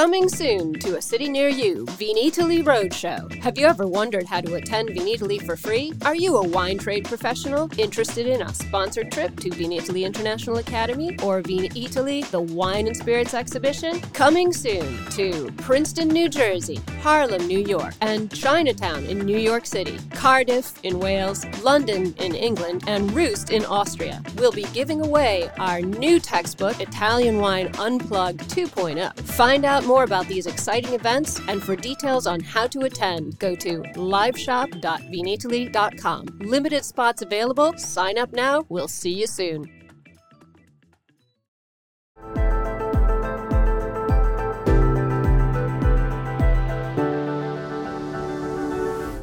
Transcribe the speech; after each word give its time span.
Coming 0.00 0.30
soon 0.30 0.72
to 0.78 0.96
a 0.96 1.02
city 1.02 1.28
near 1.28 1.50
you, 1.50 1.84
Vinitaly 1.84 2.64
Roadshow. 2.64 3.30
Have 3.42 3.58
you 3.58 3.66
ever 3.66 3.86
wondered 3.86 4.24
how 4.24 4.40
to 4.40 4.54
attend 4.54 4.88
Vinitaly 4.88 5.44
for 5.44 5.56
free? 5.56 5.92
Are 6.06 6.14
you 6.14 6.38
a 6.38 6.48
wine 6.48 6.78
trade 6.78 7.04
professional 7.04 7.68
interested 7.76 8.26
in 8.26 8.40
a 8.40 8.54
sponsored 8.54 9.12
trip 9.12 9.38
to 9.40 9.50
Vinitaly 9.50 10.06
International 10.06 10.56
Academy 10.56 11.18
or 11.22 11.42
Vinitaly, 11.42 12.24
the 12.30 12.40
Wine 12.40 12.86
and 12.86 12.96
Spirits 12.96 13.34
Exhibition? 13.34 14.00
Coming 14.14 14.54
soon 14.54 15.04
to 15.10 15.52
Princeton, 15.58 16.08
New 16.08 16.30
Jersey, 16.30 16.80
Harlem, 17.02 17.46
New 17.46 17.58
York, 17.58 17.92
and 18.00 18.34
Chinatown 18.34 19.04
in 19.04 19.18
New 19.18 19.36
York 19.36 19.66
City, 19.66 19.98
Cardiff 20.14 20.82
in 20.82 20.98
Wales, 20.98 21.44
London 21.62 22.14
in 22.20 22.34
England, 22.34 22.84
and 22.86 23.12
Rust 23.12 23.50
in 23.50 23.66
Austria. 23.66 24.22
We'll 24.38 24.50
be 24.50 24.64
giving 24.72 25.02
away 25.02 25.50
our 25.58 25.82
new 25.82 26.20
textbook, 26.20 26.80
Italian 26.80 27.36
Wine 27.36 27.70
Unplugged 27.78 28.48
2.0. 28.48 29.14
Find 29.20 29.66
out 29.66 29.89
more 29.90 30.04
about 30.04 30.28
these 30.28 30.46
exciting 30.46 30.94
events 30.94 31.40
and 31.48 31.60
for 31.60 31.74
details 31.74 32.28
on 32.28 32.38
how 32.38 32.68
to 32.68 32.82
attend, 32.82 33.36
go 33.40 33.56
to 33.56 33.80
liveshop.vinitaly.com. 33.80 36.26
Limited 36.38 36.84
spots 36.84 37.22
available. 37.22 37.76
Sign 37.76 38.16
up 38.16 38.32
now. 38.32 38.64
We'll 38.68 38.86
see 38.86 39.10
you 39.10 39.26
soon. 39.26 39.79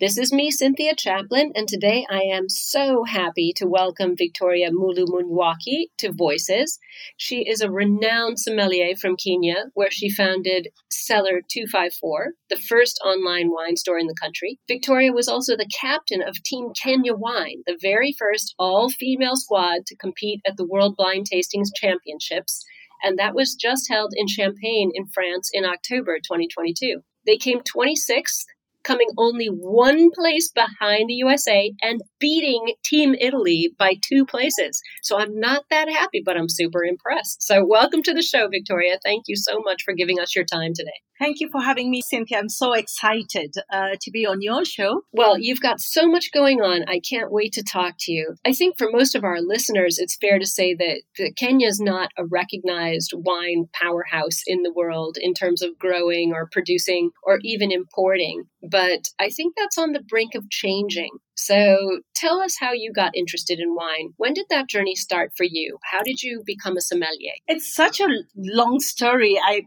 This 0.00 0.16
is 0.16 0.32
me, 0.32 0.52
Cynthia 0.52 0.94
Chaplin, 0.94 1.50
and 1.56 1.66
today 1.66 2.06
I 2.08 2.20
am 2.20 2.48
so 2.48 3.02
happy 3.02 3.52
to 3.56 3.66
welcome 3.66 4.14
Victoria 4.16 4.70
Mulu 4.70 5.06
to 5.98 6.12
Voices. 6.12 6.78
She 7.16 7.40
is 7.40 7.60
a 7.60 7.68
renowned 7.68 8.38
sommelier 8.38 8.94
from 8.94 9.16
Kenya, 9.16 9.72
where 9.74 9.90
she 9.90 10.08
founded 10.08 10.68
Cellar 10.88 11.40
254, 11.50 12.28
the 12.48 12.60
first 12.60 13.00
online 13.04 13.50
wine 13.50 13.74
store 13.76 13.98
in 13.98 14.06
the 14.06 14.14
country. 14.14 14.60
Victoria 14.68 15.12
was 15.12 15.26
also 15.26 15.56
the 15.56 15.68
captain 15.80 16.22
of 16.22 16.44
Team 16.44 16.68
Kenya 16.80 17.14
Wine, 17.14 17.64
the 17.66 17.76
very 17.82 18.14
first 18.16 18.54
all 18.56 18.90
female 18.90 19.34
squad 19.34 19.84
to 19.88 19.96
compete 19.96 20.40
at 20.46 20.56
the 20.56 20.66
World 20.66 20.94
Blind 20.96 21.26
Tastings 21.26 21.70
Championships, 21.74 22.64
and 23.02 23.18
that 23.18 23.34
was 23.34 23.56
just 23.60 23.90
held 23.90 24.12
in 24.14 24.28
Champagne 24.28 24.92
in 24.94 25.08
France 25.08 25.50
in 25.52 25.64
October 25.64 26.18
2022. 26.18 27.00
They 27.26 27.36
came 27.36 27.62
26th 27.62 28.44
coming 28.84 29.08
only 29.16 29.46
one 29.46 30.10
place 30.10 30.50
behind 30.50 31.08
the 31.08 31.14
USA 31.14 31.72
and 31.82 32.00
beating 32.18 32.74
Team 32.84 33.14
Italy 33.14 33.70
by 33.78 33.94
two 34.08 34.24
places. 34.24 34.80
So 35.02 35.18
I'm 35.18 35.38
not 35.38 35.64
that 35.70 35.88
happy, 35.88 36.22
but 36.24 36.36
I'm 36.36 36.48
super 36.48 36.84
impressed. 36.84 37.42
So 37.42 37.64
welcome 37.64 38.02
to 38.04 38.14
the 38.14 38.22
show, 38.22 38.48
Victoria. 38.48 38.98
Thank 39.04 39.24
you 39.26 39.36
so 39.36 39.60
much 39.60 39.82
for 39.84 39.94
giving 39.94 40.18
us 40.20 40.34
your 40.34 40.44
time 40.44 40.72
today. 40.74 41.00
Thank 41.18 41.40
you 41.40 41.48
for 41.50 41.60
having 41.60 41.90
me, 41.90 42.00
Cynthia. 42.00 42.38
I'm 42.38 42.48
so 42.48 42.72
excited 42.74 43.54
uh, 43.72 43.96
to 44.00 44.10
be 44.10 44.24
on 44.24 44.40
your 44.40 44.64
show. 44.64 45.02
Well, 45.12 45.38
you've 45.38 45.60
got 45.60 45.80
so 45.80 46.06
much 46.06 46.30
going 46.32 46.60
on. 46.60 46.84
I 46.88 47.00
can't 47.00 47.32
wait 47.32 47.52
to 47.54 47.62
talk 47.62 47.94
to 48.00 48.12
you. 48.12 48.36
I 48.46 48.52
think 48.52 48.78
for 48.78 48.88
most 48.90 49.14
of 49.14 49.24
our 49.24 49.40
listeners, 49.40 49.98
it's 49.98 50.16
fair 50.20 50.38
to 50.38 50.46
say 50.46 50.74
that, 50.74 51.02
that 51.18 51.36
Kenya 51.36 51.66
is 51.66 51.80
not 51.80 52.10
a 52.16 52.24
recognized 52.24 53.12
wine 53.14 53.68
powerhouse 53.72 54.42
in 54.46 54.62
the 54.62 54.72
world 54.72 55.16
in 55.20 55.34
terms 55.34 55.60
of 55.60 55.78
growing 55.78 56.32
or 56.32 56.48
producing 56.52 57.10
or 57.24 57.40
even 57.42 57.72
importing. 57.72 58.44
But 58.62 59.08
I 59.18 59.30
think 59.30 59.54
that's 59.56 59.78
on 59.78 59.92
the 59.92 60.02
brink 60.08 60.34
of 60.34 60.48
changing. 60.50 61.10
So 61.34 62.00
tell 62.14 62.40
us 62.40 62.56
how 62.58 62.72
you 62.72 62.92
got 62.92 63.16
interested 63.16 63.60
in 63.60 63.74
wine. 63.74 64.12
When 64.16 64.34
did 64.34 64.46
that 64.50 64.68
journey 64.68 64.96
start 64.96 65.32
for 65.36 65.44
you? 65.44 65.78
How 65.84 66.02
did 66.02 66.22
you 66.22 66.42
become 66.44 66.76
a 66.76 66.80
sommelier? 66.80 67.32
It's 67.46 67.72
such 67.72 68.00
a 68.00 68.08
long 68.36 68.80
story. 68.80 69.38
I 69.42 69.62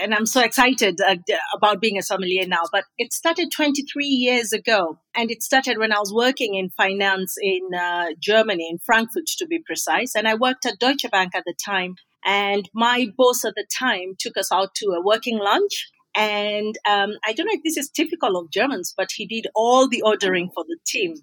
and 0.00 0.14
I'm 0.14 0.26
so 0.26 0.40
excited 0.40 1.00
uh, 1.00 1.16
about 1.54 1.80
being 1.80 1.98
a 1.98 2.02
sommelier 2.02 2.46
now, 2.46 2.62
but 2.72 2.84
it 2.96 3.12
started 3.12 3.50
23 3.54 4.06
years 4.06 4.52
ago. 4.52 4.98
And 5.14 5.30
it 5.30 5.42
started 5.42 5.78
when 5.78 5.92
I 5.92 5.98
was 5.98 6.12
working 6.12 6.54
in 6.54 6.70
finance 6.70 7.36
in 7.40 7.74
uh, 7.74 8.06
Germany, 8.20 8.68
in 8.70 8.78
Frankfurt 8.78 9.26
to 9.38 9.46
be 9.46 9.60
precise. 9.64 10.14
And 10.14 10.26
I 10.26 10.34
worked 10.34 10.66
at 10.66 10.78
Deutsche 10.78 11.10
Bank 11.10 11.34
at 11.34 11.44
the 11.44 11.54
time. 11.64 11.96
And 12.24 12.68
my 12.74 13.06
boss 13.16 13.44
at 13.44 13.54
the 13.54 13.66
time 13.78 14.14
took 14.18 14.36
us 14.36 14.50
out 14.50 14.74
to 14.76 14.86
a 14.86 15.02
working 15.04 15.38
lunch. 15.38 15.90
And 16.14 16.76
um, 16.88 17.12
I 17.24 17.32
don't 17.32 17.46
know 17.46 17.52
if 17.54 17.62
this 17.62 17.76
is 17.76 17.90
typical 17.90 18.36
of 18.36 18.50
Germans, 18.50 18.92
but 18.96 19.10
he 19.14 19.26
did 19.26 19.46
all 19.54 19.88
the 19.88 20.02
ordering 20.02 20.50
for 20.54 20.64
the 20.66 20.78
team 20.86 21.14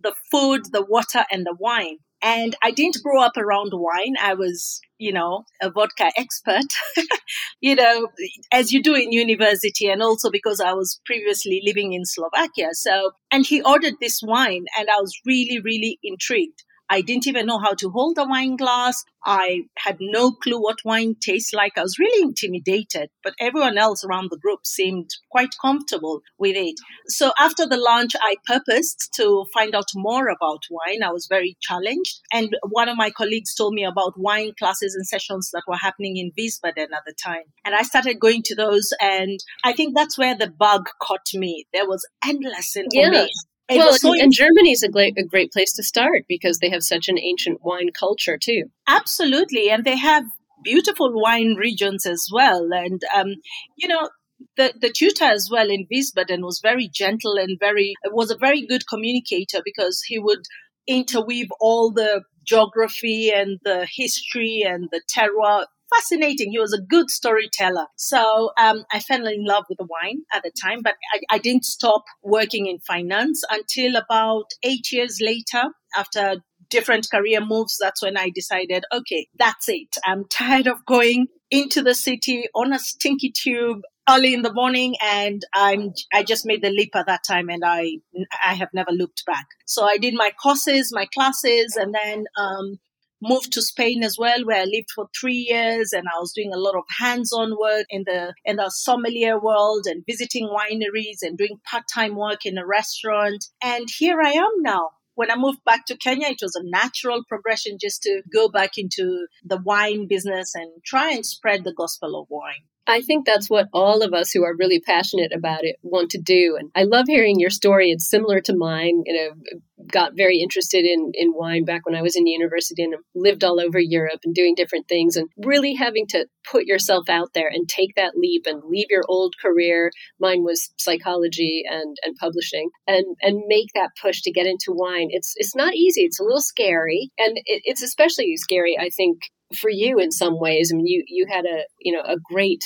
the 0.00 0.14
food, 0.30 0.66
the 0.72 0.84
water, 0.84 1.24
and 1.30 1.44
the 1.44 1.56
wine. 1.58 1.96
And 2.22 2.54
I 2.62 2.70
didn't 2.70 3.02
grow 3.02 3.20
up 3.22 3.36
around 3.36 3.72
wine. 3.72 4.14
I 4.20 4.34
was, 4.34 4.80
you 4.98 5.12
know, 5.12 5.44
a 5.60 5.70
vodka 5.70 6.10
expert, 6.16 6.66
you 7.60 7.74
know, 7.74 8.08
as 8.52 8.72
you 8.72 8.82
do 8.82 8.94
in 8.94 9.12
university, 9.12 9.88
and 9.88 10.02
also 10.02 10.30
because 10.30 10.60
I 10.60 10.72
was 10.72 11.00
previously 11.04 11.62
living 11.64 11.92
in 11.92 12.04
Slovakia. 12.04 12.68
So, 12.72 13.12
and 13.30 13.46
he 13.46 13.62
ordered 13.62 13.94
this 14.00 14.20
wine, 14.22 14.66
and 14.78 14.88
I 14.88 15.00
was 15.00 15.18
really, 15.26 15.60
really 15.60 15.98
intrigued. 16.02 16.62
I 16.88 17.00
didn't 17.00 17.26
even 17.26 17.46
know 17.46 17.58
how 17.58 17.74
to 17.74 17.90
hold 17.90 18.18
a 18.18 18.24
wine 18.24 18.56
glass. 18.56 19.04
I 19.24 19.62
had 19.76 19.96
no 20.00 20.30
clue 20.30 20.60
what 20.60 20.84
wine 20.84 21.16
tastes 21.20 21.52
like. 21.52 21.76
I 21.76 21.82
was 21.82 21.98
really 21.98 22.22
intimidated, 22.22 23.10
but 23.24 23.34
everyone 23.40 23.76
else 23.76 24.04
around 24.04 24.30
the 24.30 24.38
group 24.38 24.60
seemed 24.64 25.10
quite 25.30 25.54
comfortable 25.60 26.20
with 26.38 26.54
it. 26.56 26.76
So 27.08 27.32
after 27.38 27.66
the 27.66 27.76
lunch, 27.76 28.12
I 28.20 28.36
purposed 28.46 29.12
to 29.16 29.46
find 29.52 29.74
out 29.74 29.88
more 29.96 30.28
about 30.28 30.62
wine. 30.70 31.02
I 31.02 31.10
was 31.10 31.26
very 31.28 31.56
challenged. 31.60 32.20
And 32.32 32.56
one 32.68 32.88
of 32.88 32.96
my 32.96 33.10
colleagues 33.10 33.54
told 33.54 33.74
me 33.74 33.84
about 33.84 34.14
wine 34.16 34.52
classes 34.56 34.94
and 34.94 35.06
sessions 35.06 35.50
that 35.52 35.64
were 35.66 35.76
happening 35.76 36.16
in 36.16 36.30
Wiesbaden 36.38 36.92
at 36.94 37.04
the 37.04 37.14
time. 37.20 37.42
And 37.64 37.74
I 37.74 37.82
started 37.82 38.20
going 38.20 38.42
to 38.44 38.54
those. 38.54 38.92
And 39.00 39.40
I 39.64 39.72
think 39.72 39.96
that's 39.96 40.16
where 40.16 40.36
the 40.36 40.50
bug 40.50 40.88
caught 41.02 41.26
me. 41.34 41.66
There 41.72 41.86
was 41.86 42.06
endless 42.24 42.76
information. 42.76 43.12
Yeah 43.12 43.26
well, 43.68 43.96
and, 44.02 44.22
and 44.22 44.32
Germany 44.32 44.72
is 44.72 44.82
a 44.82 44.88
great, 44.88 45.18
a 45.18 45.24
great 45.24 45.52
place 45.52 45.72
to 45.74 45.82
start 45.82 46.24
because 46.28 46.58
they 46.58 46.70
have 46.70 46.82
such 46.82 47.08
an 47.08 47.18
ancient 47.18 47.60
wine 47.64 47.90
culture 47.98 48.38
too. 48.38 48.64
Absolutely, 48.86 49.70
and 49.70 49.84
they 49.84 49.96
have 49.96 50.24
beautiful 50.62 51.12
wine 51.12 51.56
regions 51.58 52.06
as 52.06 52.28
well. 52.32 52.68
And 52.72 53.02
um, 53.14 53.34
you 53.76 53.88
know, 53.88 54.10
the 54.56 54.74
the 54.80 54.90
tutor 54.90 55.24
as 55.24 55.48
well 55.50 55.68
in 55.68 55.86
Wiesbaden 55.92 56.42
was 56.42 56.60
very 56.62 56.88
gentle 56.88 57.36
and 57.36 57.58
very 57.58 57.94
was 58.06 58.30
a 58.30 58.36
very 58.36 58.66
good 58.66 58.86
communicator 58.86 59.60
because 59.64 60.02
he 60.06 60.18
would 60.18 60.44
interweave 60.86 61.48
all 61.60 61.92
the 61.92 62.22
geography 62.46 63.30
and 63.30 63.58
the 63.64 63.88
history 63.90 64.62
and 64.64 64.88
the 64.92 65.02
terroir 65.12 65.66
fascinating. 65.94 66.50
He 66.50 66.58
was 66.58 66.72
a 66.72 66.80
good 66.80 67.10
storyteller. 67.10 67.86
So 67.96 68.50
um, 68.58 68.84
I 68.92 69.00
fell 69.00 69.26
in 69.26 69.44
love 69.44 69.64
with 69.68 69.78
the 69.78 69.86
wine 69.88 70.22
at 70.32 70.42
the 70.42 70.52
time, 70.62 70.80
but 70.82 70.94
I, 71.12 71.36
I 71.36 71.38
didn't 71.38 71.64
stop 71.64 72.04
working 72.22 72.66
in 72.66 72.78
finance 72.80 73.42
until 73.50 73.96
about 73.96 74.46
eight 74.62 74.92
years 74.92 75.18
later 75.20 75.70
after 75.96 76.36
different 76.68 77.08
career 77.10 77.40
moves. 77.40 77.76
That's 77.80 78.02
when 78.02 78.16
I 78.16 78.30
decided, 78.34 78.84
okay, 78.92 79.28
that's 79.38 79.68
it. 79.68 79.96
I'm 80.04 80.24
tired 80.28 80.66
of 80.66 80.84
going 80.86 81.28
into 81.50 81.82
the 81.82 81.94
city 81.94 82.46
on 82.54 82.72
a 82.72 82.78
stinky 82.78 83.30
tube 83.30 83.82
early 84.08 84.34
in 84.34 84.42
the 84.42 84.52
morning 84.52 84.94
and 85.02 85.42
I'm 85.52 85.92
I 86.12 86.22
just 86.22 86.46
made 86.46 86.62
the 86.62 86.70
leap 86.70 86.94
at 86.94 87.06
that 87.06 87.22
time 87.26 87.48
and 87.48 87.62
I 87.64 87.98
I 88.44 88.54
have 88.54 88.68
never 88.72 88.90
looked 88.92 89.24
back. 89.26 89.46
So 89.66 89.84
I 89.84 89.98
did 89.98 90.14
my 90.14 90.30
courses, 90.40 90.90
my 90.92 91.06
classes 91.12 91.76
and 91.76 91.94
then 91.94 92.24
um, 92.38 92.78
moved 93.22 93.52
to 93.52 93.62
Spain 93.62 94.02
as 94.02 94.16
well, 94.18 94.44
where 94.44 94.62
I 94.62 94.64
lived 94.64 94.90
for 94.94 95.08
three 95.18 95.46
years 95.48 95.92
and 95.92 96.06
I 96.08 96.18
was 96.18 96.32
doing 96.32 96.52
a 96.52 96.58
lot 96.58 96.76
of 96.76 96.84
hands-on 96.98 97.58
work 97.58 97.86
in 97.90 98.04
the 98.04 98.34
in 98.44 98.56
the 98.56 98.70
sommelier 98.70 99.38
world 99.38 99.86
and 99.86 100.04
visiting 100.06 100.48
wineries 100.48 101.22
and 101.22 101.38
doing 101.38 101.60
part-time 101.64 102.16
work 102.16 102.44
in 102.44 102.58
a 102.58 102.66
restaurant. 102.66 103.46
And 103.62 103.88
here 103.98 104.20
I 104.20 104.30
am 104.30 104.50
now. 104.58 104.90
When 105.14 105.30
I 105.30 105.36
moved 105.36 105.64
back 105.64 105.86
to 105.86 105.96
Kenya, 105.96 106.28
it 106.28 106.42
was 106.42 106.54
a 106.54 106.62
natural 106.62 107.22
progression 107.26 107.78
just 107.80 108.02
to 108.02 108.22
go 108.30 108.48
back 108.50 108.72
into 108.76 109.26
the 109.42 109.56
wine 109.56 110.06
business 110.06 110.54
and 110.54 110.70
try 110.84 111.10
and 111.12 111.24
spread 111.24 111.64
the 111.64 111.72
gospel 111.72 112.20
of 112.20 112.26
wine. 112.28 112.64
I 112.86 113.02
think 113.02 113.26
that's 113.26 113.50
what 113.50 113.68
all 113.72 114.02
of 114.02 114.14
us 114.14 114.30
who 114.30 114.44
are 114.44 114.56
really 114.56 114.80
passionate 114.80 115.32
about 115.34 115.64
it 115.64 115.76
want 115.82 116.10
to 116.10 116.20
do. 116.20 116.56
And 116.58 116.70
I 116.74 116.84
love 116.84 117.06
hearing 117.08 117.40
your 117.40 117.50
story. 117.50 117.90
It's 117.90 118.08
similar 118.08 118.40
to 118.42 118.56
mine. 118.56 119.02
You 119.06 119.14
know, 119.14 119.50
got 119.92 120.16
very 120.16 120.38
interested 120.38 120.84
in, 120.84 121.10
in 121.14 121.32
wine 121.34 121.64
back 121.64 121.84
when 121.84 121.94
I 121.94 122.02
was 122.02 122.16
in 122.16 122.26
university 122.26 122.82
and 122.82 122.94
lived 123.14 123.44
all 123.44 123.60
over 123.60 123.78
Europe 123.78 124.20
and 124.24 124.34
doing 124.34 124.54
different 124.54 124.88
things 124.88 125.16
and 125.16 125.28
really 125.38 125.74
having 125.74 126.06
to 126.08 126.26
put 126.50 126.64
yourself 126.64 127.08
out 127.08 127.30
there 127.34 127.48
and 127.48 127.68
take 127.68 127.94
that 127.96 128.16
leap 128.16 128.44
and 128.46 128.62
leave 128.68 128.86
your 128.88 129.04
old 129.08 129.34
career. 129.40 129.90
Mine 130.20 130.42
was 130.42 130.72
psychology 130.78 131.62
and, 131.68 131.96
and 132.04 132.16
publishing 132.16 132.70
and, 132.86 133.04
and 133.20 133.42
make 133.46 133.68
that 133.74 133.90
push 134.00 134.22
to 134.22 134.32
get 134.32 134.46
into 134.46 134.68
wine. 134.68 135.08
It's, 135.10 135.34
it's 135.36 135.54
not 135.54 135.74
easy. 135.74 136.02
It's 136.02 136.20
a 136.20 136.24
little 136.24 136.40
scary. 136.40 137.10
And 137.18 137.36
it, 137.36 137.62
it's 137.64 137.82
especially 137.82 138.36
scary, 138.36 138.76
I 138.78 138.90
think, 138.90 139.18
for 139.54 139.70
you 139.70 139.98
in 139.98 140.10
some 140.10 140.38
ways. 140.38 140.70
I 140.72 140.76
mean, 140.76 140.86
you 140.86 141.04
you 141.06 141.26
had 141.28 141.44
a 141.44 141.64
you 141.80 141.92
know 141.92 142.02
a 142.02 142.16
great 142.18 142.62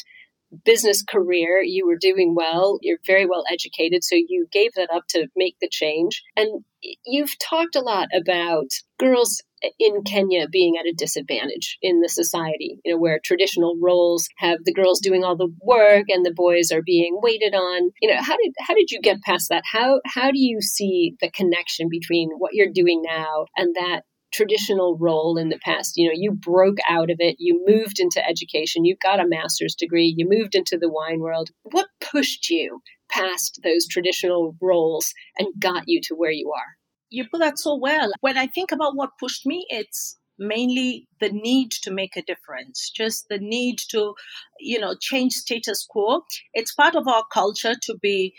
business 0.65 1.03
career. 1.03 1.62
You 1.62 1.87
were 1.87 1.99
doing 2.00 2.35
well. 2.35 2.79
You're 2.82 2.99
very 3.06 3.27
well 3.27 3.44
educated, 3.50 4.05
so 4.05 4.17
you 4.17 4.47
gave 4.50 4.73
that 4.75 4.91
up 4.93 5.05
to 5.11 5.29
make 5.37 5.56
the 5.61 5.69
change. 5.71 6.23
And 6.37 6.65
you've 7.05 7.38
talked 7.38 7.77
a 7.77 7.81
lot 7.81 8.09
about 8.15 8.67
girls 8.99 9.43
in 9.79 10.03
Kenya 10.05 10.49
being 10.49 10.77
at 10.79 10.87
a 10.87 10.94
disadvantage 10.97 11.79
in 11.82 12.00
the 12.00 12.09
society, 12.09 12.81
you 12.85 12.93
know, 12.93 12.99
where 12.99 13.21
traditional 13.23 13.76
roles 13.81 14.29
have 14.38 14.59
the 14.65 14.73
girls 14.73 15.00
doing 15.00 15.23
all 15.23 15.37
the 15.37 15.53
work 15.62 16.05
and 16.09 16.25
the 16.25 16.33
boys 16.35 16.71
are 16.73 16.83
being 16.83 17.19
waited 17.23 17.55
on. 17.55 17.91
You 18.00 18.09
know, 18.09 18.23
how 18.23 18.37
did 18.37 18.53
how 18.59 18.75
did 18.75 18.91
you 18.91 19.00
get 19.00 19.23
past 19.23 19.49
that? 19.50 19.62
How 19.71 20.00
how 20.06 20.31
do 20.31 20.38
you 20.38 20.61
see 20.61 21.15
the 21.21 21.31
connection 21.31 21.88
between 21.91 22.31
what 22.38 22.55
you're 22.55 22.73
doing 22.73 23.03
now 23.05 23.47
and 23.56 23.75
that 23.75 24.03
traditional 24.32 24.97
role 24.99 25.37
in 25.37 25.49
the 25.49 25.59
past. 25.65 25.97
You 25.97 26.09
know, 26.09 26.15
you 26.15 26.32
broke 26.32 26.79
out 26.88 27.11
of 27.11 27.17
it, 27.21 27.37
you 27.38 27.65
moved 27.67 27.99
into 27.99 28.27
education, 28.27 28.85
you 28.85 28.97
got 29.03 29.21
a 29.21 29.29
master's 29.29 29.75
degree, 29.75 30.15
you 30.17 30.27
moved 30.29 30.55
into 30.55 30.79
the 30.79 30.91
wine 30.91 31.21
world. 31.21 31.50
What 31.62 31.88
pushed 32.00 32.50
you 32.50 32.81
past 33.11 33.61
those 33.65 33.87
traditional 33.87 34.56
roles 34.61 35.12
and 35.38 35.49
got 35.59 35.85
you 35.87 36.00
to 36.05 36.15
where 36.15 36.31
you 36.31 36.53
are? 36.53 36.77
You 37.11 37.27
put 37.29 37.41
that 37.41 37.59
so 37.59 37.77
well. 37.77 38.12
When 38.21 38.38
I 38.38 38.47
think 38.47 38.71
about 38.71 38.94
what 38.94 39.19
pushed 39.19 39.44
me, 39.44 39.67
it's 39.69 40.17
mainly 40.38 41.06
the 41.21 41.31
need 41.31 41.71
to 41.71 41.91
make 41.91 42.17
a 42.17 42.23
difference, 42.23 42.91
just 42.91 43.26
the 43.29 43.38
need 43.38 43.79
to, 43.91 44.15
you 44.59 44.81
know, 44.81 44.94
change 44.99 45.35
status 45.35 45.87
quo. 45.88 46.23
It's 46.55 46.73
part 46.73 46.94
of 46.94 47.06
our 47.06 47.25
culture 47.33 47.75
to 47.83 47.99
be, 48.00 48.35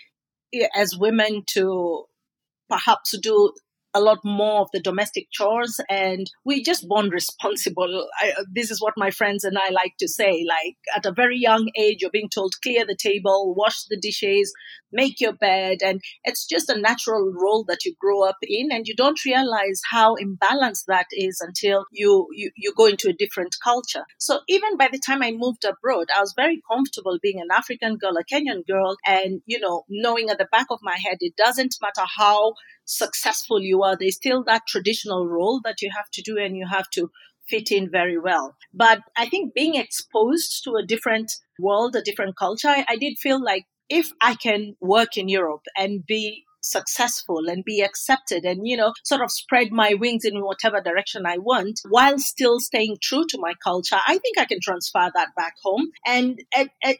eh, 0.53 0.67
as 0.75 0.97
women, 0.97 1.43
to 1.51 2.05
perhaps 2.69 3.15
do 3.19 3.53
a 3.93 3.99
lot 3.99 4.19
more 4.23 4.61
of 4.61 4.69
the 4.71 4.79
domestic 4.79 5.27
chores 5.31 5.79
and 5.89 6.31
we 6.45 6.63
just 6.63 6.87
born 6.87 7.09
responsible. 7.09 8.07
I, 8.19 8.33
this 8.51 8.71
is 8.71 8.81
what 8.81 8.93
my 8.97 9.11
friends 9.11 9.43
and 9.43 9.57
i 9.57 9.69
like 9.69 9.95
to 9.99 10.07
say 10.07 10.45
like 10.47 10.77
at 10.95 11.05
a 11.05 11.11
very 11.11 11.37
young 11.37 11.69
age 11.77 12.01
you're 12.01 12.11
being 12.11 12.29
told 12.29 12.53
clear 12.63 12.85
the 12.85 12.95
table 12.95 13.53
wash 13.55 13.83
the 13.85 13.97
dishes 13.97 14.53
make 14.91 15.19
your 15.19 15.33
bed 15.33 15.79
and 15.83 16.01
it's 16.23 16.45
just 16.45 16.69
a 16.69 16.79
natural 16.79 17.31
role 17.33 17.63
that 17.67 17.85
you 17.85 17.93
grow 17.99 18.23
up 18.23 18.37
in 18.41 18.71
and 18.71 18.87
you 18.87 18.95
don't 18.95 19.23
realize 19.25 19.81
how 19.89 20.15
imbalanced 20.15 20.85
that 20.87 21.07
is 21.11 21.41
until 21.41 21.85
you, 21.91 22.27
you 22.33 22.51
you 22.55 22.73
go 22.75 22.85
into 22.85 23.09
a 23.09 23.13
different 23.13 23.55
culture 23.63 24.03
so 24.17 24.39
even 24.47 24.77
by 24.77 24.87
the 24.91 24.99
time 24.99 25.21
i 25.21 25.31
moved 25.31 25.63
abroad 25.65 26.07
i 26.15 26.19
was 26.19 26.33
very 26.35 26.61
comfortable 26.69 27.17
being 27.21 27.39
an 27.39 27.47
african 27.51 27.97
girl 27.97 28.15
a 28.17 28.23
kenyan 28.23 28.65
girl 28.67 28.95
and 29.05 29.41
you 29.45 29.59
know 29.59 29.83
knowing 29.89 30.29
at 30.29 30.37
the 30.37 30.47
back 30.51 30.67
of 30.69 30.79
my 30.81 30.97
head 31.03 31.17
it 31.21 31.35
doesn't 31.35 31.75
matter 31.81 32.07
how 32.17 32.53
successful 32.91 33.61
you 33.61 33.83
are, 33.83 33.95
there's 33.97 34.15
still 34.15 34.43
that 34.43 34.67
traditional 34.67 35.27
role 35.27 35.61
that 35.63 35.81
you 35.81 35.89
have 35.95 36.09
to 36.11 36.21
do 36.21 36.37
and 36.37 36.55
you 36.55 36.67
have 36.69 36.89
to 36.91 37.09
fit 37.47 37.71
in 37.71 37.89
very 37.89 38.19
well. 38.19 38.55
But 38.73 38.99
I 39.17 39.27
think 39.27 39.53
being 39.53 39.75
exposed 39.75 40.63
to 40.63 40.75
a 40.75 40.85
different 40.85 41.31
world, 41.59 41.95
a 41.95 42.01
different 42.01 42.37
culture, 42.37 42.67
I, 42.67 42.85
I 42.87 42.95
did 42.97 43.17
feel 43.17 43.43
like 43.43 43.65
if 43.91 44.11
I 44.21 44.35
can 44.35 44.75
work 44.81 45.17
in 45.17 45.27
Europe 45.29 45.65
and 45.77 46.05
be 46.05 46.45
successful 46.61 47.49
and 47.49 47.65
be 47.65 47.81
accepted 47.81 48.45
and 48.45 48.67
you 48.67 48.77
know 48.77 48.93
sort 49.03 49.21
of 49.21 49.31
spread 49.31 49.71
my 49.71 49.95
wings 49.95 50.23
in 50.23 50.43
whatever 50.43 50.79
direction 50.79 51.25
i 51.25 51.35
want 51.37 51.79
while 51.89 52.19
still 52.19 52.59
staying 52.59 52.95
true 53.01 53.25
to 53.27 53.39
my 53.39 53.53
culture 53.63 53.97
i 54.07 54.17
think 54.19 54.37
i 54.37 54.45
can 54.45 54.59
transfer 54.61 55.09
that 55.15 55.29
back 55.35 55.55
home. 55.63 55.87
And 56.05 56.39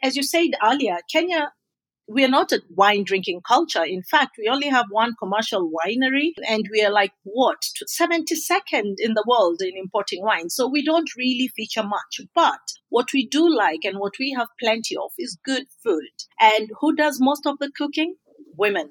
as 0.02 0.16
you 0.16 0.24
said 0.24 0.50
earlier 0.64 0.98
kenya 1.12 1.52
we 2.12 2.24
are 2.24 2.28
not 2.28 2.52
a 2.52 2.62
wine 2.70 3.04
drinking 3.04 3.40
culture. 3.46 3.84
In 3.84 4.02
fact, 4.02 4.36
we 4.38 4.48
only 4.48 4.68
have 4.68 4.86
one 4.90 5.14
commercial 5.18 5.70
winery 5.70 6.32
and 6.48 6.68
we 6.70 6.82
are 6.82 6.92
like 6.92 7.12
what 7.22 7.62
72nd 7.88 8.94
in 8.98 9.14
the 9.14 9.24
world 9.26 9.60
in 9.62 9.76
importing 9.76 10.22
wine. 10.22 10.50
So 10.50 10.68
we 10.68 10.84
don't 10.84 11.16
really 11.16 11.48
feature 11.56 11.82
much. 11.82 12.20
But 12.34 12.60
what 12.88 13.12
we 13.12 13.26
do 13.26 13.48
like 13.48 13.80
and 13.84 13.98
what 13.98 14.14
we 14.18 14.34
have 14.36 14.48
plenty 14.60 14.96
of 14.96 15.12
is 15.18 15.38
good 15.44 15.66
food. 15.82 16.10
And 16.40 16.70
who 16.80 16.94
does 16.94 17.18
most 17.20 17.46
of 17.46 17.58
the 17.58 17.70
cooking? 17.76 18.16
Women 18.54 18.90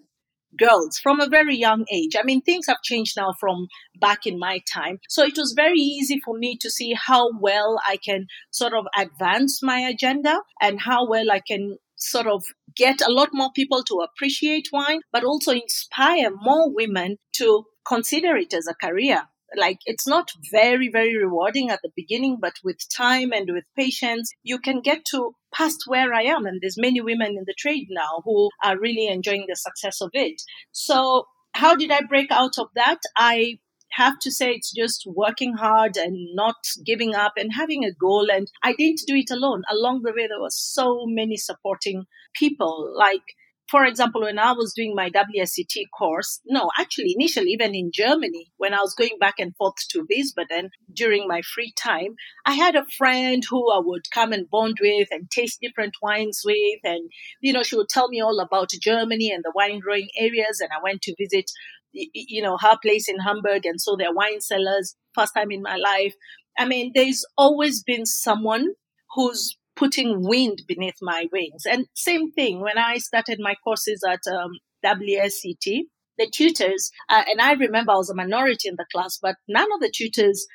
girls 0.58 0.98
from 0.98 1.20
a 1.20 1.30
very 1.30 1.56
young 1.56 1.86
age. 1.92 2.16
I 2.18 2.24
mean, 2.24 2.42
things 2.42 2.68
have 2.68 2.82
changed 2.84 3.16
now 3.18 3.34
from 3.40 3.68
back 4.00 4.26
in 4.26 4.40
my 4.40 4.60
time. 4.72 5.00
So 5.08 5.24
it 5.24 5.38
was 5.38 5.54
very 5.54 5.80
easy 5.80 6.20
for 6.20 6.38
me 6.38 6.58
to 6.62 6.70
see 6.70 6.94
how 6.94 7.32
well 7.40 7.80
I 7.88 7.98
can 7.98 8.28
sort 8.52 8.74
of 8.74 8.86
advance 8.98 9.64
my 9.64 9.80
agenda 9.80 10.42
and 10.62 10.82
how 10.82 11.08
well 11.08 11.32
I 11.32 11.40
can 11.40 11.78
sort 12.02 12.28
of 12.28 12.44
get 12.76 13.02
a 13.02 13.12
lot 13.12 13.30
more 13.34 13.52
people 13.54 13.84
to 13.84 14.02
appreciate 14.02 14.70
wine, 14.72 15.02
but 15.12 15.24
also 15.24 15.52
inspire 15.52 16.32
more 16.32 16.74
women 16.74 17.18
to 17.34 17.66
consider 17.86 18.36
it 18.36 18.54
as 18.54 18.68
a 18.68 18.86
career. 18.86 19.24
Like 19.56 19.80
it's 19.86 20.08
not 20.08 20.32
very, 20.52 20.90
very 20.90 21.18
rewarding 21.18 21.70
at 21.70 21.82
the 21.84 21.92
beginning, 21.96 22.38
but 22.42 22.54
with 22.64 22.78
time 22.96 23.34
and 23.34 23.50
with 23.52 23.66
patience, 23.78 24.32
you 24.44 24.60
can 24.60 24.82
get 24.82 25.04
to 25.12 25.36
past 25.54 25.84
where 25.88 26.14
I 26.14 26.24
am. 26.24 26.46
And 26.46 26.62
there's 26.62 26.78
many 26.78 27.02
women 27.02 27.36
in 27.38 27.44
the 27.46 27.56
trade 27.58 27.88
now 27.90 28.22
who 28.24 28.50
are 28.64 28.80
really 28.80 29.08
enjoying 29.08 29.46
the 29.48 29.56
success 29.56 30.00
of 30.02 30.12
it. 30.14 30.42
So 30.72 31.26
how 31.54 31.76
did 31.76 31.92
I 31.92 32.02
break 32.08 32.32
out 32.32 32.58
of 32.58 32.68
that? 32.76 33.00
I 33.18 33.60
have 33.92 34.20
to 34.20 34.32
say 34.32 34.52
it's 34.52 34.72
just 34.72 35.04
working 35.06 35.54
hard 35.54 35.98
and 35.98 36.16
not 36.34 36.56
giving 36.86 37.16
up 37.16 37.34
and 37.38 37.52
having 37.54 37.84
a 37.84 37.94
goal. 37.94 38.28
And 38.32 38.48
I 38.64 38.74
didn't 38.74 39.02
do 39.08 39.16
it 39.16 39.32
alone. 39.32 39.64
Along 39.70 40.02
the 40.02 40.14
way, 40.14 40.28
there 40.28 40.40
were 40.40 40.50
so 40.50 41.06
many 41.06 41.38
supporting 41.38 42.06
people. 42.34 42.94
Like, 42.98 43.24
for 43.70 43.86
example, 43.86 44.24
when 44.24 44.38
I 44.38 44.52
was 44.52 44.74
doing 44.74 44.94
my 44.96 45.10
WSET 45.10 45.84
course, 45.98 46.42
no, 46.46 46.70
actually, 46.78 47.16
initially, 47.18 47.52
even 47.52 47.74
in 47.74 47.92
Germany, 47.94 48.52
when 48.58 48.74
I 48.74 48.82
was 48.82 48.94
going 48.94 49.18
back 49.18 49.36
and 49.40 49.56
forth 49.56 49.76
to 49.92 50.06
Wiesbaden 50.12 50.72
during 50.94 51.26
my 51.26 51.42
free 51.42 51.74
time, 51.82 52.16
I 52.46 52.56
had 52.56 52.76
a 52.76 52.86
friend 52.98 53.42
who 53.50 53.72
I 53.72 53.80
would 53.80 54.12
come 54.14 54.34
and 54.34 54.50
bond 54.50 54.80
with 54.82 55.08
and 55.12 55.32
taste 55.32 55.60
different 55.62 55.96
wines 56.02 56.42
with. 56.44 56.80
And, 56.84 57.10
you 57.40 57.54
know, 57.54 57.64
she 57.64 57.78
would 57.78 57.88
tell 57.88 58.10
me 58.10 58.20
all 58.20 58.42
about 58.42 58.72
Germany 58.72 59.32
and 59.32 59.42
the 59.42 59.54
wine 59.56 59.80
growing 59.80 60.10
areas. 60.20 60.60
And 60.60 60.70
I 60.78 60.84
went 60.84 61.02
to 61.04 61.16
visit 61.18 61.50
you 61.94 62.42
know, 62.42 62.58
her 62.58 62.78
place 62.82 63.10
in 63.10 63.20
Hamburg 63.20 63.66
and 63.66 63.80
so 63.80 63.96
their 63.96 64.14
wine 64.14 64.42
cellars, 64.42 64.96
first 65.14 65.34
time 65.36 65.52
in 65.52 65.62
my 65.62 65.76
life. 65.76 66.14
I 66.58 66.66
mean, 66.66 66.92
there's 66.94 67.26
always 67.38 67.84
been 67.84 68.06
someone 68.06 68.74
who's 69.16 69.58
putting 69.76 70.28
wind 70.28 70.64
beneath 70.68 70.98
my 71.02 71.28
wings. 71.32 71.64
And 71.66 71.88
same 71.96 72.32
thing 72.32 72.62
when 72.62 72.78
I 72.78 72.98
started 72.98 73.40
my 73.40 73.56
courses 73.64 74.04
at 74.08 74.20
um, 74.32 74.52
WSET, 74.86 75.86
the 76.18 76.30
tutors, 76.32 76.92
uh, 77.10 77.24
and 77.28 77.42
I 77.42 77.54
remember 77.54 77.94
I 77.94 77.96
was 77.96 78.10
a 78.10 78.16
minority 78.16 78.68
in 78.68 78.76
the 78.78 78.86
class, 78.94 79.18
but 79.22 79.38
none 79.48 79.72
of 79.74 79.80
the 79.80 79.92
tutors 79.94 80.46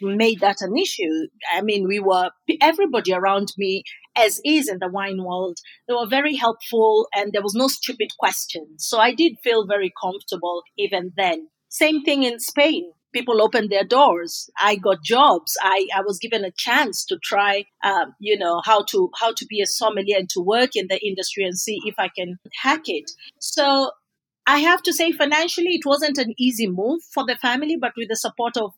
made 0.00 0.40
that 0.40 0.56
an 0.60 0.76
issue. 0.76 1.28
I 1.52 1.62
mean, 1.62 1.86
we 1.86 2.00
were, 2.00 2.30
everybody 2.60 3.12
around 3.12 3.52
me 3.56 3.84
as 4.16 4.40
is 4.44 4.68
in 4.68 4.78
the 4.78 4.88
wine 4.88 5.22
world. 5.24 5.58
They 5.88 5.94
were 5.94 6.06
very 6.06 6.34
helpful 6.34 7.08
and 7.14 7.32
there 7.32 7.42
was 7.42 7.54
no 7.54 7.68
stupid 7.68 8.12
questions. 8.18 8.86
So 8.86 8.98
I 8.98 9.14
did 9.14 9.38
feel 9.42 9.66
very 9.66 9.92
comfortable 10.00 10.62
even 10.78 11.12
then. 11.16 11.48
Same 11.68 12.02
thing 12.02 12.22
in 12.22 12.38
Spain. 12.38 12.92
People 13.14 13.42
opened 13.42 13.70
their 13.70 13.84
doors. 13.84 14.48
I 14.58 14.76
got 14.76 15.02
jobs. 15.02 15.56
I, 15.62 15.86
I 15.94 16.00
was 16.00 16.18
given 16.18 16.44
a 16.44 16.50
chance 16.50 17.04
to 17.06 17.18
try, 17.22 17.64
um, 17.84 18.14
you 18.18 18.38
know, 18.38 18.62
how 18.64 18.84
to 18.84 19.10
how 19.20 19.32
to 19.34 19.46
be 19.46 19.60
a 19.60 19.66
sommelier 19.66 20.16
and 20.18 20.30
to 20.30 20.40
work 20.40 20.70
in 20.74 20.86
the 20.88 20.98
industry 21.06 21.44
and 21.44 21.58
see 21.58 21.78
if 21.84 21.94
I 21.98 22.08
can 22.08 22.38
hack 22.62 22.82
it. 22.86 23.10
So 23.38 23.90
I 24.46 24.58
have 24.60 24.82
to 24.84 24.92
say, 24.92 25.12
financially, 25.12 25.74
it 25.74 25.86
wasn't 25.86 26.18
an 26.18 26.34
easy 26.38 26.66
move 26.68 27.02
for 27.12 27.24
the 27.26 27.36
family, 27.36 27.76
but 27.78 27.92
with 27.96 28.08
the 28.08 28.16
support 28.16 28.56
of 28.56 28.72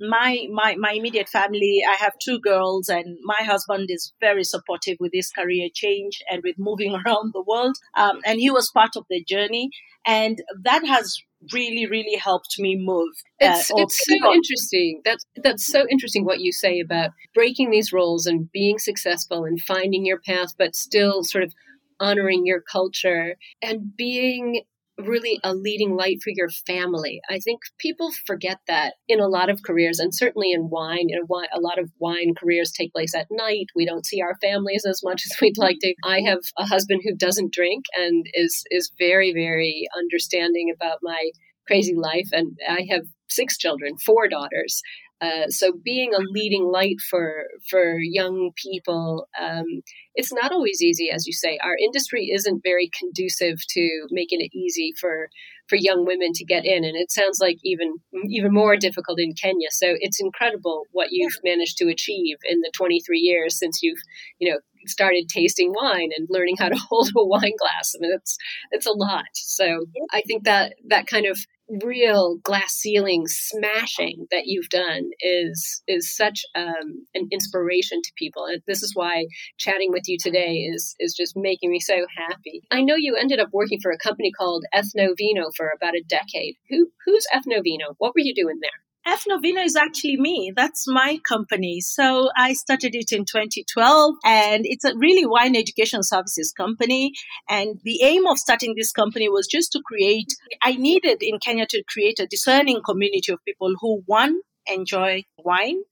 my 0.00 0.46
my 0.52 0.74
my 0.76 0.92
immediate 0.92 1.28
family 1.28 1.82
i 1.88 1.94
have 1.94 2.12
two 2.24 2.38
girls 2.40 2.88
and 2.88 3.18
my 3.22 3.44
husband 3.44 3.86
is 3.90 4.12
very 4.20 4.44
supportive 4.44 4.96
with 5.00 5.10
his 5.12 5.30
career 5.30 5.68
change 5.72 6.22
and 6.30 6.42
with 6.42 6.56
moving 6.58 6.94
around 7.06 7.32
the 7.32 7.44
world. 7.46 7.76
Um, 7.96 8.20
and 8.24 8.40
he 8.40 8.50
was 8.50 8.70
part 8.70 8.96
of 8.96 9.04
the 9.10 9.22
journey 9.24 9.70
and 10.06 10.42
that 10.62 10.86
has 10.86 11.18
really 11.52 11.86
really 11.86 12.16
helped 12.16 12.56
me 12.58 12.76
move 12.78 13.12
uh, 13.42 13.56
it's, 13.56 13.70
it's 13.74 14.06
so 14.06 14.32
interesting. 14.32 15.00
That's 15.04 15.24
that's 15.42 15.66
so 15.66 15.86
interesting 15.90 16.24
what 16.24 16.40
you 16.40 16.52
say 16.52 16.80
about 16.80 17.10
breaking 17.34 17.70
these 17.70 17.92
roles 17.92 18.26
and 18.26 18.50
being 18.52 18.78
successful 18.78 19.44
and 19.44 19.60
finding 19.60 20.04
your 20.04 20.20
path 20.20 20.54
but 20.58 20.76
still 20.76 21.24
sort 21.24 21.44
of 21.44 21.54
honoring 21.98 22.46
your 22.46 22.60
culture 22.60 23.36
and 23.62 23.96
being 23.96 24.62
really 25.00 25.38
a 25.42 25.54
leading 25.54 25.96
light 25.96 26.18
for 26.22 26.30
your 26.30 26.48
family. 26.66 27.20
I 27.28 27.38
think 27.38 27.60
people 27.78 28.10
forget 28.26 28.58
that 28.66 28.94
in 29.08 29.20
a 29.20 29.28
lot 29.28 29.50
of 29.50 29.62
careers, 29.62 29.98
and 29.98 30.14
certainly 30.14 30.52
in 30.52 30.70
wine. 30.70 31.08
You 31.08 31.20
know, 31.20 31.42
a 31.52 31.60
lot 31.60 31.78
of 31.78 31.90
wine 31.98 32.34
careers 32.38 32.72
take 32.72 32.92
place 32.92 33.14
at 33.14 33.28
night. 33.30 33.66
We 33.74 33.86
don't 33.86 34.06
see 34.06 34.20
our 34.20 34.36
families 34.40 34.84
as 34.88 35.02
much 35.02 35.22
as 35.24 35.36
we'd 35.40 35.58
like 35.58 35.78
to. 35.80 35.94
I 36.04 36.20
have 36.20 36.40
a 36.56 36.66
husband 36.66 37.02
who 37.04 37.14
doesn't 37.14 37.52
drink 37.52 37.84
and 37.96 38.26
is 38.34 38.64
is 38.70 38.92
very 38.98 39.32
very 39.32 39.86
understanding 39.96 40.72
about 40.74 40.98
my 41.02 41.30
crazy 41.66 41.94
life, 41.94 42.28
and 42.32 42.58
I 42.68 42.86
have 42.90 43.02
six 43.28 43.56
children, 43.56 43.96
four 44.04 44.28
daughters. 44.28 44.82
Uh, 45.20 45.48
so 45.48 45.72
being 45.84 46.14
a 46.14 46.20
leading 46.20 46.64
light 46.64 46.96
for 47.08 47.44
for 47.68 47.98
young 47.98 48.52
people, 48.56 49.28
um, 49.40 49.82
it's 50.14 50.32
not 50.32 50.50
always 50.50 50.82
easy, 50.82 51.10
as 51.10 51.26
you 51.26 51.32
say. 51.32 51.58
Our 51.62 51.76
industry 51.76 52.30
isn't 52.32 52.62
very 52.62 52.90
conducive 52.98 53.58
to 53.68 54.06
making 54.10 54.40
it 54.40 54.56
easy 54.56 54.92
for 54.98 55.28
for 55.68 55.76
young 55.76 56.06
women 56.06 56.32
to 56.34 56.44
get 56.44 56.64
in, 56.64 56.84
and 56.84 56.96
it 56.96 57.10
sounds 57.10 57.38
like 57.40 57.58
even 57.62 57.96
even 58.28 58.52
more 58.52 58.76
difficult 58.76 59.20
in 59.20 59.34
Kenya. 59.34 59.68
So 59.70 59.94
it's 60.00 60.20
incredible 60.20 60.84
what 60.92 61.08
you've 61.10 61.38
managed 61.44 61.76
to 61.78 61.88
achieve 61.88 62.36
in 62.44 62.60
the 62.60 62.70
23 62.74 63.18
years 63.18 63.58
since 63.58 63.80
you've 63.82 64.00
you 64.38 64.50
know 64.50 64.58
started 64.86 65.28
tasting 65.28 65.72
wine 65.74 66.10
and 66.16 66.26
learning 66.30 66.56
how 66.58 66.68
to 66.68 66.78
hold 66.88 67.10
a 67.16 67.24
wine 67.24 67.56
glass. 67.58 67.94
I 67.94 67.98
mean, 68.00 68.12
it's 68.14 68.38
it's 68.70 68.86
a 68.86 68.92
lot. 68.92 69.24
So 69.34 69.84
I 70.12 70.22
think 70.22 70.44
that 70.44 70.74
that 70.88 71.06
kind 71.06 71.26
of 71.26 71.38
real 71.84 72.38
glass 72.42 72.72
ceiling 72.72 73.24
smashing 73.26 74.26
that 74.30 74.44
you've 74.46 74.68
done 74.68 75.10
is 75.20 75.82
is 75.86 76.14
such 76.14 76.42
um, 76.54 77.06
an 77.14 77.28
inspiration 77.30 78.00
to 78.02 78.12
people. 78.16 78.44
And 78.44 78.60
this 78.66 78.82
is 78.82 78.92
why 78.94 79.26
chatting 79.58 79.90
with 79.92 80.04
you 80.06 80.18
today 80.18 80.54
is 80.56 80.94
is 80.98 81.14
just 81.14 81.36
making 81.36 81.70
me 81.70 81.80
so 81.80 82.06
happy. 82.16 82.62
I 82.70 82.82
know 82.82 82.96
you 82.96 83.16
ended 83.16 83.40
up 83.40 83.50
working 83.52 83.78
for 83.80 83.90
a 83.90 83.98
company 83.98 84.30
called 84.36 84.64
Ethno 84.74 85.14
Vino 85.16 85.50
for 85.56 85.70
about 85.74 85.94
a 85.94 86.04
decade. 86.08 86.56
Who 86.70 86.90
who's 87.04 87.26
Ethno 87.34 87.62
Vino? 87.62 87.94
What 87.98 88.14
were 88.14 88.22
you 88.22 88.34
doing 88.34 88.58
there? 88.60 88.89
Ethnovino 89.06 89.64
is 89.64 89.76
actually 89.76 90.16
me. 90.18 90.52
That's 90.54 90.84
my 90.86 91.18
company. 91.26 91.80
So 91.80 92.30
I 92.36 92.52
started 92.52 92.94
it 92.94 93.12
in 93.12 93.24
2012 93.24 94.16
and 94.24 94.66
it's 94.66 94.84
a 94.84 94.96
really 94.96 95.26
wine 95.26 95.56
education 95.56 96.02
services 96.02 96.52
company. 96.52 97.12
And 97.48 97.80
the 97.82 98.02
aim 98.02 98.26
of 98.26 98.38
starting 98.38 98.74
this 98.76 98.92
company 98.92 99.28
was 99.28 99.46
just 99.46 99.72
to 99.72 99.82
create, 99.84 100.34
I 100.62 100.74
needed 100.74 101.22
in 101.22 101.38
Kenya 101.38 101.66
to 101.70 101.82
create 101.88 102.20
a 102.20 102.26
discerning 102.26 102.82
community 102.84 103.32
of 103.32 103.44
people 103.44 103.74
who 103.80 104.02
one, 104.06 104.40
enjoy 104.66 105.24
wine, 105.38 105.82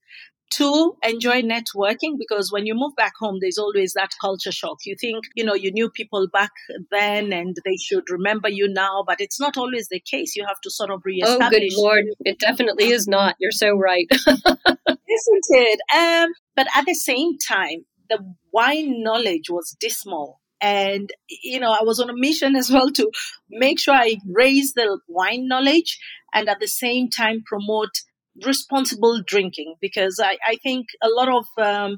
Two, 0.49 0.95
enjoy 1.03 1.41
networking 1.43 2.17
because 2.17 2.51
when 2.51 2.65
you 2.65 2.73
move 2.73 2.95
back 2.95 3.13
home, 3.19 3.37
there's 3.39 3.59
always 3.59 3.93
that 3.93 4.11
culture 4.19 4.51
shock. 4.51 4.79
You 4.83 4.95
think, 4.99 5.23
you 5.35 5.43
know, 5.43 5.53
you 5.53 5.71
knew 5.71 5.89
people 5.91 6.27
back 6.27 6.51
then 6.89 7.31
and 7.31 7.55
they 7.65 7.77
should 7.77 8.09
remember 8.09 8.49
you 8.49 8.67
now, 8.67 9.03
but 9.05 9.21
it's 9.21 9.39
not 9.39 9.57
always 9.57 9.89
the 9.89 9.99
case. 9.99 10.35
You 10.35 10.45
have 10.47 10.59
to 10.61 10.71
sort 10.71 10.89
of 10.89 11.01
reestablish. 11.05 11.45
Oh, 11.45 11.49
good 11.49 11.69
lord. 11.77 12.05
It 12.21 12.39
definitely 12.39 12.89
is 12.89 13.07
not. 13.07 13.35
You're 13.39 13.51
so 13.51 13.77
right. 13.77 14.07
Isn't 14.27 15.45
it? 15.49 15.79
Um, 15.95 16.31
but 16.55 16.67
at 16.75 16.85
the 16.85 16.95
same 16.95 17.37
time, 17.37 17.85
the 18.09 18.19
wine 18.51 19.03
knowledge 19.03 19.49
was 19.49 19.75
dismal. 19.79 20.39
And, 20.61 21.09
you 21.29 21.59
know, 21.59 21.71
I 21.71 21.83
was 21.83 21.99
on 21.99 22.09
a 22.09 22.15
mission 22.15 22.55
as 22.55 22.69
well 22.71 22.91
to 22.91 23.11
make 23.49 23.79
sure 23.79 23.93
I 23.93 24.17
raise 24.27 24.73
the 24.73 24.99
wine 25.07 25.47
knowledge 25.47 25.99
and 26.33 26.49
at 26.49 26.59
the 26.59 26.67
same 26.67 27.09
time 27.09 27.43
promote 27.45 28.01
responsible 28.45 29.21
drinking 29.25 29.75
because 29.81 30.19
I, 30.23 30.37
I 30.45 30.57
think 30.61 30.87
a 31.01 31.09
lot 31.09 31.29
of 31.29 31.45
um, 31.57 31.97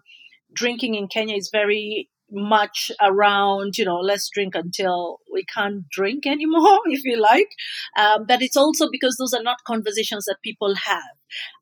drinking 0.53 0.95
in 0.95 1.07
Kenya 1.07 1.35
is 1.35 1.49
very 1.51 2.09
much 2.31 2.91
around, 3.01 3.77
you 3.77 3.85
know, 3.85 3.99
let's 3.99 4.29
drink 4.29 4.55
until 4.55 5.19
we 5.31 5.43
can't 5.53 5.87
drink 5.89 6.25
anymore, 6.25 6.79
if 6.85 7.03
you 7.03 7.19
like. 7.19 7.49
Um, 7.97 8.25
but 8.25 8.41
it's 8.41 8.57
also 8.57 8.89
because 8.89 9.17
those 9.17 9.33
are 9.33 9.43
not 9.43 9.57
conversations 9.67 10.25
that 10.25 10.37
people 10.43 10.75
have. 10.75 11.15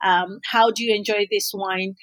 Um, 0.03 0.39
how 0.51 0.71
do 0.71 0.83
you 0.83 0.95
enjoy 0.95 1.27
this 1.29 1.51
wine 1.53 1.95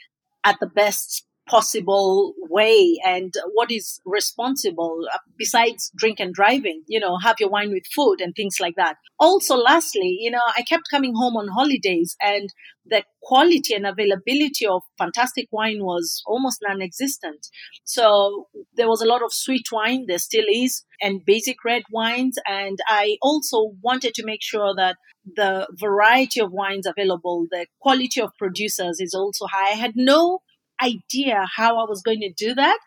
at 0.45 0.59
the 0.61 0.67
best 0.67 1.27
possible 1.49 2.35
way 2.51 2.99
and 3.05 3.35
what 3.55 3.71
is 3.71 4.01
responsible 4.05 5.07
uh, 5.13 5.19
besides 5.39 5.91
drink 5.97 6.19
and 6.21 6.35
driving 6.35 6.83
you 6.87 6.99
know 6.99 7.17
have 7.19 7.37
your 7.39 7.51
wine 7.51 7.71
with 7.71 7.85
food 7.95 8.21
and 8.21 8.35
things 8.35 8.57
like 8.61 8.75
that. 8.77 8.97
Also 9.19 9.57
lastly 9.57 10.17
you 10.21 10.31
know 10.31 10.43
i 10.57 10.63
kept 10.63 10.85
coming 10.91 11.15
home 11.15 11.37
on 11.37 11.49
holidays 11.49 12.17
and 12.21 12.53
the 12.89 13.03
quality 13.23 13.75
and 13.75 13.85
availability 13.85 14.65
of 14.65 14.83
fantastic 14.97 15.49
wine 15.51 15.79
was 15.81 16.23
almost 16.25 16.61
non-existent. 16.63 17.49
So 17.83 18.47
there 18.77 18.89
was 18.89 19.03
a 19.03 19.07
lot 19.07 19.23
of 19.23 19.33
sweet 19.33 19.67
wine 19.73 20.07
there 20.07 20.19
still 20.19 20.45
is 20.49 20.85
and 21.01 21.25
basic 21.25 21.65
red 21.65 21.83
wines 21.93 22.39
and 22.47 22.79
i 22.89 23.17
also 23.21 23.73
wanted 23.83 24.15
to 24.15 24.25
make 24.25 24.43
sure 24.43 24.75
that 24.75 24.97
the 25.35 25.67
variety 25.73 26.41
of 26.41 26.53
wines 26.53 26.87
available 26.87 27.47
the 27.51 27.67
quality 27.81 28.21
of 28.21 28.31
producers 28.39 29.01
is 29.01 29.13
also 29.15 29.47
high. 29.47 29.73
I 29.73 29.77
had 29.77 29.93
no 29.97 30.41
idea 30.83 31.47
how 31.57 31.79
I 31.79 31.89
was 31.89 32.03
going 32.03 32.21
to 32.21 32.33
do 32.33 32.55
that, 32.55 32.79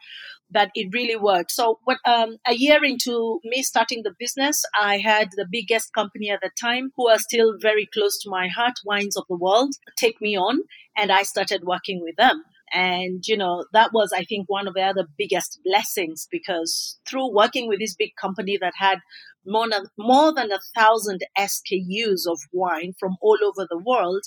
but 0.51 0.69
it 0.75 0.89
really 0.93 1.15
worked. 1.15 1.51
So, 1.51 1.79
what, 1.83 1.97
um, 2.05 2.37
a 2.47 2.53
year 2.53 2.83
into 2.83 3.39
me 3.43 3.61
starting 3.63 4.03
the 4.03 4.13
business, 4.17 4.63
I 4.79 4.97
had 4.97 5.29
the 5.35 5.47
biggest 5.49 5.93
company 5.93 6.29
at 6.29 6.41
the 6.41 6.51
time 6.59 6.91
who 6.95 7.07
are 7.09 7.19
still 7.19 7.55
very 7.59 7.87
close 7.93 8.19
to 8.19 8.29
my 8.29 8.47
heart, 8.47 8.79
Wines 8.85 9.17
of 9.17 9.25
the 9.29 9.35
World, 9.35 9.75
take 9.97 10.19
me 10.21 10.37
on, 10.37 10.61
and 10.97 11.11
I 11.11 11.23
started 11.23 11.63
working 11.63 12.01
with 12.01 12.15
them. 12.15 12.43
And, 12.71 13.27
you 13.27 13.35
know, 13.35 13.65
that 13.73 13.91
was, 13.93 14.13
I 14.15 14.23
think, 14.23 14.47
one 14.47 14.67
of 14.67 14.75
the 14.75 14.83
other 14.83 15.07
biggest 15.17 15.59
blessings 15.65 16.27
because 16.29 16.99
through 17.07 17.33
working 17.33 17.67
with 17.67 17.79
this 17.79 17.95
big 17.95 18.11
company 18.19 18.57
that 18.61 18.73
had 18.77 18.99
more 19.45 19.67
than, 19.69 19.85
more 19.97 20.33
than 20.33 20.51
a 20.51 20.59
thousand 20.75 21.21
SKUs 21.37 22.27
of 22.27 22.39
wine 22.51 22.93
from 22.99 23.17
all 23.21 23.37
over 23.43 23.67
the 23.67 23.81
world, 23.83 24.23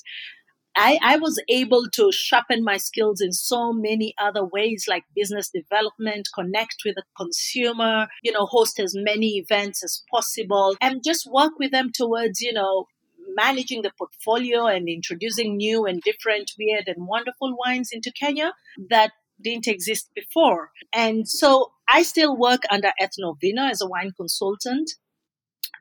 I, 0.74 0.98
I 1.02 1.16
was 1.18 1.42
able 1.48 1.88
to 1.94 2.10
sharpen 2.12 2.64
my 2.64 2.78
skills 2.78 3.20
in 3.20 3.32
so 3.32 3.72
many 3.72 4.14
other 4.18 4.44
ways, 4.44 4.86
like 4.88 5.04
business 5.14 5.50
development, 5.50 6.28
connect 6.34 6.76
with 6.84 6.94
the 6.94 7.04
consumer, 7.16 8.08
you 8.22 8.32
know, 8.32 8.46
host 8.46 8.80
as 8.80 8.94
many 8.94 9.36
events 9.36 9.84
as 9.84 10.02
possible, 10.10 10.76
and 10.80 11.04
just 11.04 11.30
work 11.30 11.58
with 11.58 11.72
them 11.72 11.90
towards, 11.92 12.40
you 12.40 12.52
know, 12.52 12.86
managing 13.34 13.82
the 13.82 13.92
portfolio 13.96 14.66
and 14.66 14.88
introducing 14.88 15.56
new 15.56 15.84
and 15.86 16.00
different, 16.02 16.52
weird 16.58 16.88
and 16.88 17.06
wonderful 17.06 17.56
wines 17.58 17.90
into 17.92 18.12
Kenya 18.12 18.52
that 18.90 19.12
didn't 19.42 19.68
exist 19.68 20.10
before. 20.14 20.70
And 20.94 21.28
so 21.28 21.72
I 21.88 22.02
still 22.02 22.36
work 22.36 22.62
under 22.70 22.92
Ethno 23.00 23.36
Vino 23.40 23.66
as 23.66 23.82
a 23.82 23.86
wine 23.86 24.12
consultant. 24.16 24.92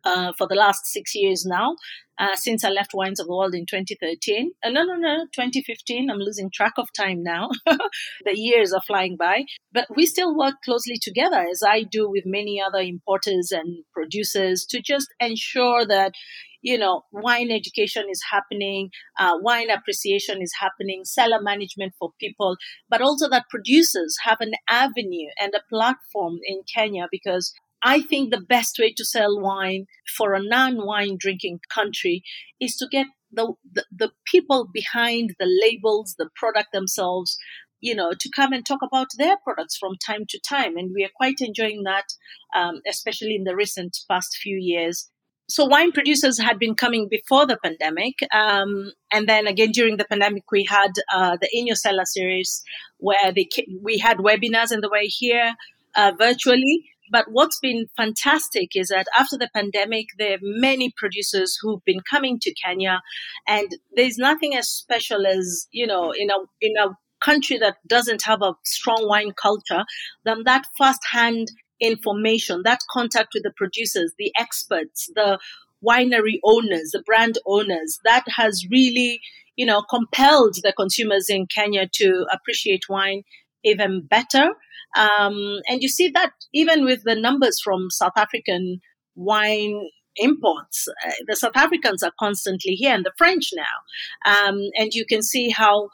Uh, 0.03 0.33
for 0.36 0.48
the 0.48 0.55
last 0.55 0.88
six 0.88 1.13
years 1.13 1.45
now, 1.45 1.75
uh, 2.22 2.36
since 2.36 2.63
I 2.63 2.70
left 2.70 2.94
Wines 2.94 3.20
of 3.20 3.25
the 3.25 3.36
World 3.36 3.56
in 3.56 3.66
2013. 3.66 4.51
Uh, 4.63 4.70
no, 4.70 4.84
no, 4.84 4.96
no, 4.96 5.25
2015. 5.34 6.10
I'm 6.10 6.20
losing 6.20 6.51
track 6.51 6.74
of 6.78 6.88
time 6.94 7.24
now. 7.24 7.50
the 7.66 8.38
years 8.38 8.72
are 8.74 8.82
flying 8.82 9.18
by. 9.18 9.46
But 9.74 9.88
we 9.96 10.06
still 10.06 10.38
work 10.38 10.56
closely 10.63 10.98
together, 11.01 11.44
as 11.50 11.63
I 11.68 11.82
do 11.82 12.08
with 12.08 12.24
many 12.28 12.62
other 12.62 12.78
importers 12.78 13.51
and 13.51 13.84
producers, 13.92 14.66
to 14.70 14.82
just 14.82 15.08
ensure 15.20 15.86
that 15.88 16.12
you 16.63 16.78
know, 16.78 17.01
wine 17.12 17.50
education 17.50 18.06
is 18.08 18.22
happening, 18.32 18.92
uh, 19.20 19.32
wine 19.42 19.72
appreciation 19.72 20.44
is 20.44 20.54
happening, 20.60 21.04
cellar 21.04 21.42
management 21.42 21.94
for 21.98 22.12
people, 22.20 22.56
but 22.88 23.01
also 23.01 23.28
that 23.30 23.50
producers 23.50 24.16
have 24.25 24.38
an 24.42 24.51
avenue 24.70 25.30
and 25.40 25.54
a 25.56 25.75
platform 25.75 26.38
in 26.46 26.62
Kenya 26.72 27.08
because 27.12 27.51
I 27.83 28.01
think 28.01 28.31
the 28.31 28.41
best 28.41 28.77
way 28.79 28.93
to 28.95 29.05
sell 29.05 29.39
wine 29.39 29.85
for 30.15 30.33
a 30.33 30.43
non 30.43 30.85
wine 30.85 31.17
drinking 31.19 31.59
country 31.73 32.23
is 32.59 32.75
to 32.77 32.88
get 32.91 33.07
the, 33.31 33.53
the, 33.71 33.85
the, 33.91 34.11
people 34.25 34.69
behind 34.73 35.35
the 35.39 35.47
labels, 35.47 36.15
the 36.17 36.29
product 36.35 36.69
themselves, 36.73 37.38
you 37.79 37.95
know, 37.95 38.11
to 38.11 38.29
come 38.35 38.53
and 38.53 38.65
talk 38.65 38.81
about 38.83 39.07
their 39.17 39.38
products 39.43 39.77
from 39.77 39.93
time 40.05 40.25
to 40.29 40.39
time. 40.47 40.77
And 40.77 40.91
we 40.93 41.03
are 41.05 41.09
quite 41.15 41.39
enjoying 41.39 41.83
that, 41.83 42.05
um, 42.55 42.81
especially 42.88 43.35
in 43.35 43.45
the 43.45 43.55
recent 43.55 43.97
past 44.09 44.38
few 44.41 44.57
years. 44.59 45.09
So 45.50 45.65
wine 45.65 45.91
producers 45.91 46.39
had 46.39 46.59
been 46.59 46.75
coming 46.75 47.07
before 47.09 47.45
the 47.45 47.57
pandemic. 47.63 48.15
Um, 48.33 48.91
and 49.11 49.27
then 49.27 49.47
again, 49.47 49.71
during 49.71 49.97
the 49.97 50.05
pandemic, 50.05 50.43
we 50.51 50.65
had 50.65 50.91
uh, 51.13 51.38
the 51.41 51.50
In 51.51 51.67
Your 51.67 51.75
Cellar 51.75 52.05
series 52.05 52.61
where 52.97 53.33
they, 53.35 53.47
we 53.81 53.97
had 53.97 54.17
webinars 54.17 54.71
and 54.71 54.83
they 54.83 54.88
were 54.88 55.00
here 55.03 55.55
uh, 55.95 56.13
virtually 56.17 56.90
but 57.12 57.25
what's 57.30 57.60
been 57.60 57.88
fantastic 57.98 58.70
is 58.75 58.88
that 58.88 59.08
after 59.18 59.38
the 59.38 59.50
pandemic, 59.53 60.08
there 60.18 60.36
are 60.36 60.41
many 60.41 60.94
producers 60.96 61.58
who've 61.62 61.84
been 61.86 62.01
coming 62.10 62.39
to 62.39 62.53
Kenya, 62.53 63.01
and 63.48 63.70
there's 63.96 64.18
nothing 64.18 64.56
as 64.56 64.70
special 64.70 65.27
as 65.27 65.68
you 65.72 65.86
know 65.86 66.12
in 66.12 66.30
a 66.30 66.38
in 66.62 66.74
a 66.77 66.98
country 67.24 67.58
that 67.58 67.75
doesn't 67.88 68.24
have 68.24 68.41
a 68.41 68.53
strong 68.63 69.08
wine 69.08 69.32
culture 69.39 69.84
than 70.25 70.44
that 70.46 70.65
first-hand 70.77 71.50
information, 71.80 72.62
that 72.63 72.80
contact 72.91 73.30
with 73.34 73.44
the 73.44 73.51
producers, 73.56 74.13
the 74.18 74.32
experts, 74.39 75.10
the 75.15 75.38
winery 75.86 76.39
owners, 76.44 76.91
the 76.91 77.03
brand 77.06 77.38
owners. 77.46 78.00
That 78.06 78.24
has 78.36 78.65
really, 78.72 79.20
you 79.56 79.65
know, 79.65 79.84
compelled 79.84 80.56
the 80.63 80.74
consumers 80.74 81.30
in 81.30 81.48
Kenya 81.48 81.88
to 81.94 82.25
appreciate 82.32 82.89
wine 82.89 83.24
even 83.63 84.01
better. 84.01 84.50
Um, 84.95 85.60
and 85.67 85.81
you 85.81 85.89
see 85.89 86.10
that 86.10 86.31
even 86.53 86.86
with 86.86 87.03
the 87.03 87.15
numbers 87.15 87.62
from 87.63 87.89
South 87.89 88.13
African 88.17 88.81
wine 89.15 89.89
imports. 90.17 90.88
Uh, 91.05 91.12
the 91.27 91.36
South 91.36 91.55
Africans 91.55 92.03
are 92.03 92.12
constantly 92.19 92.74
here 92.74 92.93
and 92.93 93.05
the 93.05 93.13
French 93.17 93.51
now. 93.55 94.50
Um, 94.50 94.60
and 94.77 94.93
you 94.93 95.05
can 95.05 95.21
see 95.21 95.50
how 95.50 95.89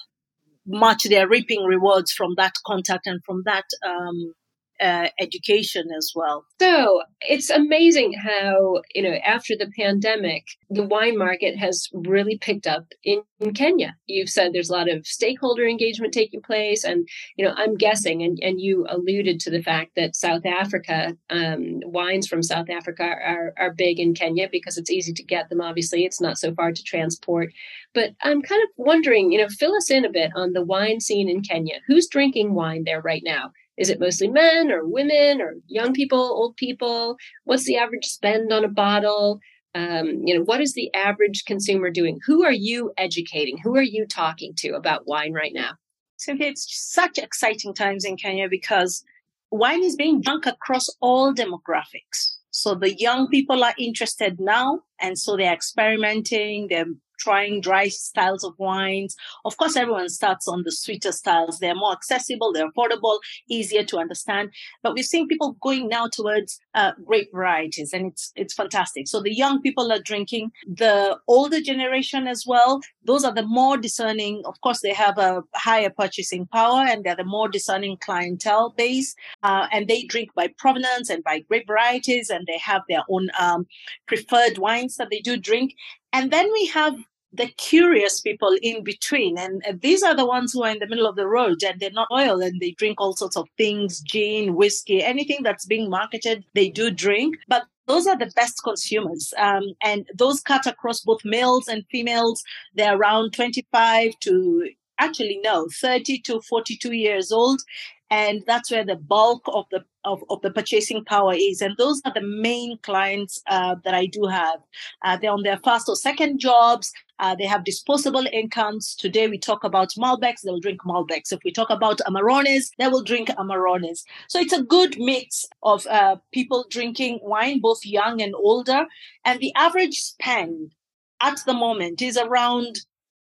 much 0.65 1.03
they're 1.03 1.27
reaping 1.27 1.63
rewards 1.63 2.11
from 2.11 2.33
that 2.37 2.53
contact 2.65 3.07
and 3.07 3.23
from 3.23 3.43
that 3.45 3.65
um, 3.85 4.33
uh, 4.79 5.07
education 5.19 5.87
as 5.97 6.11
well. 6.15 6.45
So 6.59 7.01
it's 7.21 7.49
amazing 7.49 8.13
how, 8.13 8.81
you 8.93 9.01
know, 9.01 9.15
after 9.25 9.55
the 9.57 9.71
pandemic, 9.77 10.45
the 10.69 10.83
wine 10.83 11.17
market 11.17 11.57
has 11.57 11.89
really 11.93 12.37
picked 12.37 12.67
up 12.67 12.85
in, 13.03 13.21
in, 13.39 13.53
Kenya. 13.53 13.95
You've 14.05 14.29
said 14.29 14.53
there's 14.53 14.69
a 14.69 14.73
lot 14.73 14.89
of 14.89 15.05
stakeholder 15.05 15.65
engagement 15.65 16.13
taking 16.13 16.41
place. 16.41 16.83
And, 16.83 17.07
you 17.37 17.45
know, 17.45 17.53
I'm 17.55 17.75
guessing, 17.75 18.21
and, 18.21 18.37
and 18.41 18.61
you 18.61 18.85
alluded 18.89 19.39
to 19.41 19.51
the 19.51 19.63
fact 19.63 19.91
that 19.95 20.15
South 20.15 20.45
Africa, 20.45 21.15
um, 21.29 21.79
wines 21.85 22.27
from 22.27 22.43
South 22.43 22.69
Africa 22.69 23.03
are, 23.03 23.53
are 23.57 23.73
big 23.73 23.99
in 23.99 24.13
Kenya 24.13 24.47
because 24.51 24.77
it's 24.77 24.91
easy 24.91 25.13
to 25.13 25.23
get 25.23 25.49
them. 25.49 25.61
Obviously, 25.61 26.05
it's 26.05 26.21
not 26.21 26.37
so 26.37 26.53
far 26.53 26.71
to 26.71 26.83
transport. 26.83 27.49
But 27.93 28.11
I'm 28.21 28.41
kind 28.41 28.61
of 28.61 28.69
wondering, 28.77 29.31
you 29.31 29.39
know, 29.39 29.49
fill 29.49 29.75
us 29.75 29.89
in 29.89 30.05
a 30.05 30.11
bit 30.11 30.31
on 30.35 30.53
the 30.53 30.63
wine 30.63 30.99
scene 30.99 31.29
in 31.29 31.41
Kenya. 31.41 31.75
Who's 31.87 32.07
drinking 32.07 32.53
wine 32.53 32.83
there 32.85 33.01
right 33.01 33.23
now? 33.25 33.51
Is 33.77 33.89
it 33.89 33.99
mostly 33.99 34.27
men 34.27 34.71
or 34.71 34.87
women 34.87 35.41
or 35.41 35.55
young 35.67 35.93
people, 35.93 36.19
old 36.19 36.57
people? 36.57 37.17
What's 37.43 37.65
the 37.65 37.77
average 37.77 38.05
spend 38.05 38.51
on 38.51 38.65
a 38.65 38.69
bottle? 38.69 39.39
Um, 39.75 40.21
you 40.25 40.35
know, 40.35 40.43
what 40.43 40.61
is 40.61 40.73
the 40.73 40.91
average 40.95 41.45
consumer 41.45 41.91
doing? 41.91 42.19
Who 42.25 42.43
are 42.43 42.51
you 42.51 42.91
educating? 42.97 43.59
Who 43.59 43.75
are 43.75 43.83
you 43.83 44.07
talking 44.07 44.53
to 44.57 44.71
about 44.71 45.07
wine 45.07 45.33
right 45.33 45.53
now? 45.53 45.71
Cynthia, 46.17 46.49
it's 46.49 46.67
such 46.75 47.19
exciting 47.19 47.75
times 47.75 48.03
in 48.03 48.17
Kenya 48.17 48.49
because 48.49 49.03
wine 49.51 49.83
is 49.83 49.95
being 49.95 50.21
drunk 50.21 50.47
across 50.47 50.89
all 50.99 51.33
demographics. 51.33 52.37
So 52.49 52.73
the 52.73 52.97
young 52.97 53.27
people 53.27 53.63
are 53.63 53.75
interested 53.77 54.39
now, 54.39 54.81
and 54.99 55.19
so 55.19 55.37
they're 55.37 55.53
experimenting, 55.53 56.69
they're 56.69 56.87
trying 57.17 57.61
dry 57.61 57.87
styles 57.87 58.43
of 58.43 58.53
wines. 58.57 59.15
Of 59.45 59.57
course, 59.57 59.75
everyone 59.75 60.09
starts 60.09 60.47
on 60.47 60.63
the 60.63 60.71
sweeter 60.71 61.11
styles. 61.11 61.59
They're 61.59 61.75
more 61.75 61.91
accessible, 61.91 62.53
they're 62.53 62.69
affordable, 62.71 63.19
easier 63.49 63.83
to 63.85 63.97
understand. 63.97 64.51
But 64.83 64.93
we're 64.93 65.03
seeing 65.03 65.27
people 65.27 65.57
going 65.61 65.87
now 65.87 66.07
towards 66.07 66.59
uh, 66.73 66.91
grape 67.05 67.29
varieties, 67.33 67.93
and 67.93 68.07
it's 68.07 68.31
it's 68.35 68.53
fantastic. 68.53 69.07
So 69.07 69.21
the 69.21 69.33
young 69.33 69.61
people 69.61 69.91
are 69.91 69.99
drinking. 69.99 70.51
The 70.67 71.17
older 71.27 71.61
generation 71.61 72.27
as 72.27 72.45
well. 72.45 72.81
Those 73.03 73.23
are 73.23 73.33
the 73.33 73.43
more 73.43 73.77
discerning. 73.77 74.43
Of 74.45 74.59
course, 74.61 74.81
they 74.81 74.93
have 74.93 75.17
a 75.17 75.43
higher 75.55 75.89
purchasing 75.89 76.47
power, 76.47 76.81
and 76.81 77.03
they're 77.03 77.15
the 77.15 77.23
more 77.23 77.49
discerning 77.49 77.97
clientele 77.97 78.73
base. 78.77 79.15
Uh, 79.43 79.67
and 79.71 79.87
they 79.87 80.03
drink 80.03 80.33
by 80.35 80.47
provenance 80.57 81.09
and 81.09 81.23
by 81.23 81.39
grape 81.39 81.67
varieties, 81.67 82.29
and 82.29 82.45
they 82.47 82.57
have 82.57 82.81
their 82.89 83.03
own 83.09 83.29
um, 83.39 83.65
preferred 84.07 84.57
wines 84.57 84.95
that 84.97 85.09
they 85.09 85.19
do 85.19 85.37
drink. 85.37 85.73
And 86.13 86.31
then 86.31 86.51
we 86.51 86.67
have 86.67 86.95
the 87.33 87.47
curious 87.47 88.21
people 88.21 88.55
in 88.61 88.83
between. 88.83 89.37
And 89.37 89.61
these 89.81 90.03
are 90.03 90.15
the 90.15 90.25
ones 90.25 90.53
who 90.53 90.63
are 90.63 90.71
in 90.71 90.79
the 90.79 90.87
middle 90.87 91.05
of 91.05 91.15
the 91.15 91.27
road 91.27 91.63
and 91.63 91.79
they're 91.79 91.91
not 91.91 92.07
oil 92.11 92.41
and 92.41 92.59
they 92.59 92.71
drink 92.71 92.99
all 92.99 93.15
sorts 93.15 93.37
of 93.37 93.47
things 93.57 94.01
gin, 94.01 94.55
whiskey, 94.55 95.03
anything 95.03 95.43
that's 95.43 95.65
being 95.65 95.89
marketed, 95.89 96.45
they 96.53 96.69
do 96.69 96.89
drink. 96.89 97.37
But 97.47 97.63
those 97.85 98.07
are 98.07 98.17
the 98.17 98.31
best 98.35 98.61
consumers. 98.63 99.33
Um, 99.37 99.63
and 99.83 100.07
those 100.13 100.41
cut 100.41 100.65
across 100.65 101.01
both 101.01 101.23
males 101.23 101.67
and 101.67 101.85
females. 101.91 102.43
They're 102.75 102.97
around 102.97 103.33
25 103.33 104.19
to 104.21 104.69
actually 104.99 105.39
no 105.43 105.67
30 105.79 106.19
to 106.21 106.41
42 106.41 106.91
years 106.93 107.31
old 107.31 107.61
and 108.09 108.43
that's 108.47 108.71
where 108.71 108.85
the 108.85 108.95
bulk 108.95 109.43
of 109.47 109.65
the 109.69 109.83
of, 110.07 110.23
of 110.29 110.41
the 110.41 110.51
purchasing 110.51 111.03
power 111.03 111.33
is 111.35 111.61
and 111.61 111.75
those 111.77 112.01
are 112.05 112.13
the 112.13 112.21
main 112.21 112.77
clients 112.81 113.41
uh, 113.47 113.75
that 113.83 113.93
i 113.93 114.05
do 114.05 114.25
have. 114.25 114.59
Uh, 115.03 115.17
they're 115.17 115.31
on 115.31 115.43
their 115.43 115.59
first 115.63 115.89
or 115.89 115.95
second 115.95 116.39
jobs. 116.39 116.91
Uh, 117.19 117.35
they 117.35 117.45
have 117.45 117.63
disposable 117.63 118.25
incomes. 118.31 118.95
Today 118.95 119.27
we 119.27 119.37
talk 119.37 119.63
about 119.63 119.89
malbecs 119.97 120.41
they'll 120.43 120.59
drink 120.59 120.81
malbecs. 120.81 121.33
If 121.33 121.39
we 121.43 121.51
talk 121.51 121.69
about 121.69 121.99
amarones 122.07 122.69
they 122.77 122.87
will 122.87 123.03
drink 123.03 123.29
amarones. 123.29 124.03
So 124.27 124.39
it's 124.39 124.53
a 124.53 124.63
good 124.63 124.97
mix 124.99 125.45
of 125.63 125.85
uh, 125.87 126.17
people 126.31 126.65
drinking 126.69 127.19
wine 127.21 127.59
both 127.59 127.85
young 127.85 128.21
and 128.21 128.33
older. 128.35 128.85
And 129.25 129.39
the 129.39 129.53
average 129.55 129.99
spend 129.99 130.73
at 131.21 131.39
the 131.45 131.53
moment 131.53 132.01
is 132.01 132.17
around 132.17 132.79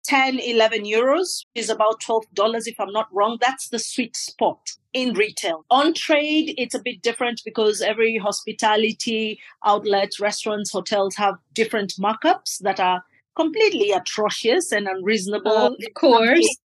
10, 0.08 0.40
11 0.40 0.86
euros 0.86 1.44
is 1.54 1.70
about 1.70 2.02
$12, 2.02 2.64
if 2.66 2.80
I'm 2.80 2.92
not 2.92 3.08
wrong. 3.14 3.38
That's 3.42 3.70
the 3.70 3.80
sweet 3.80 4.16
spot 4.16 4.72
in 4.94 5.14
retail. 5.14 5.66
On 5.70 5.94
trade, 5.94 6.54
it's 6.58 6.74
a 6.74 6.82
bit 6.82 7.02
different 7.02 7.42
because 7.44 7.82
every 7.82 8.18
hospitality 8.18 9.40
outlet, 9.66 10.12
restaurants, 10.20 10.72
hotels 10.72 11.16
have 11.16 11.36
different 11.54 11.94
markups 12.00 12.60
that 12.62 12.80
are 12.80 13.04
completely 13.36 13.92
atrocious 13.92 14.72
and 14.72 14.88
unreasonable. 14.88 15.68
of 15.68 15.76
course, 15.94 16.58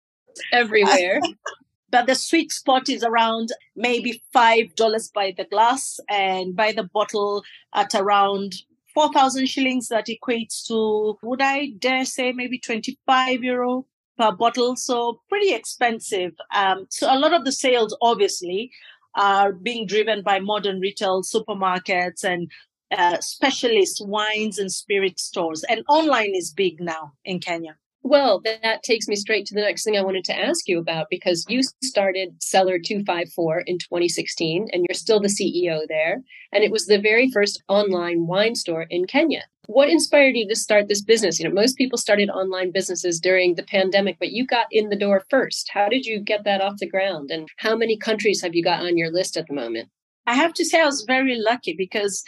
everywhere. 0.53 1.21
but 1.91 2.07
the 2.07 2.15
sweet 2.15 2.51
spot 2.51 2.89
is 2.89 3.05
around 3.05 3.51
maybe 3.77 4.23
five 4.33 4.75
dollars 4.75 5.11
by 5.15 5.35
the 5.37 5.45
glass 5.45 6.01
and 6.09 6.57
by 6.57 6.73
the 6.73 6.85
bottle 6.85 7.45
at 7.75 7.95
around 7.95 8.55
4,000 8.95 9.47
shillings 9.47 9.89
that 9.89 10.07
equates 10.07 10.67
to, 10.67 11.19
would 11.23 11.41
I 11.43 11.71
dare 11.79 12.05
say, 12.05 12.33
maybe 12.33 12.59
25 12.59 13.43
euro 13.43 13.87
per 14.19 14.33
bottle. 14.33 14.77
So 14.77 15.21
pretty 15.29 15.53
expensive. 15.55 16.33
Um, 16.55 16.87
so 16.91 17.13
a 17.13 17.19
lot 17.19 17.33
of 17.33 17.45
the 17.45 17.53
sales, 17.53 17.97
obviously, 18.03 18.71
are 19.15 19.53
being 19.53 19.87
driven 19.87 20.23
by 20.23 20.39
modern 20.41 20.81
retail 20.81 21.23
supermarkets 21.23 22.25
and 22.25 22.51
uh, 22.97 23.19
specialist 23.21 24.07
wines 24.07 24.59
and 24.59 24.71
spirit 24.71 25.19
stores. 25.19 25.65
And 25.69 25.83
online 25.89 26.35
is 26.35 26.53
big 26.53 26.81
now 26.81 27.13
in 27.25 27.41
Kenya. 27.41 27.77
Well, 28.05 28.41
that 28.45 28.83
takes 28.83 29.07
me 29.07 29.15
straight 29.15 29.47
to 29.47 29.55
the 29.55 29.61
next 29.61 29.85
thing 29.85 29.97
I 29.97 30.03
wanted 30.03 30.25
to 30.25 30.37
ask 30.37 30.67
you 30.67 30.81
about 30.81 31.07
because 31.09 31.47
you 31.49 31.63
started 31.85 32.43
Cellar 32.43 32.79
254 32.81 33.61
in 33.61 33.79
2016 33.79 34.69
and 34.73 34.85
you're 34.89 34.95
still 34.95 35.21
the 35.21 35.29
CEO 35.29 35.83
there. 35.87 36.21
And 36.53 36.65
it 36.65 36.73
was 36.73 36.87
the 36.87 36.99
very 36.99 37.31
first 37.31 37.63
online 37.69 38.27
wine 38.27 38.57
store 38.57 38.87
in 38.91 39.07
Kenya. 39.07 39.45
What 39.67 39.89
inspired 39.89 40.35
you 40.35 40.49
to 40.49 40.57
start 40.57 40.89
this 40.89 41.01
business? 41.01 41.39
You 41.39 41.49
know, 41.49 41.55
most 41.55 41.79
people 41.79 41.97
started 41.97 42.29
online 42.29 42.73
businesses 42.73 43.21
during 43.21 43.55
the 43.55 43.63
pandemic, 43.63 44.19
but 44.19 44.33
you 44.33 44.45
got 44.45 44.67
in 44.73 44.89
the 44.89 44.97
door 44.97 45.25
first. 45.31 45.71
How 45.73 45.89
did 45.89 46.05
you 46.05 46.19
get 46.19 46.43
that 46.43 46.61
off 46.61 46.79
the 46.79 46.89
ground? 46.89 47.31
And 47.31 47.49
how 47.59 47.77
many 47.77 47.97
countries 47.97 48.43
have 48.43 48.57
you 48.57 48.65
got 48.65 48.81
on 48.81 48.97
your 48.97 49.13
list 49.13 49.37
at 49.37 49.47
the 49.47 49.55
moment? 49.55 49.91
I 50.27 50.35
have 50.35 50.55
to 50.55 50.65
say, 50.65 50.81
I 50.81 50.87
was 50.87 51.05
very 51.07 51.37
lucky 51.39 51.75
because 51.79 52.25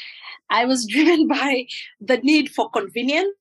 I 0.50 0.66
was 0.66 0.86
driven 0.90 1.26
by 1.26 1.66
the 2.00 2.18
need 2.18 2.50
for 2.50 2.70
convenience 2.70 3.34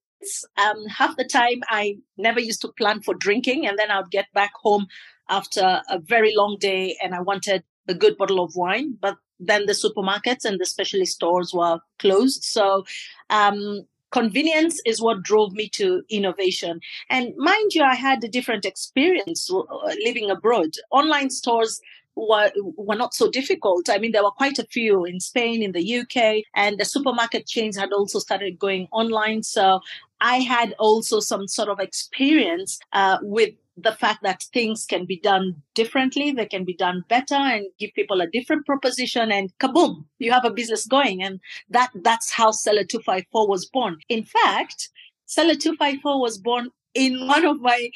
um, 0.58 0.86
half 0.88 1.16
the 1.18 1.26
time, 1.26 1.62
I 1.70 1.98
never 2.18 2.40
used 2.40 2.62
to 2.62 2.68
plan 2.70 3.02
for 3.02 3.14
drinking, 3.14 3.68
and 3.68 3.78
then 3.78 3.92
I 3.92 4.00
would 4.00 4.12
get 4.12 4.32
back 4.34 4.52
home 4.56 4.88
after 5.30 5.82
a 5.90 6.00
very 6.00 6.34
long 6.36 6.58
day 6.60 6.98
and 7.02 7.16
I 7.16 7.22
wanted 7.22 7.64
a 7.88 7.94
good 7.94 8.18
bottle 8.18 8.44
of 8.44 8.56
wine. 8.56 8.98
But 9.00 9.18
then 9.40 9.66
the 9.66 9.74
supermarkets 9.74 10.46
and 10.46 10.60
the 10.60 10.66
specialty 10.66 11.06
stores 11.06 11.54
were 11.54 11.80
closed. 12.00 12.44
So, 12.44 12.86
um, 13.30 13.86
convenience 14.12 14.80
is 14.86 15.02
what 15.02 15.24
drove 15.24 15.54
me 15.54 15.68
to 15.68 16.04
innovation. 16.10 16.80
And 17.10 17.34
mind 17.36 17.74
you, 17.74 17.84
I 17.84 17.96
had 17.96 18.24
a 18.24 18.28
different 18.28 18.64
experience 18.64 19.50
uh, 19.52 19.64
living 20.06 20.30
abroad. 20.30 20.76
Online 20.92 21.32
stores 21.32 21.82
were, 22.16 22.52
were 22.78 22.96
not 22.96 23.14
so 23.14 23.30
difficult. 23.30 23.90
I 23.90 23.98
mean, 23.98 24.12
there 24.12 24.24
were 24.24 24.32
quite 24.32 24.60
a 24.60 24.68
few 24.68 25.04
in 25.04 25.20
Spain, 25.20 25.64
in 25.64 25.72
the 25.72 26.00
UK, 26.00 26.44
and 26.56 26.78
the 26.78 26.86
supermarket 26.86 27.48
chains 27.48 27.76
had 27.76 27.92
also 27.92 28.20
started 28.20 28.60
going 28.60 28.88
online. 28.92 29.42
So 29.42 29.80
I 30.24 30.40
had 30.40 30.74
also 30.80 31.20
some 31.20 31.48
sort 31.48 31.68
of 31.68 31.80
experience 31.80 32.80
uh, 32.94 33.18
with 33.22 33.54
the 33.76 33.92
fact 33.92 34.24
that 34.24 34.44
things 34.54 34.86
can 34.86 35.06
be 35.06 35.20
done 35.20 35.62
differently, 35.76 36.32
they 36.32 36.46
can 36.46 36.64
be 36.64 36.76
done 36.76 37.04
better 37.10 37.36
and 37.36 37.66
give 37.78 37.92
people 37.94 38.22
a 38.22 38.28
different 38.28 38.66
proposition 38.66 39.32
and 39.32 39.52
kaboom, 39.60 40.06
you 40.20 40.32
have 40.32 40.46
a 40.46 40.52
business 40.52 40.86
going. 40.86 41.22
And 41.22 41.40
that 41.70 41.90
that's 42.04 42.32
how 42.32 42.52
Cellar 42.52 42.86
254 42.86 43.48
was 43.50 43.66
born. 43.66 43.98
In 44.10 44.24
fact, 44.24 44.90
Cellar 45.26 45.56
254 45.56 46.22
was 46.22 46.38
born 46.38 46.70
in 46.94 47.28
one 47.28 47.46
of 47.46 47.60
my 47.60 47.90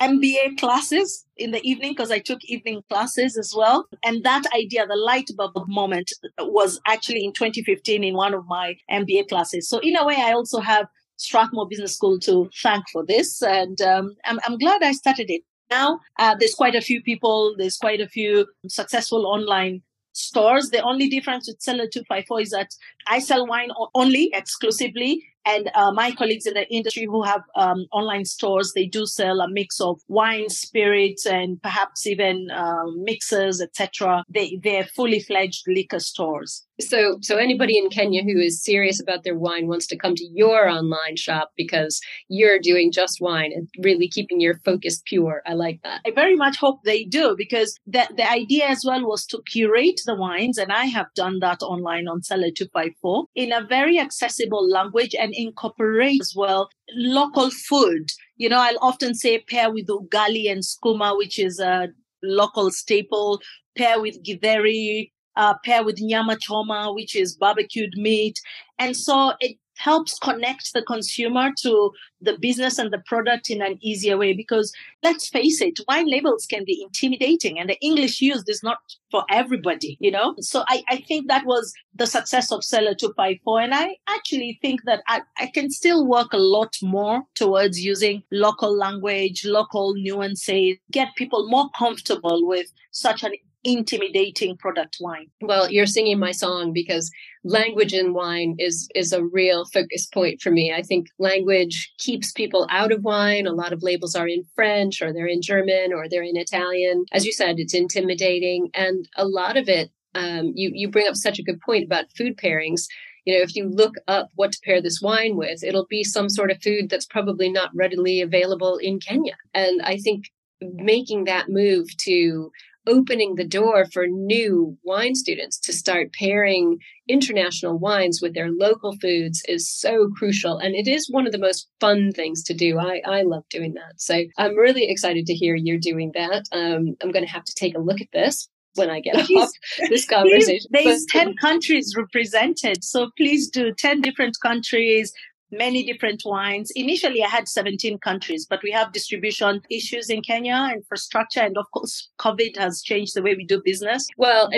MBA 0.00 0.58
classes 0.58 1.24
in 1.36 1.52
the 1.52 1.62
evening 1.62 1.92
because 1.92 2.10
I 2.10 2.18
took 2.18 2.44
evening 2.44 2.82
classes 2.90 3.38
as 3.38 3.54
well. 3.56 3.86
And 4.04 4.24
that 4.24 4.42
idea, 4.54 4.86
the 4.86 4.96
light 4.96 5.30
bulb 5.36 5.52
moment, 5.68 6.12
was 6.38 6.80
actually 6.86 7.24
in 7.24 7.32
2015 7.32 8.04
in 8.04 8.14
one 8.14 8.34
of 8.34 8.46
my 8.46 8.76
MBA 8.90 9.28
classes. 9.28 9.68
So, 9.68 9.78
in 9.78 9.96
a 9.96 10.04
way, 10.04 10.16
I 10.18 10.32
also 10.32 10.60
have 10.60 10.86
Strathmore 11.22 11.68
Business 11.68 11.94
School 11.94 12.18
to 12.20 12.50
thank 12.62 12.84
for 12.92 13.04
this. 13.04 13.42
And 13.42 13.80
um, 13.80 14.14
I'm, 14.24 14.38
I'm 14.46 14.58
glad 14.58 14.82
I 14.82 14.92
started 14.92 15.30
it. 15.30 15.42
Now, 15.70 16.00
uh, 16.18 16.34
there's 16.38 16.54
quite 16.54 16.74
a 16.74 16.82
few 16.82 17.02
people, 17.02 17.54
there's 17.56 17.78
quite 17.78 18.00
a 18.00 18.08
few 18.08 18.46
successful 18.68 19.26
online 19.26 19.82
stores. 20.12 20.70
The 20.70 20.82
only 20.82 21.08
difference 21.08 21.48
with 21.48 21.62
Cellar 21.62 21.86
254 21.86 22.40
is 22.40 22.50
that 22.50 22.68
I 23.08 23.20
sell 23.20 23.46
wine 23.46 23.70
only 23.94 24.30
exclusively. 24.34 25.24
And 25.44 25.70
uh, 25.74 25.92
my 25.92 26.12
colleagues 26.12 26.46
in 26.46 26.54
the 26.54 26.68
industry 26.72 27.06
who 27.06 27.22
have 27.22 27.42
um, 27.56 27.86
online 27.92 28.24
stores, 28.24 28.72
they 28.74 28.86
do 28.86 29.06
sell 29.06 29.40
a 29.40 29.48
mix 29.48 29.80
of 29.80 30.00
wine, 30.08 30.48
spirits, 30.48 31.26
and 31.26 31.60
perhaps 31.62 32.06
even 32.06 32.50
uh, 32.50 32.84
mixers, 32.96 33.60
etc. 33.60 34.24
They 34.28 34.58
they're 34.62 34.84
fully 34.84 35.20
fledged 35.20 35.64
liquor 35.66 36.00
stores. 36.00 36.66
So, 36.80 37.18
so 37.20 37.36
anybody 37.36 37.78
in 37.78 37.90
Kenya 37.90 38.22
who 38.22 38.38
is 38.40 38.62
serious 38.62 39.00
about 39.00 39.24
their 39.24 39.38
wine 39.38 39.68
wants 39.68 39.86
to 39.88 39.96
come 39.96 40.14
to 40.14 40.24
your 40.32 40.68
online 40.68 41.16
shop 41.16 41.50
because 41.56 42.00
you're 42.28 42.58
doing 42.58 42.90
just 42.90 43.20
wine 43.20 43.52
and 43.54 43.68
really 43.82 44.08
keeping 44.08 44.40
your 44.40 44.58
focus 44.64 45.02
pure. 45.06 45.42
I 45.46 45.54
like 45.54 45.80
that. 45.84 46.00
I 46.06 46.10
very 46.10 46.34
much 46.34 46.56
hope 46.56 46.80
they 46.84 47.04
do 47.04 47.34
because 47.36 47.78
the, 47.86 48.08
the 48.16 48.28
idea 48.28 48.66
as 48.66 48.84
well 48.86 49.06
was 49.06 49.26
to 49.26 49.42
curate 49.46 50.00
the 50.06 50.14
wines, 50.14 50.58
and 50.58 50.72
I 50.72 50.86
have 50.86 51.06
done 51.14 51.38
that 51.40 51.62
online 51.62 52.08
on 52.08 52.22
Cellar 52.22 52.50
254 52.50 53.26
in 53.34 53.52
a 53.52 53.64
very 53.64 53.98
accessible 53.98 54.68
language 54.68 55.14
and 55.18 55.31
incorporate 55.34 56.20
as 56.20 56.34
well 56.36 56.68
local 56.94 57.50
food. 57.50 58.10
You 58.36 58.48
know, 58.48 58.60
I'll 58.60 58.78
often 58.80 59.14
say 59.14 59.38
pair 59.38 59.72
with 59.72 59.86
ugali 59.86 60.50
and 60.50 60.62
skuma, 60.62 61.16
which 61.16 61.38
is 61.38 61.60
a 61.60 61.88
local 62.22 62.70
staple, 62.70 63.40
pair 63.76 64.00
with 64.00 64.22
githeri, 64.24 65.10
uh, 65.36 65.54
pair 65.64 65.84
with 65.84 66.00
nyama 66.00 66.36
choma, 66.40 66.92
which 66.92 67.16
is 67.16 67.36
barbecued 67.36 67.94
meat. 67.96 68.38
And 68.78 68.96
so 68.96 69.32
it 69.40 69.56
helps 69.82 70.18
connect 70.18 70.72
the 70.72 70.82
consumer 70.82 71.50
to 71.60 71.90
the 72.20 72.38
business 72.38 72.78
and 72.78 72.92
the 72.92 73.02
product 73.06 73.50
in 73.50 73.60
an 73.60 73.76
easier 73.80 74.16
way 74.16 74.32
because 74.32 74.72
let's 75.02 75.28
face 75.28 75.60
it 75.60 75.80
wine 75.88 76.08
labels 76.08 76.46
can 76.46 76.64
be 76.64 76.80
intimidating 76.82 77.58
and 77.58 77.68
the 77.68 77.78
english 77.80 78.20
used 78.20 78.48
is 78.48 78.62
not 78.62 78.78
for 79.10 79.24
everybody 79.28 79.96
you 80.00 80.10
know? 80.10 80.34
So 80.40 80.64
i, 80.68 80.82
I 80.88 80.98
think 81.08 81.28
that 81.28 81.44
was 81.46 81.72
the 81.94 82.06
success 82.06 82.52
of 82.52 82.64
cellar 82.64 82.94
254 82.94 83.60
and 83.60 83.74
i 83.74 83.96
actually 84.08 84.58
think 84.62 84.82
that 84.84 85.02
I, 85.08 85.22
I 85.38 85.46
can 85.46 85.70
still 85.70 86.06
work 86.06 86.32
a 86.32 86.44
lot 86.56 86.76
more 86.82 87.22
towards 87.34 87.80
using 87.80 88.22
local 88.30 88.76
language 88.76 89.44
local 89.44 89.94
nuances 89.94 90.76
get 90.90 91.08
people 91.16 91.48
more 91.48 91.68
comfortable 91.76 92.46
with 92.46 92.66
such 92.92 93.24
an 93.24 93.32
intimidating 93.64 94.56
product 94.56 94.96
wine. 95.00 95.28
Well, 95.40 95.70
you're 95.70 95.86
singing 95.86 96.18
my 96.18 96.32
song 96.32 96.72
because 96.72 97.10
language 97.44 97.92
in 97.92 98.12
wine 98.12 98.56
is 98.58 98.88
is 98.94 99.12
a 99.12 99.24
real 99.24 99.64
focus 99.66 100.06
point 100.06 100.40
for 100.40 100.50
me. 100.50 100.72
I 100.72 100.82
think 100.82 101.08
language 101.18 101.92
keeps 101.98 102.32
people 102.32 102.66
out 102.70 102.92
of 102.92 103.04
wine. 103.04 103.46
A 103.46 103.52
lot 103.52 103.72
of 103.72 103.82
labels 103.82 104.14
are 104.14 104.28
in 104.28 104.44
French 104.54 105.00
or 105.00 105.12
they're 105.12 105.26
in 105.26 105.42
German 105.42 105.92
or 105.92 106.08
they're 106.08 106.22
in 106.22 106.36
Italian. 106.36 107.04
As 107.12 107.24
you 107.24 107.32
said, 107.32 107.58
it's 107.58 107.74
intimidating 107.74 108.70
and 108.74 109.08
a 109.16 109.26
lot 109.26 109.56
of 109.56 109.68
it 109.68 109.90
um, 110.14 110.52
you 110.54 110.70
you 110.74 110.90
bring 110.90 111.08
up 111.08 111.16
such 111.16 111.38
a 111.38 111.42
good 111.42 111.60
point 111.60 111.84
about 111.84 112.12
food 112.16 112.36
pairings 112.36 112.86
you 113.24 113.36
know, 113.36 113.42
if 113.42 113.54
you 113.54 113.68
look 113.68 113.94
up 114.08 114.30
what 114.34 114.52
to 114.52 114.60
pair 114.64 114.82
this 114.82 115.00
wine 115.00 115.36
with, 115.36 115.62
it'll 115.62 115.86
be 115.86 116.02
some 116.02 116.28
sort 116.28 116.50
of 116.50 116.62
food 116.62 116.90
that's 116.90 117.06
probably 117.06 117.50
not 117.50 117.70
readily 117.74 118.20
available 118.20 118.78
in 118.78 118.98
Kenya. 118.98 119.36
And 119.54 119.80
I 119.82 119.98
think 119.98 120.24
making 120.60 121.24
that 121.24 121.48
move 121.48 121.96
to 121.98 122.50
opening 122.86 123.34
the 123.34 123.46
door 123.46 123.86
for 123.92 124.06
new 124.06 124.76
wine 124.82 125.14
students 125.14 125.58
to 125.60 125.72
start 125.72 126.12
pairing 126.12 126.78
international 127.08 127.78
wines 127.78 128.20
with 128.22 128.34
their 128.34 128.50
local 128.50 128.96
foods 128.98 129.42
is 129.48 129.70
so 129.70 130.10
crucial. 130.16 130.58
And 130.58 130.74
it 130.74 130.88
is 130.88 131.08
one 131.10 131.26
of 131.26 131.32
the 131.32 131.38
most 131.38 131.68
fun 131.80 132.12
things 132.12 132.42
to 132.44 132.54
do. 132.54 132.78
I, 132.78 133.02
I 133.06 133.22
love 133.22 133.44
doing 133.50 133.74
that. 133.74 134.00
So 134.00 134.22
I'm 134.38 134.56
really 134.56 134.88
excited 134.88 135.26
to 135.26 135.34
hear 135.34 135.54
you're 135.54 135.78
doing 135.78 136.12
that. 136.14 136.44
Um, 136.52 136.96
I'm 137.02 137.12
going 137.12 137.24
to 137.24 137.32
have 137.32 137.44
to 137.44 137.54
take 137.54 137.76
a 137.76 137.80
look 137.80 138.00
at 138.00 138.08
this 138.12 138.48
when 138.74 138.90
I 138.90 139.00
get 139.00 139.16
off 139.36 139.50
this 139.88 140.06
conversation. 140.06 140.70
There's 140.70 141.06
10 141.10 141.34
countries 141.40 141.94
represented. 141.96 142.84
So 142.84 143.10
please 143.16 143.48
do 143.48 143.72
10 143.72 144.00
different 144.00 144.36
countries, 144.42 145.12
many 145.52 145.84
different 145.84 146.22
wines. 146.24 146.72
Initially, 146.74 147.22
I 147.22 147.28
had 147.28 147.48
17 147.48 147.98
countries, 147.98 148.46
but 148.48 148.60
we 148.62 148.70
have 148.70 148.92
distribution 148.92 149.60
issues 149.70 150.10
in 150.10 150.22
Kenya, 150.22 150.70
infrastructure, 150.72 151.40
and 151.40 151.56
of 151.56 151.70
course, 151.72 152.08
COVID 152.18 152.56
has 152.56 152.82
changed 152.82 153.14
the 153.14 153.22
way 153.22 153.34
we 153.34 153.44
do 153.44 153.60
business. 153.64 154.08
Well, 154.16 154.50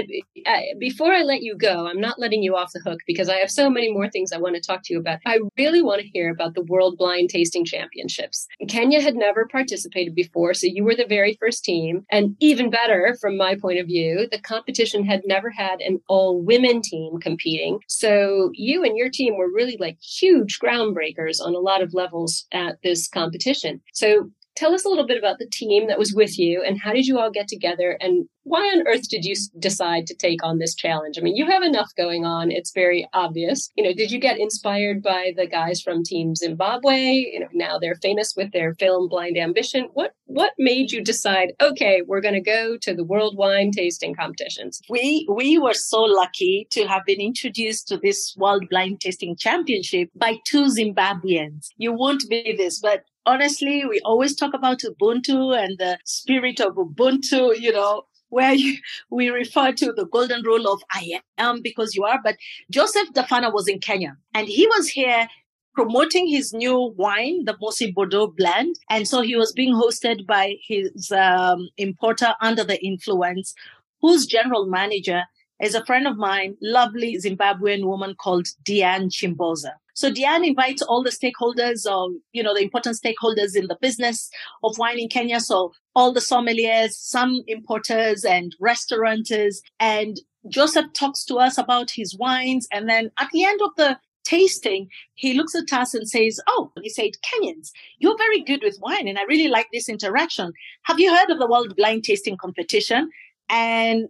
before 0.79 1.13
I 1.13 1.23
let 1.23 1.43
you 1.43 1.57
go, 1.57 1.87
I'm 1.87 2.01
not 2.01 2.19
letting 2.19 2.43
you 2.43 2.57
off 2.57 2.73
the 2.73 2.81
hook 2.81 3.01
because 3.07 3.29
I 3.29 3.37
have 3.37 3.51
so 3.51 3.69
many 3.69 3.93
more 3.93 4.09
things 4.09 4.33
I 4.33 4.39
want 4.39 4.55
to 4.55 4.61
talk 4.61 4.83
to 4.85 4.93
you 4.93 5.01
about. 5.01 5.19
I 5.27 5.41
really 5.59 5.83
want 5.83 6.01
to 6.01 6.09
hear 6.09 6.31
about 6.31 6.55
the 6.55 6.63
World 6.63 6.97
Blind 6.99 7.31
Tasting 7.31 7.65
Championships. 7.65 8.47
Kenya 8.69 9.01
had 9.01 9.17
never 9.17 9.47
participated 9.47 10.15
before, 10.15 10.55
so 10.55 10.67
you 10.71 10.85
were 10.85 10.95
the 10.95 11.07
very 11.07 11.37
first 11.41 11.65
team. 11.65 12.05
And 12.11 12.37
even 12.41 12.71
better, 12.71 13.17
from 13.21 13.37
my 13.37 13.57
point 13.57 13.79
of 13.79 13.87
view, 13.87 14.29
the 14.31 14.41
competition 14.41 15.05
had 15.05 15.23
never 15.27 15.51
had 15.51 15.81
an 15.81 16.01
all 16.09 16.41
women 16.41 16.83
team 16.83 17.19
competing. 17.21 17.81
So 17.89 18.51
you 18.55 18.85
and 18.85 18.97
your 18.97 19.11
team 19.11 19.37
were 19.37 19.51
really 19.53 19.77
like 19.79 19.99
huge 20.01 20.59
ground 20.59 20.84
groundbreakers 20.85 21.41
on 21.41 21.55
a 21.55 21.59
lot 21.59 21.83
of 21.83 21.95
levels 21.95 22.47
at 22.53 22.79
this 22.83 23.09
competition. 23.09 23.81
So 23.93 24.31
Tell 24.57 24.75
us 24.75 24.85
a 24.85 24.89
little 24.89 25.07
bit 25.07 25.19
about 25.19 25.39
the 25.39 25.47
team 25.47 25.89
that 25.89 25.99
was 25.99 26.15
with 26.15 26.39
you 26.39 26.63
and 26.63 26.81
how 26.81 26.93
did 26.93 27.07
you 27.07 27.19
all 27.19 27.31
get 27.31 27.49
together 27.49 27.97
and 28.01 28.29
why 28.45 28.61
on 28.61 28.87
earth 28.87 29.09
did 29.09 29.25
you 29.25 29.35
decide 29.59 30.07
to 30.07 30.15
take 30.15 30.45
on 30.45 30.59
this 30.59 30.75
challenge? 30.75 31.19
I 31.19 31.23
mean, 31.23 31.35
you 31.35 31.47
have 31.47 31.63
enough 31.63 31.91
going 31.97 32.25
on. 32.25 32.51
It's 32.51 32.73
very 32.73 33.09
obvious. 33.13 33.71
You 33.75 33.85
know, 33.85 33.95
did 33.95 34.11
you 34.13 34.21
get 34.21 34.39
inspired 34.39 35.03
by 35.03 35.33
the 35.37 35.47
guys 35.47 35.81
from 35.81 36.05
Team 36.05 36.35
Zimbabwe? 36.35 37.31
You 37.33 37.41
know, 37.41 37.49
now 37.53 37.79
they're 37.79 37.95
famous 37.97 38.35
with 38.37 38.53
their 38.53 38.75
film 38.75 39.09
Blind 39.09 39.39
Ambition. 39.39 39.89
What 39.95 40.13
what 40.27 40.53
made 40.59 40.91
you 40.91 41.03
decide, 41.03 41.53
okay, 41.61 42.03
we're 42.07 42.21
going 42.21 42.35
to 42.35 42.41
go 42.41 42.77
to 42.79 42.95
the 42.95 43.05
World 43.05 43.37
Wine 43.37 43.71
Tasting 43.71 44.15
Competitions? 44.15 44.81
We 44.89 45.27
we 45.35 45.59
were 45.59 45.75
so 45.75 46.03
lucky 46.03 46.69
to 46.73 46.87
have 46.87 47.03
been 47.07 47.21
introduced 47.21 47.89
to 47.89 47.97
this 47.97 48.35
World 48.37 48.69
Blind 48.69 49.01
Tasting 49.01 49.37
Championship 49.37 50.11
by 50.15 50.37
two 50.47 50.65
Zimbabweans. 50.65 51.69
You 51.79 51.93
won't 51.93 52.25
believe 52.29 52.59
this, 52.59 52.79
but 52.79 53.05
honestly, 53.27 53.85
we 53.85 54.01
always 54.05 54.35
talk 54.37 54.55
about 54.55 54.81
Ubuntu 54.81 55.57
and 55.57 55.79
the 55.79 55.99
spirit 56.05 56.61
of 56.61 56.75
Ubuntu, 56.75 57.59
you 57.59 57.73
know, 57.73 58.03
where 58.29 58.53
you, 58.53 58.77
we 59.11 59.29
refer 59.29 59.73
to 59.73 59.93
the 59.93 60.07
golden 60.07 60.43
rule 60.43 60.67
of 60.67 60.83
I 60.91 61.21
am 61.39 61.63
because 61.63 61.95
you 61.95 62.05
are. 62.05 62.21
But 62.23 62.37
Joseph 62.71 63.13
Dhafana 63.13 63.53
was 63.53 63.69
in 63.69 63.79
Kenya 63.79 64.17
and 64.35 64.49
he 64.49 64.67
was 64.67 64.89
here 64.89 65.29
promoting 65.75 66.29
his 66.29 66.53
new 66.53 66.95
wine, 66.97 67.45
the 67.45 67.55
Mosi 67.55 67.93
Bordeaux 67.93 68.33
blend. 68.37 68.77
And 68.91 69.09
so 69.09 69.23
he 69.23 69.37
was 69.37 69.53
being 69.53 69.75
hosted 69.75 70.27
by 70.27 70.57
his 70.67 71.11
um, 71.11 71.69
importer 71.77 72.35
under 72.41 72.63
the 72.63 72.83
influence, 72.85 73.55
whose 74.01 74.27
general 74.27 74.67
manager 74.67 75.25
is 75.63 75.75
a 75.75 75.85
friend 75.85 76.07
of 76.07 76.17
mine, 76.17 76.57
lovely 76.61 77.17
Zimbabwean 77.17 77.85
woman 77.85 78.15
called 78.19 78.49
Diane 78.65 79.09
Chimboza. 79.09 79.73
So 79.95 80.13
Diane 80.13 80.45
invites 80.45 80.83
all 80.83 81.05
the 81.05 81.11
stakeholders 81.11 81.87
of, 81.87 82.11
you 82.33 82.43
know, 82.43 82.53
the 82.53 82.63
important 82.63 82.99
stakeholders 83.01 83.55
in 83.55 83.69
the 83.69 83.79
business 83.81 84.29
of 84.65 84.77
wine 84.77 84.99
in 84.99 85.09
Kenya. 85.09 85.39
So 85.39 85.73
all 85.95 86.13
the 86.13 86.21
sommeliers, 86.21 86.93
some 86.93 87.43
importers 87.47 88.25
and 88.25 88.55
restaurateurs. 88.61 89.63
And 89.79 90.21
Joseph 90.49 90.93
talks 90.95 91.25
to 91.27 91.37
us 91.37 91.59
about 91.59 91.93
his 91.93 92.17
wines. 92.17 92.67
And 92.73 92.89
then 92.89 93.13
at 93.19 93.31
the 93.33 93.45
end 93.45 93.61
of 93.63 93.71
the 93.77 93.97
tasting, 94.25 94.89
he 95.15 95.35
looks 95.35 95.55
at 95.55 95.73
us 95.73 95.95
and 95.95 96.09
says, 96.09 96.41
Oh, 96.49 96.73
he 96.83 96.89
said, 96.89 97.11
Kenyans, 97.23 97.71
you're 97.99 98.19
very 98.19 98.41
good 98.41 98.63
with 98.65 98.79
wine. 98.81 99.07
And 99.07 99.19
I 99.19 99.23
really 99.25 99.49
like 99.49 99.69
this 99.73 99.89
interaction. 99.89 100.53
Have 100.85 100.99
you 100.99 101.15
heard 101.15 101.31
of 101.31 101.39
the 101.39 101.47
World 101.47 101.77
Blind 101.77 102.03
Tasting 102.03 102.37
Competition? 102.37 103.11
And 103.49 104.09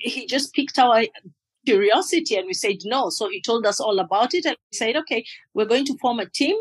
he 0.00 0.26
just 0.26 0.54
picked 0.54 0.78
our 0.78 1.04
curiosity 1.66 2.36
and 2.36 2.46
we 2.46 2.54
said 2.54 2.78
no. 2.84 3.10
So 3.10 3.28
he 3.28 3.40
told 3.40 3.66
us 3.66 3.80
all 3.80 3.98
about 3.98 4.34
it 4.34 4.44
and 4.44 4.56
we 4.70 4.76
said, 4.76 4.96
okay, 4.96 5.24
we're 5.54 5.66
going 5.66 5.84
to 5.86 5.98
form 5.98 6.18
a 6.18 6.28
team 6.28 6.56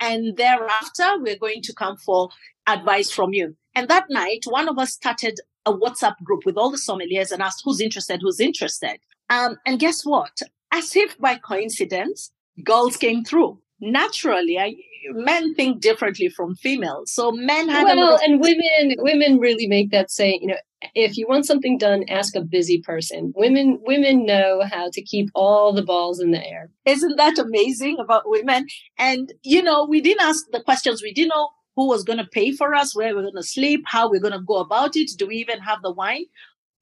and 0.00 0.36
thereafter 0.36 1.18
we're 1.18 1.38
going 1.38 1.62
to 1.62 1.74
come 1.74 1.96
for 1.96 2.30
advice 2.66 3.10
from 3.10 3.32
you. 3.32 3.56
And 3.74 3.88
that 3.88 4.06
night, 4.10 4.44
one 4.46 4.68
of 4.68 4.78
us 4.78 4.92
started 4.92 5.38
a 5.66 5.72
WhatsApp 5.72 6.16
group 6.24 6.44
with 6.44 6.56
all 6.56 6.70
the 6.70 6.78
sommeliers 6.78 7.30
and 7.30 7.42
asked 7.42 7.62
who's 7.64 7.80
interested, 7.80 8.20
who's 8.22 8.40
interested. 8.40 8.98
Um, 9.28 9.56
and 9.66 9.78
guess 9.78 10.04
what? 10.04 10.40
As 10.72 10.96
if 10.96 11.18
by 11.18 11.36
coincidence, 11.36 12.30
girls 12.64 12.96
came 12.96 13.24
through. 13.24 13.58
Naturally, 13.80 14.58
I, 14.58 14.74
men 15.12 15.54
think 15.54 15.80
differently 15.80 16.28
from 16.28 16.54
females. 16.56 17.12
So 17.12 17.32
men 17.32 17.68
had 17.68 17.84
well, 17.84 18.18
and 18.22 18.40
women 18.40 18.96
women 18.98 19.38
really 19.38 19.66
make 19.66 19.90
that 19.90 20.10
say, 20.10 20.38
You 20.40 20.48
know, 20.48 20.56
if 20.94 21.16
you 21.16 21.26
want 21.28 21.46
something 21.46 21.78
done, 21.78 22.04
ask 22.08 22.34
a 22.34 22.40
busy 22.40 22.80
person. 22.80 23.32
Women 23.36 23.78
women 23.82 24.24
know 24.24 24.62
how 24.70 24.90
to 24.92 25.02
keep 25.02 25.28
all 25.34 25.72
the 25.72 25.82
balls 25.82 26.20
in 26.20 26.30
the 26.30 26.44
air. 26.46 26.70
Isn't 26.84 27.16
that 27.16 27.38
amazing 27.38 27.98
about 27.98 28.28
women? 28.28 28.66
And 28.98 29.32
you 29.42 29.62
know, 29.62 29.84
we 29.84 30.00
didn't 30.00 30.22
ask 30.22 30.44
the 30.52 30.62
questions. 30.62 31.02
We 31.02 31.12
didn't 31.12 31.30
know 31.30 31.50
who 31.76 31.88
was 31.88 32.04
going 32.04 32.18
to 32.18 32.26
pay 32.26 32.52
for 32.52 32.74
us, 32.74 32.94
where 32.94 33.14
we're 33.14 33.22
going 33.22 33.36
to 33.36 33.42
sleep, 33.42 33.84
how 33.86 34.10
we're 34.10 34.20
going 34.20 34.32
to 34.32 34.40
go 34.40 34.56
about 34.56 34.96
it. 34.96 35.10
Do 35.16 35.26
we 35.26 35.36
even 35.36 35.60
have 35.60 35.82
the 35.82 35.92
wine? 35.92 36.26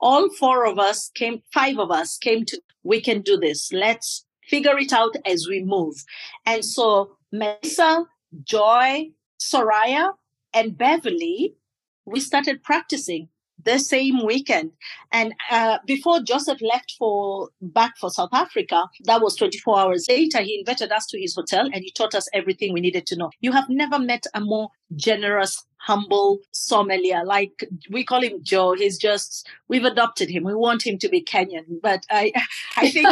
All 0.00 0.30
four 0.30 0.66
of 0.66 0.78
us 0.78 1.10
came, 1.14 1.42
five 1.52 1.78
of 1.78 1.90
us 1.90 2.18
came 2.18 2.44
to, 2.46 2.60
we 2.82 3.00
can 3.00 3.20
do 3.20 3.36
this. 3.36 3.70
Let's 3.72 4.24
figure 4.44 4.78
it 4.78 4.92
out 4.92 5.16
as 5.26 5.46
we 5.48 5.62
move. 5.62 5.96
And 6.46 6.64
so 6.64 7.16
Melissa, 7.32 8.06
Joy, 8.44 9.10
Soraya, 9.40 10.12
and 10.54 10.76
Beverly, 10.76 11.54
we 12.04 12.20
started 12.20 12.62
practicing 12.62 13.28
the 13.64 13.78
same 13.78 14.24
weekend. 14.24 14.72
And 15.12 15.34
uh, 15.50 15.78
before 15.86 16.20
Joseph 16.20 16.60
left 16.60 16.94
for 16.98 17.48
back 17.60 17.96
for 17.98 18.10
South 18.10 18.30
Africa, 18.32 18.84
that 19.04 19.20
was 19.20 19.36
24 19.36 19.78
hours 19.78 20.06
later, 20.08 20.40
he 20.40 20.58
invited 20.58 20.92
us 20.92 21.06
to 21.06 21.20
his 21.20 21.34
hotel 21.34 21.66
and 21.66 21.82
he 21.82 21.90
taught 21.90 22.14
us 22.14 22.28
everything 22.32 22.72
we 22.72 22.80
needed 22.80 23.06
to 23.06 23.16
know. 23.16 23.30
You 23.40 23.52
have 23.52 23.68
never 23.68 23.98
met 23.98 24.24
a 24.34 24.40
more 24.40 24.68
generous 24.96 25.64
humble 25.80 26.38
sommelier. 26.52 27.24
Like 27.24 27.64
we 27.90 28.04
call 28.04 28.22
him 28.22 28.40
Joe. 28.42 28.74
He's 28.74 28.98
just 28.98 29.48
we've 29.68 29.84
adopted 29.84 30.28
him. 30.28 30.44
We 30.44 30.54
want 30.54 30.86
him 30.86 30.98
to 30.98 31.08
be 31.08 31.22
Kenyan, 31.22 31.80
but 31.82 32.04
I 32.10 32.32
I 32.76 32.90
think 32.90 33.08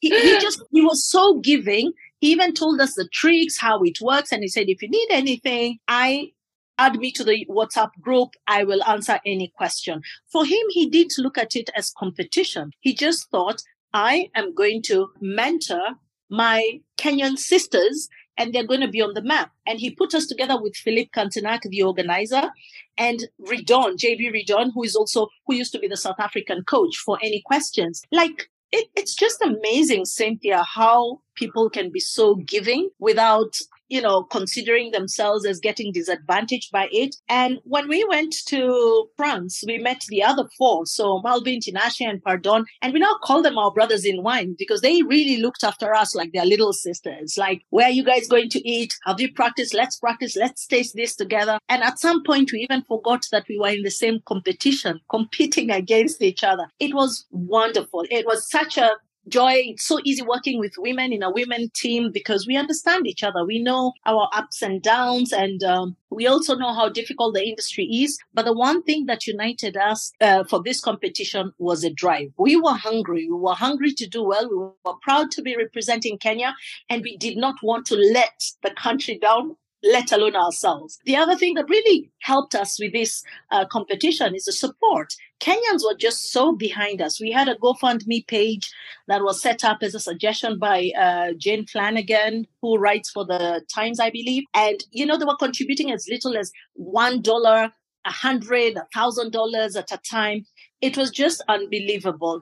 he, 0.00 0.10
he 0.10 0.38
just 0.38 0.62
he 0.72 0.82
was 0.82 1.04
so 1.04 1.38
giving. 1.38 1.92
He 2.20 2.32
even 2.32 2.54
told 2.54 2.80
us 2.80 2.94
the 2.94 3.08
tricks, 3.12 3.58
how 3.60 3.82
it 3.82 3.98
works, 4.00 4.32
and 4.32 4.42
he 4.42 4.48
said, 4.48 4.68
if 4.68 4.80
you 4.80 4.88
need 4.88 5.08
anything, 5.10 5.78
I 5.86 6.32
add 6.78 6.98
me 6.98 7.10
to 7.12 7.24
the 7.24 7.46
WhatsApp 7.50 7.90
group. 8.00 8.30
I 8.46 8.64
will 8.64 8.82
answer 8.84 9.18
any 9.24 9.52
question. 9.56 10.02
For 10.30 10.44
him, 10.44 10.66
he 10.70 10.88
didn't 10.88 11.18
look 11.18 11.38
at 11.38 11.56
it 11.56 11.70
as 11.76 11.92
competition. 11.96 12.70
He 12.80 12.94
just 12.94 13.30
thought, 13.30 13.62
I 13.92 14.30
am 14.34 14.54
going 14.54 14.82
to 14.82 15.08
mentor 15.20 15.96
my 16.28 16.80
Kenyan 16.98 17.38
sisters 17.38 18.08
and 18.38 18.52
they're 18.52 18.66
going 18.66 18.80
to 18.80 18.88
be 18.88 19.00
on 19.00 19.14
the 19.14 19.22
map. 19.22 19.52
And 19.66 19.80
he 19.80 19.90
put 19.90 20.14
us 20.14 20.26
together 20.26 20.60
with 20.60 20.76
Philippe 20.76 21.10
Cantenac, 21.14 21.62
the 21.62 21.82
organizer, 21.82 22.50
and 22.98 23.20
Ridon, 23.40 23.96
JB 23.96 24.32
Ridon, 24.34 24.72
who 24.74 24.82
is 24.82 24.94
also, 24.94 25.28
who 25.46 25.54
used 25.54 25.72
to 25.72 25.78
be 25.78 25.88
the 25.88 25.96
South 25.96 26.18
African 26.18 26.62
coach 26.64 26.96
for 26.98 27.18
any 27.22 27.42
questions. 27.46 28.02
Like, 28.12 28.48
it, 28.72 28.88
it's 28.96 29.14
just 29.14 29.40
amazing, 29.40 30.04
Cynthia, 30.04 30.62
how 30.62 31.20
people 31.34 31.70
can 31.70 31.90
be 31.90 32.00
so 32.00 32.34
giving 32.34 32.90
without 32.98 33.56
you 33.88 34.00
know, 34.00 34.24
considering 34.24 34.90
themselves 34.90 35.46
as 35.46 35.60
getting 35.60 35.92
disadvantaged 35.92 36.72
by 36.72 36.88
it. 36.90 37.16
And 37.28 37.58
when 37.64 37.88
we 37.88 38.04
went 38.04 38.34
to 38.46 39.08
France, 39.16 39.62
we 39.66 39.78
met 39.78 40.02
the 40.08 40.22
other 40.22 40.48
four. 40.58 40.86
So 40.86 41.22
Marlvin, 41.24 41.60
Tinashe, 41.60 42.08
and 42.08 42.22
Pardon. 42.22 42.64
And 42.82 42.92
we 42.92 43.00
now 43.00 43.16
call 43.22 43.42
them 43.42 43.58
our 43.58 43.70
brothers 43.70 44.04
in 44.04 44.22
wine 44.22 44.56
because 44.58 44.80
they 44.80 45.02
really 45.02 45.38
looked 45.40 45.64
after 45.64 45.94
us 45.94 46.14
like 46.14 46.32
their 46.32 46.44
little 46.44 46.72
sisters. 46.72 47.36
Like, 47.38 47.62
where 47.70 47.86
are 47.86 47.90
you 47.90 48.04
guys 48.04 48.28
going 48.28 48.50
to 48.50 48.68
eat? 48.68 48.94
Have 49.04 49.20
you 49.20 49.32
practiced? 49.32 49.74
Let's 49.74 49.98
practice. 49.98 50.36
Let's 50.36 50.66
taste 50.66 50.94
this 50.96 51.14
together. 51.14 51.58
And 51.68 51.82
at 51.82 51.98
some 51.98 52.22
point, 52.24 52.52
we 52.52 52.60
even 52.60 52.82
forgot 52.82 53.26
that 53.32 53.44
we 53.48 53.58
were 53.58 53.68
in 53.68 53.82
the 53.82 53.90
same 53.90 54.20
competition, 54.26 55.00
competing 55.10 55.70
against 55.70 56.22
each 56.22 56.44
other. 56.44 56.66
It 56.78 56.94
was 56.94 57.26
wonderful. 57.30 58.04
It 58.10 58.26
was 58.26 58.50
such 58.50 58.76
a 58.78 58.90
Joy, 59.28 59.54
it's 59.66 59.84
so 59.84 59.98
easy 60.04 60.22
working 60.22 60.60
with 60.60 60.74
women 60.78 61.12
in 61.12 61.22
a 61.22 61.30
women 61.30 61.68
team 61.74 62.12
because 62.12 62.46
we 62.46 62.56
understand 62.56 63.08
each 63.08 63.24
other. 63.24 63.44
We 63.44 63.58
know 63.58 63.92
our 64.06 64.28
ups 64.32 64.62
and 64.62 64.80
downs, 64.80 65.32
and 65.32 65.64
um, 65.64 65.96
we 66.10 66.28
also 66.28 66.54
know 66.54 66.72
how 66.72 66.88
difficult 66.88 67.34
the 67.34 67.44
industry 67.44 67.86
is. 67.86 68.18
But 68.34 68.44
the 68.44 68.52
one 68.52 68.84
thing 68.84 69.06
that 69.06 69.26
united 69.26 69.76
us 69.76 70.12
uh, 70.20 70.44
for 70.44 70.62
this 70.62 70.80
competition 70.80 71.52
was 71.58 71.82
a 71.82 71.90
drive. 71.90 72.28
We 72.38 72.54
were 72.54 72.74
hungry. 72.74 73.26
We 73.28 73.36
were 73.36 73.54
hungry 73.54 73.92
to 73.94 74.06
do 74.06 74.22
well. 74.22 74.48
We 74.48 74.56
were 74.56 74.98
proud 75.02 75.32
to 75.32 75.42
be 75.42 75.56
representing 75.56 76.18
Kenya, 76.18 76.54
and 76.88 77.02
we 77.02 77.16
did 77.16 77.36
not 77.36 77.56
want 77.64 77.86
to 77.86 77.96
let 77.96 78.44
the 78.62 78.70
country 78.70 79.18
down 79.18 79.56
let 79.82 80.12
alone 80.12 80.36
ourselves. 80.36 80.98
The 81.04 81.16
other 81.16 81.36
thing 81.36 81.54
that 81.54 81.68
really 81.68 82.10
helped 82.20 82.54
us 82.54 82.78
with 82.80 82.92
this 82.92 83.22
uh, 83.50 83.66
competition 83.66 84.34
is 84.34 84.44
the 84.44 84.52
support. 84.52 85.14
Kenyans 85.40 85.84
were 85.84 85.96
just 85.98 86.32
so 86.32 86.52
behind 86.52 87.02
us. 87.02 87.20
We 87.20 87.30
had 87.30 87.48
a 87.48 87.56
GoFundMe 87.56 88.26
page 88.26 88.72
that 89.06 89.22
was 89.22 89.40
set 89.40 89.64
up 89.64 89.78
as 89.82 89.94
a 89.94 90.00
suggestion 90.00 90.58
by 90.58 90.90
uh, 90.98 91.32
Jane 91.36 91.66
Flanagan, 91.66 92.46
who 92.62 92.78
writes 92.78 93.10
for 93.10 93.24
the 93.24 93.62
Times, 93.72 94.00
I 94.00 94.10
believe. 94.10 94.44
And, 94.54 94.82
you 94.90 95.04
know, 95.04 95.18
they 95.18 95.26
were 95.26 95.36
contributing 95.36 95.92
as 95.92 96.06
little 96.08 96.36
as 96.36 96.50
$1, 96.80 97.70
a 98.06 98.10
hundred, 98.10 98.76
a 98.76 98.86
thousand 98.94 99.32
dollars 99.32 99.76
at 99.76 99.90
a 99.92 99.98
time. 100.08 100.46
It 100.80 100.96
was 100.96 101.10
just 101.10 101.42
unbelievable. 101.48 102.40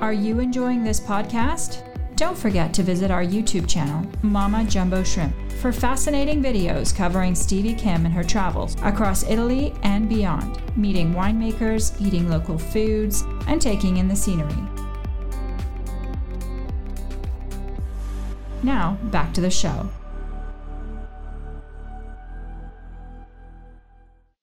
Are 0.00 0.12
you 0.12 0.40
enjoying 0.40 0.82
this 0.84 1.00
podcast? 1.00 1.89
Don't 2.20 2.36
forget 2.36 2.74
to 2.74 2.82
visit 2.82 3.10
our 3.10 3.24
YouTube 3.24 3.66
channel, 3.66 4.06
Mama 4.20 4.64
Jumbo 4.64 5.02
Shrimp, 5.02 5.34
for 5.52 5.72
fascinating 5.72 6.42
videos 6.42 6.94
covering 6.94 7.34
Stevie 7.34 7.72
Kim 7.72 8.04
and 8.04 8.12
her 8.12 8.22
travels 8.22 8.76
across 8.82 9.22
Italy 9.22 9.72
and 9.84 10.06
beyond, 10.06 10.60
meeting 10.76 11.14
winemakers, 11.14 11.98
eating 11.98 12.28
local 12.28 12.58
foods, 12.58 13.22
and 13.46 13.58
taking 13.58 13.96
in 13.96 14.06
the 14.06 14.14
scenery. 14.14 14.62
Now, 18.62 18.98
back 19.04 19.32
to 19.32 19.40
the 19.40 19.48
show. 19.48 19.88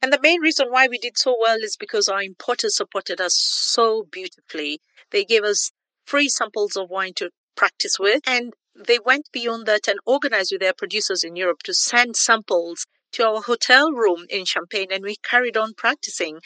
And 0.01 0.11
the 0.11 0.19
main 0.23 0.41
reason 0.41 0.69
why 0.71 0.87
we 0.87 0.97
did 0.97 1.15
so 1.15 1.37
well 1.39 1.57
is 1.61 1.77
because 1.77 2.09
our 2.09 2.23
importers 2.23 2.75
supported 2.75 3.21
us 3.21 3.35
so 3.35 4.07
beautifully. 4.11 4.81
They 5.11 5.23
gave 5.23 5.43
us 5.43 5.71
free 6.05 6.27
samples 6.27 6.75
of 6.75 6.89
wine 6.89 7.13
to 7.17 7.29
practice 7.57 7.99
with. 7.99 8.21
And 8.25 8.53
they 8.87 8.99
went 9.03 9.25
beyond 9.33 9.65
that 9.65 9.87
and 9.87 9.99
organized 10.05 10.51
with 10.53 10.61
their 10.61 10.73
producers 10.73 11.23
in 11.23 11.35
Europe 11.35 11.63
to 11.63 11.73
send 11.73 12.15
samples 12.15 12.85
to 13.13 13.27
our 13.27 13.41
hotel 13.41 13.91
room 13.91 14.25
in 14.29 14.45
Champagne, 14.45 14.87
and 14.91 15.03
we 15.03 15.15
carried 15.23 15.57
on 15.57 15.73
practicing. 15.73 16.39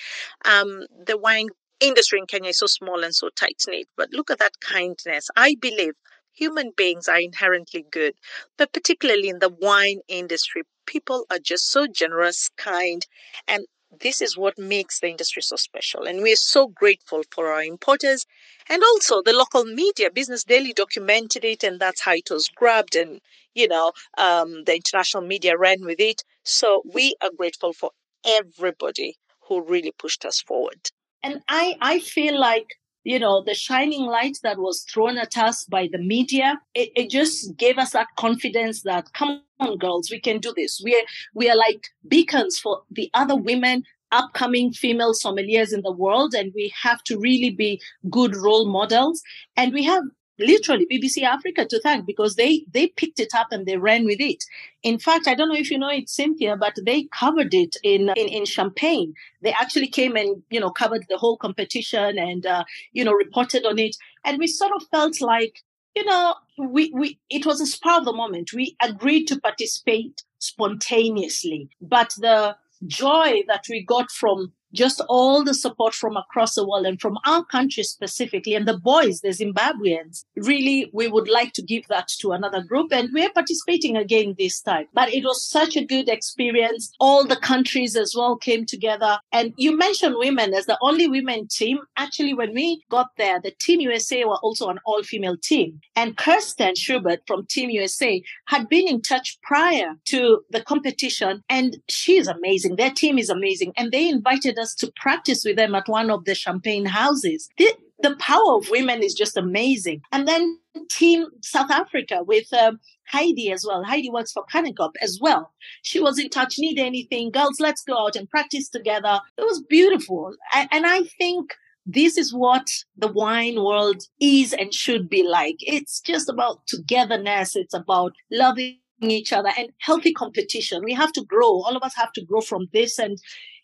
Um, 0.45 0.85
the 1.05 1.17
wine 1.17 1.49
industry 1.79 2.19
in 2.19 2.27
Kenya 2.27 2.49
is 2.49 2.59
so 2.59 2.67
small 2.67 3.03
and 3.03 3.13
so 3.15 3.29
tight 3.35 3.61
knit, 3.67 3.87
but 3.97 4.09
look 4.11 4.31
at 4.31 4.39
that 4.39 4.59
kindness. 4.61 5.27
I 5.35 5.55
believe 5.59 5.93
human 6.33 6.71
beings 6.77 7.07
are 7.07 7.19
inherently 7.19 7.85
good, 7.91 8.13
but 8.57 8.71
particularly 8.73 9.29
in 9.29 9.39
the 9.39 9.49
wine 9.49 9.99
industry, 10.07 10.63
people 10.85 11.25
are 11.29 11.39
just 11.39 11.69
so 11.69 11.87
generous, 11.87 12.49
kind, 12.57 13.05
and 13.47 13.65
this 13.99 14.21
is 14.21 14.37
what 14.37 14.57
makes 14.57 14.99
the 14.99 15.09
industry 15.09 15.41
so 15.41 15.55
special. 15.55 16.05
And 16.05 16.21
we're 16.21 16.35
so 16.35 16.67
grateful 16.67 17.23
for 17.31 17.51
our 17.51 17.63
importers 17.63 18.25
and 18.69 18.81
also 18.83 19.21
the 19.21 19.33
local 19.33 19.65
media. 19.65 20.09
Business 20.11 20.43
Daily 20.43 20.73
documented 20.73 21.43
it, 21.43 21.63
and 21.63 21.79
that's 21.79 22.01
how 22.01 22.13
it 22.13 22.29
was 22.29 22.47
grabbed. 22.47 22.95
And, 22.95 23.19
you 23.53 23.67
know, 23.67 23.91
um, 24.17 24.63
the 24.65 24.75
international 24.75 25.23
media 25.23 25.57
ran 25.57 25.81
with 25.81 25.99
it. 25.99 26.23
So 26.43 26.83
we 26.93 27.15
are 27.21 27.31
grateful 27.35 27.73
for 27.73 27.91
everybody 28.25 29.15
who 29.47 29.63
really 29.63 29.91
pushed 29.91 30.25
us 30.25 30.41
forward. 30.41 30.89
And 31.23 31.41
I, 31.47 31.75
I 31.81 31.99
feel 31.99 32.39
like 32.39 32.67
you 33.03 33.19
know, 33.19 33.43
the 33.43 33.53
shining 33.53 34.05
light 34.05 34.37
that 34.43 34.59
was 34.59 34.83
thrown 34.83 35.17
at 35.17 35.37
us 35.37 35.65
by 35.65 35.89
the 35.91 35.97
media, 35.97 36.59
it, 36.75 36.89
it, 36.95 37.09
just 37.09 37.55
gave 37.57 37.77
us 37.77 37.91
that 37.91 38.07
confidence 38.17 38.83
that, 38.83 39.11
come 39.13 39.41
on, 39.59 39.77
girls, 39.77 40.11
we 40.11 40.19
can 40.19 40.39
do 40.39 40.53
this. 40.55 40.81
We 40.83 40.95
are, 40.95 41.05
we 41.33 41.49
are 41.49 41.55
like 41.55 41.87
beacons 42.07 42.59
for 42.59 42.81
the 42.91 43.09
other 43.13 43.35
women, 43.35 43.83
upcoming 44.11 44.71
female 44.71 45.13
sommeliers 45.13 45.73
in 45.73 45.81
the 45.81 45.91
world, 45.91 46.33
and 46.33 46.51
we 46.53 46.73
have 46.81 47.03
to 47.05 47.17
really 47.17 47.49
be 47.49 47.81
good 48.09 48.35
role 48.35 48.67
models. 48.67 49.21
And 49.57 49.73
we 49.73 49.83
have 49.83 50.03
literally 50.41 50.87
BBC 50.91 51.23
Africa 51.23 51.65
to 51.65 51.79
thank 51.81 52.05
because 52.05 52.35
they 52.35 52.65
they 52.71 52.87
picked 52.87 53.19
it 53.19 53.33
up 53.35 53.47
and 53.51 53.65
they 53.65 53.77
ran 53.77 54.05
with 54.05 54.19
it. 54.19 54.43
In 54.83 54.99
fact, 54.99 55.27
I 55.27 55.35
don't 55.35 55.49
know 55.49 55.55
if 55.55 55.71
you 55.71 55.77
know 55.77 55.89
it, 55.89 56.09
Cynthia, 56.09 56.57
but 56.57 56.75
they 56.85 57.07
covered 57.13 57.53
it 57.53 57.77
in 57.83 58.09
in, 58.15 58.27
in 58.27 58.45
Champagne. 58.45 59.13
They 59.41 59.53
actually 59.53 59.87
came 59.87 60.15
and 60.15 60.43
you 60.49 60.59
know 60.59 60.71
covered 60.71 61.05
the 61.09 61.17
whole 61.17 61.37
competition 61.37 62.17
and 62.17 62.45
uh, 62.45 62.63
you 62.91 63.03
know 63.03 63.13
reported 63.13 63.65
on 63.65 63.79
it, 63.79 63.95
and 64.25 64.39
we 64.39 64.47
sort 64.47 64.71
of 64.75 64.83
felt 64.89 65.21
like 65.21 65.63
you 65.95 66.05
know 66.05 66.35
we 66.57 66.91
we 66.93 67.19
it 67.29 67.45
was 67.45 67.61
a 67.61 67.65
spur 67.65 67.97
of 67.97 68.05
the 68.05 68.13
moment. 68.13 68.51
We 68.53 68.75
agreed 68.81 69.25
to 69.27 69.39
participate 69.39 70.23
spontaneously, 70.39 71.69
but 71.79 72.13
the 72.17 72.57
joy 72.87 73.43
that 73.47 73.65
we 73.69 73.83
got 73.83 74.09
from 74.09 74.53
just 74.73 75.01
all 75.09 75.43
the 75.43 75.53
support 75.53 75.93
from 75.93 76.17
across 76.17 76.55
the 76.55 76.67
world 76.67 76.85
and 76.85 76.99
from 76.99 77.17
our 77.25 77.43
country 77.45 77.83
specifically 77.83 78.55
and 78.55 78.67
the 78.67 78.77
boys 78.77 79.21
the 79.21 79.29
zimbabweans. 79.29 80.23
Really 80.35 80.89
we 80.93 81.07
would 81.07 81.27
like 81.27 81.53
to 81.53 81.61
give 81.61 81.87
that 81.87 82.07
to 82.19 82.31
another 82.31 82.61
group 82.63 82.91
and 82.91 83.09
we're 83.13 83.31
participating 83.31 83.97
again 83.97 84.35
this 84.37 84.61
time. 84.61 84.87
But 84.93 85.13
it 85.13 85.23
was 85.23 85.45
such 85.45 85.75
a 85.75 85.85
good 85.85 86.09
experience. 86.09 86.91
All 86.99 87.25
the 87.25 87.35
countries 87.35 87.95
as 87.95 88.13
well 88.15 88.37
came 88.37 88.65
together. 88.65 89.19
And 89.31 89.53
you 89.57 89.77
mentioned 89.77 90.15
women 90.17 90.53
as 90.53 90.65
the 90.65 90.77
only 90.81 91.07
women 91.07 91.47
team. 91.47 91.79
Actually 91.97 92.33
when 92.33 92.53
we 92.53 92.83
got 92.89 93.09
there 93.17 93.39
the 93.41 93.51
team 93.59 93.81
usa 93.81 94.25
were 94.25 94.39
also 94.43 94.69
an 94.69 94.79
all-female 94.85 95.37
team. 95.37 95.79
And 95.95 96.17
kirsten 96.17 96.75
schubert 96.75 97.21
from 97.27 97.45
team 97.47 97.69
usa 97.69 98.23
had 98.47 98.69
been 98.69 98.87
in 98.87 99.01
touch 99.01 99.37
prior 99.43 99.95
to 100.05 100.41
the 100.49 100.61
competition 100.61 101.43
and 101.49 101.77
she 101.89 102.17
is 102.17 102.27
amazing. 102.27 102.75
Their 102.75 102.91
team 102.91 103.17
is 103.17 103.29
amazing. 103.29 103.73
And 103.77 103.91
they 103.91 104.07
invited 104.07 104.57
us 104.61 104.73
to 104.75 104.91
practice 104.95 105.43
with 105.43 105.57
them 105.57 105.75
at 105.75 105.89
one 105.89 106.09
of 106.09 106.25
the 106.25 106.35
champagne 106.35 106.85
houses. 106.85 107.49
The, 107.57 107.73
the 107.99 108.15
power 108.17 108.55
of 108.55 108.69
women 108.69 109.03
is 109.03 109.13
just 109.13 109.35
amazing. 109.35 110.01
And 110.11 110.27
then 110.27 110.59
Team 110.89 111.25
South 111.41 111.71
Africa 111.71 112.23
with 112.23 112.51
um, 112.53 112.79
Heidi 113.07 113.51
as 113.51 113.65
well. 113.67 113.83
Heidi 113.83 114.09
works 114.09 114.31
for 114.31 114.45
Kanonkop 114.45 114.93
as 115.01 115.19
well. 115.21 115.51
She 115.81 115.99
was 115.99 116.17
in 116.17 116.29
touch, 116.29 116.55
need 116.57 116.79
anything, 116.79 117.31
girls, 117.31 117.59
let's 117.59 117.83
go 117.83 117.97
out 117.97 118.15
and 118.15 118.29
practice 118.29 118.69
together. 118.69 119.19
It 119.37 119.43
was 119.43 119.61
beautiful. 119.63 120.33
and 120.53 120.85
I 120.85 121.03
think 121.17 121.51
this 121.85 122.17
is 122.17 122.33
what 122.33 122.67
the 122.97 123.11
wine 123.11 123.63
world 123.63 124.03
is 124.19 124.53
and 124.53 124.73
should 124.73 125.09
be 125.09 125.27
like. 125.27 125.57
It's 125.59 125.99
just 125.99 126.29
about 126.29 126.65
togetherness. 126.67 127.55
It's 127.55 127.73
about 127.73 128.13
loving 128.31 128.77
each 129.01 129.33
other 129.33 129.49
and 129.57 129.69
healthy 129.79 130.13
competition. 130.13 130.83
We 130.83 130.93
have 130.93 131.11
to 131.13 131.25
grow. 131.25 131.47
All 131.47 131.75
of 131.75 131.83
us 131.83 131.95
have 131.95 132.13
to 132.13 132.23
grow 132.23 132.41
from 132.41 132.67
this. 132.71 132.99
And, 132.99 133.17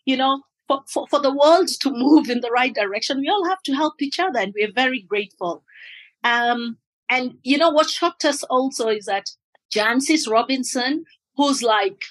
you 0.04 0.16
know, 0.16 0.42
for, 0.68 0.82
for, 0.86 1.08
for 1.08 1.20
the 1.20 1.34
world 1.34 1.68
to 1.80 1.90
move 1.90 2.28
in 2.28 2.40
the 2.40 2.50
right 2.50 2.74
direction, 2.74 3.20
we 3.20 3.28
all 3.28 3.48
have 3.48 3.62
to 3.62 3.72
help 3.72 4.00
each 4.00 4.20
other. 4.20 4.38
And 4.38 4.54
we're 4.54 4.72
very 4.72 5.00
grateful. 5.00 5.64
Um, 6.22 6.76
and, 7.08 7.38
you 7.42 7.58
know, 7.58 7.70
what 7.70 7.88
shocked 7.88 8.24
us 8.24 8.44
also 8.44 8.88
is 8.88 9.06
that 9.06 9.30
Jancis 9.74 10.30
Robinson, 10.30 11.04
who's 11.36 11.62
like 11.62 12.04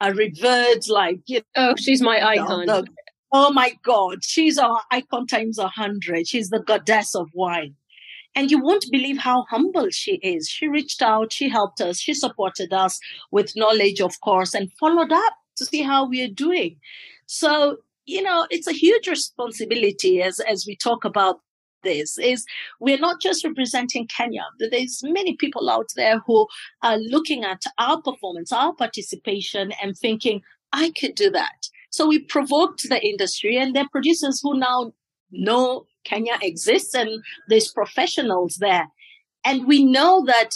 a 0.00 0.12
revered, 0.12 0.88
like, 0.88 1.20
you 1.26 1.38
know, 1.38 1.70
oh, 1.70 1.74
she's 1.76 2.02
my 2.02 2.20
icon. 2.20 2.66
The, 2.66 2.86
oh 3.32 3.52
my 3.52 3.74
God, 3.84 4.24
she's 4.24 4.58
our 4.58 4.80
icon 4.90 5.26
times 5.26 5.58
a 5.58 5.68
hundred. 5.68 6.26
She's 6.26 6.50
the 6.50 6.60
goddess 6.60 7.14
of 7.14 7.28
wine. 7.32 7.76
And 8.34 8.50
you 8.50 8.62
won't 8.62 8.86
believe 8.90 9.18
how 9.18 9.44
humble 9.50 9.90
she 9.90 10.12
is. 10.16 10.48
She 10.48 10.68
reached 10.68 11.02
out, 11.02 11.32
she 11.32 11.48
helped 11.48 11.80
us, 11.80 11.98
she 11.98 12.14
supported 12.14 12.72
us 12.72 13.00
with 13.32 13.56
knowledge, 13.56 14.00
of 14.00 14.20
course, 14.20 14.54
and 14.54 14.72
followed 14.74 15.12
up 15.12 15.34
to 15.56 15.64
see 15.64 15.82
how 15.82 16.08
we 16.08 16.22
are 16.22 16.28
doing. 16.28 16.76
So, 17.26 17.78
you 18.06 18.22
know, 18.22 18.46
it's 18.50 18.66
a 18.66 18.72
huge 18.72 19.08
responsibility 19.08 20.22
as, 20.22 20.40
as 20.40 20.64
we 20.66 20.76
talk 20.76 21.04
about 21.04 21.40
this 21.82 22.18
is 22.18 22.44
we're 22.78 22.98
not 22.98 23.20
just 23.20 23.44
representing 23.44 24.06
Kenya. 24.06 24.42
There's 24.58 25.00
many 25.02 25.36
people 25.36 25.70
out 25.70 25.88
there 25.96 26.20
who 26.26 26.46
are 26.82 26.98
looking 26.98 27.44
at 27.44 27.62
our 27.78 28.00
performance, 28.02 28.52
our 28.52 28.74
participation, 28.74 29.72
and 29.82 29.96
thinking, 29.96 30.42
I 30.72 30.92
could 30.98 31.14
do 31.14 31.30
that. 31.30 31.68
So 31.90 32.06
we 32.06 32.20
provoked 32.20 32.88
the 32.88 33.04
industry, 33.04 33.56
and 33.56 33.74
there 33.74 33.84
are 33.84 33.88
producers 33.90 34.40
who 34.42 34.58
now 34.58 34.92
know 35.32 35.86
Kenya 36.04 36.38
exists 36.42 36.94
and 36.94 37.22
there's 37.48 37.70
professionals 37.70 38.56
there. 38.60 38.88
And 39.44 39.66
we 39.66 39.84
know 39.84 40.24
that, 40.26 40.50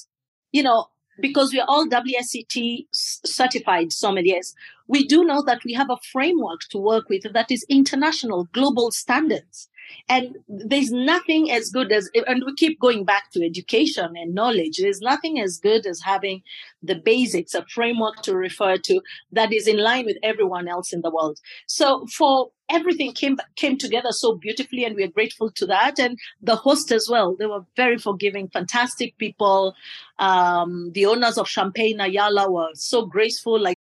you 0.53 0.63
know, 0.63 0.87
because 1.21 1.53
we're 1.53 1.65
all 1.67 1.87
WSET 1.87 2.87
certified 2.93 3.91
sommeliers, 3.91 4.53
we 4.87 5.07
do 5.07 5.25
know 5.25 5.42
that 5.42 5.62
we 5.64 5.73
have 5.73 5.90
a 5.90 5.97
framework 6.12 6.61
to 6.70 6.79
work 6.79 7.09
with 7.09 7.33
that 7.33 7.51
is 7.51 7.64
international, 7.68 8.49
global 8.53 8.90
standards. 8.90 9.68
And 10.09 10.37
there's 10.49 10.90
nothing 10.90 11.51
as 11.51 11.70
good 11.70 11.92
as, 11.92 12.11
and 12.27 12.42
we 12.44 12.55
keep 12.55 12.81
going 12.81 13.05
back 13.05 13.31
to 13.33 13.44
education 13.44 14.14
and 14.16 14.35
knowledge. 14.35 14.79
There's 14.79 15.01
nothing 15.01 15.40
as 15.40 15.59
good 15.59 15.87
as 15.87 16.01
having 16.01 16.42
the 16.83 16.94
basics, 16.94 17.55
a 17.55 17.64
framework 17.66 18.23
to 18.23 18.35
refer 18.35 18.77
to 18.79 19.01
that 19.33 19.53
is 19.53 19.68
in 19.68 19.79
line 19.79 20.07
with 20.07 20.16
everyone 20.23 20.68
else 20.68 20.92
in 20.92 21.03
the 21.03 21.11
world. 21.11 21.38
So 21.66 22.07
for 22.07 22.51
everything 22.70 23.12
came 23.12 23.38
came 23.57 23.77
together 23.77 24.11
so 24.11 24.37
beautifully 24.37 24.85
and 24.85 24.97
we 24.97 25.05
are 25.05 25.09
grateful 25.09 25.51
to 25.51 25.66
that 25.66 25.99
and 25.99 26.18
the 26.40 26.57
host 26.57 26.90
as 26.90 27.07
well 27.11 27.37
they 27.38 27.44
were 27.44 27.62
very 27.77 27.99
forgiving 27.99 28.49
fantastic 28.49 29.16
people 29.18 29.75
um, 30.18 30.90
the 30.94 31.05
owners 31.05 31.37
of 31.37 31.47
champagne 31.47 32.01
ayala 32.01 32.51
were 32.51 32.70
so 32.73 33.05
graceful 33.05 33.61
like 33.61 33.77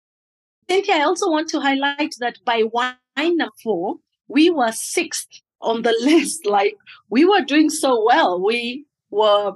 Cynthia, 0.71 0.95
I 0.95 1.01
also 1.01 1.29
want 1.29 1.49
to 1.49 1.59
highlight 1.59 2.15
that 2.21 2.37
by 2.45 2.63
wine 2.71 3.39
four, 3.61 3.95
we 4.29 4.49
were 4.49 4.71
sixth 4.71 5.27
on 5.59 5.81
the 5.81 5.93
list. 6.01 6.45
Like 6.45 6.77
we 7.09 7.25
were 7.25 7.41
doing 7.41 7.69
so 7.69 8.01
well. 8.05 8.41
We 8.41 8.85
were, 9.09 9.51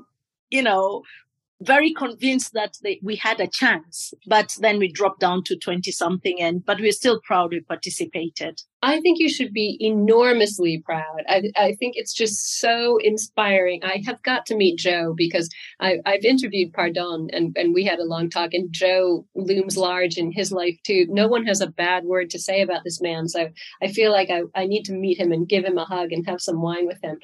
you 0.50 0.62
know, 0.62 1.04
very 1.62 1.94
convinced 1.94 2.52
that 2.52 2.78
they, 2.84 3.00
we 3.02 3.16
had 3.16 3.40
a 3.40 3.48
chance, 3.48 4.14
but 4.28 4.58
then 4.60 4.78
we 4.78 4.92
dropped 4.92 5.22
down 5.22 5.46
to 5.46 5.56
20 5.56 5.90
something 5.90 6.42
and, 6.42 6.66
but 6.66 6.82
we're 6.82 6.92
still 6.92 7.22
proud 7.22 7.52
we 7.52 7.62
participated. 7.62 8.62
I 8.86 9.02
think 9.02 9.18
you 9.18 9.30
should 9.30 9.52
be 9.52 9.78
enormously 9.82 10.80
proud. 10.86 11.24
I, 11.28 11.52
I 11.56 11.74
think 11.74 11.96
it's 11.96 12.14
just 12.14 12.60
so 12.60 12.98
inspiring. 12.98 13.84
I 13.84 14.04
have 14.06 14.22
got 14.22 14.46
to 14.46 14.56
meet 14.56 14.78
Joe 14.78 15.16
because 15.18 15.50
I, 15.80 15.98
I've 16.06 16.24
interviewed 16.24 16.72
Pardon 16.72 17.30
and, 17.34 17.58
and 17.58 17.74
we 17.74 17.84
had 17.84 17.98
a 17.98 18.06
long 18.06 18.30
talk 18.30 18.54
and 18.54 18.72
Joe 18.72 19.26
looms 19.34 19.76
large 19.76 20.18
in 20.18 20.32
his 20.32 20.52
life 20.52 20.78
too. 20.84 21.08
No 21.10 21.28
one 21.28 21.48
has 21.48 21.62
a 21.62 21.68
bad 21.68 22.06
word 22.06 22.30
to 22.30 22.40
say 22.40 22.62
about 22.62 22.84
this 22.84 23.02
man. 23.02 23.28
So 23.28 23.50
I 23.82 23.88
feel 23.88 24.12
like 24.12 24.30
I, 24.30 24.44
I 24.54 24.68
need 24.68 24.84
to 24.84 24.94
meet 24.94 25.20
him 25.20 25.32
and 25.32 25.50
give 25.50 25.66
him 25.66 25.80
a 25.80 25.86
hug 25.86 26.12
and 26.12 26.24
have 26.28 26.40
some 26.40 26.62
wine 26.62 26.86
with 26.86 27.04
him 27.04 27.18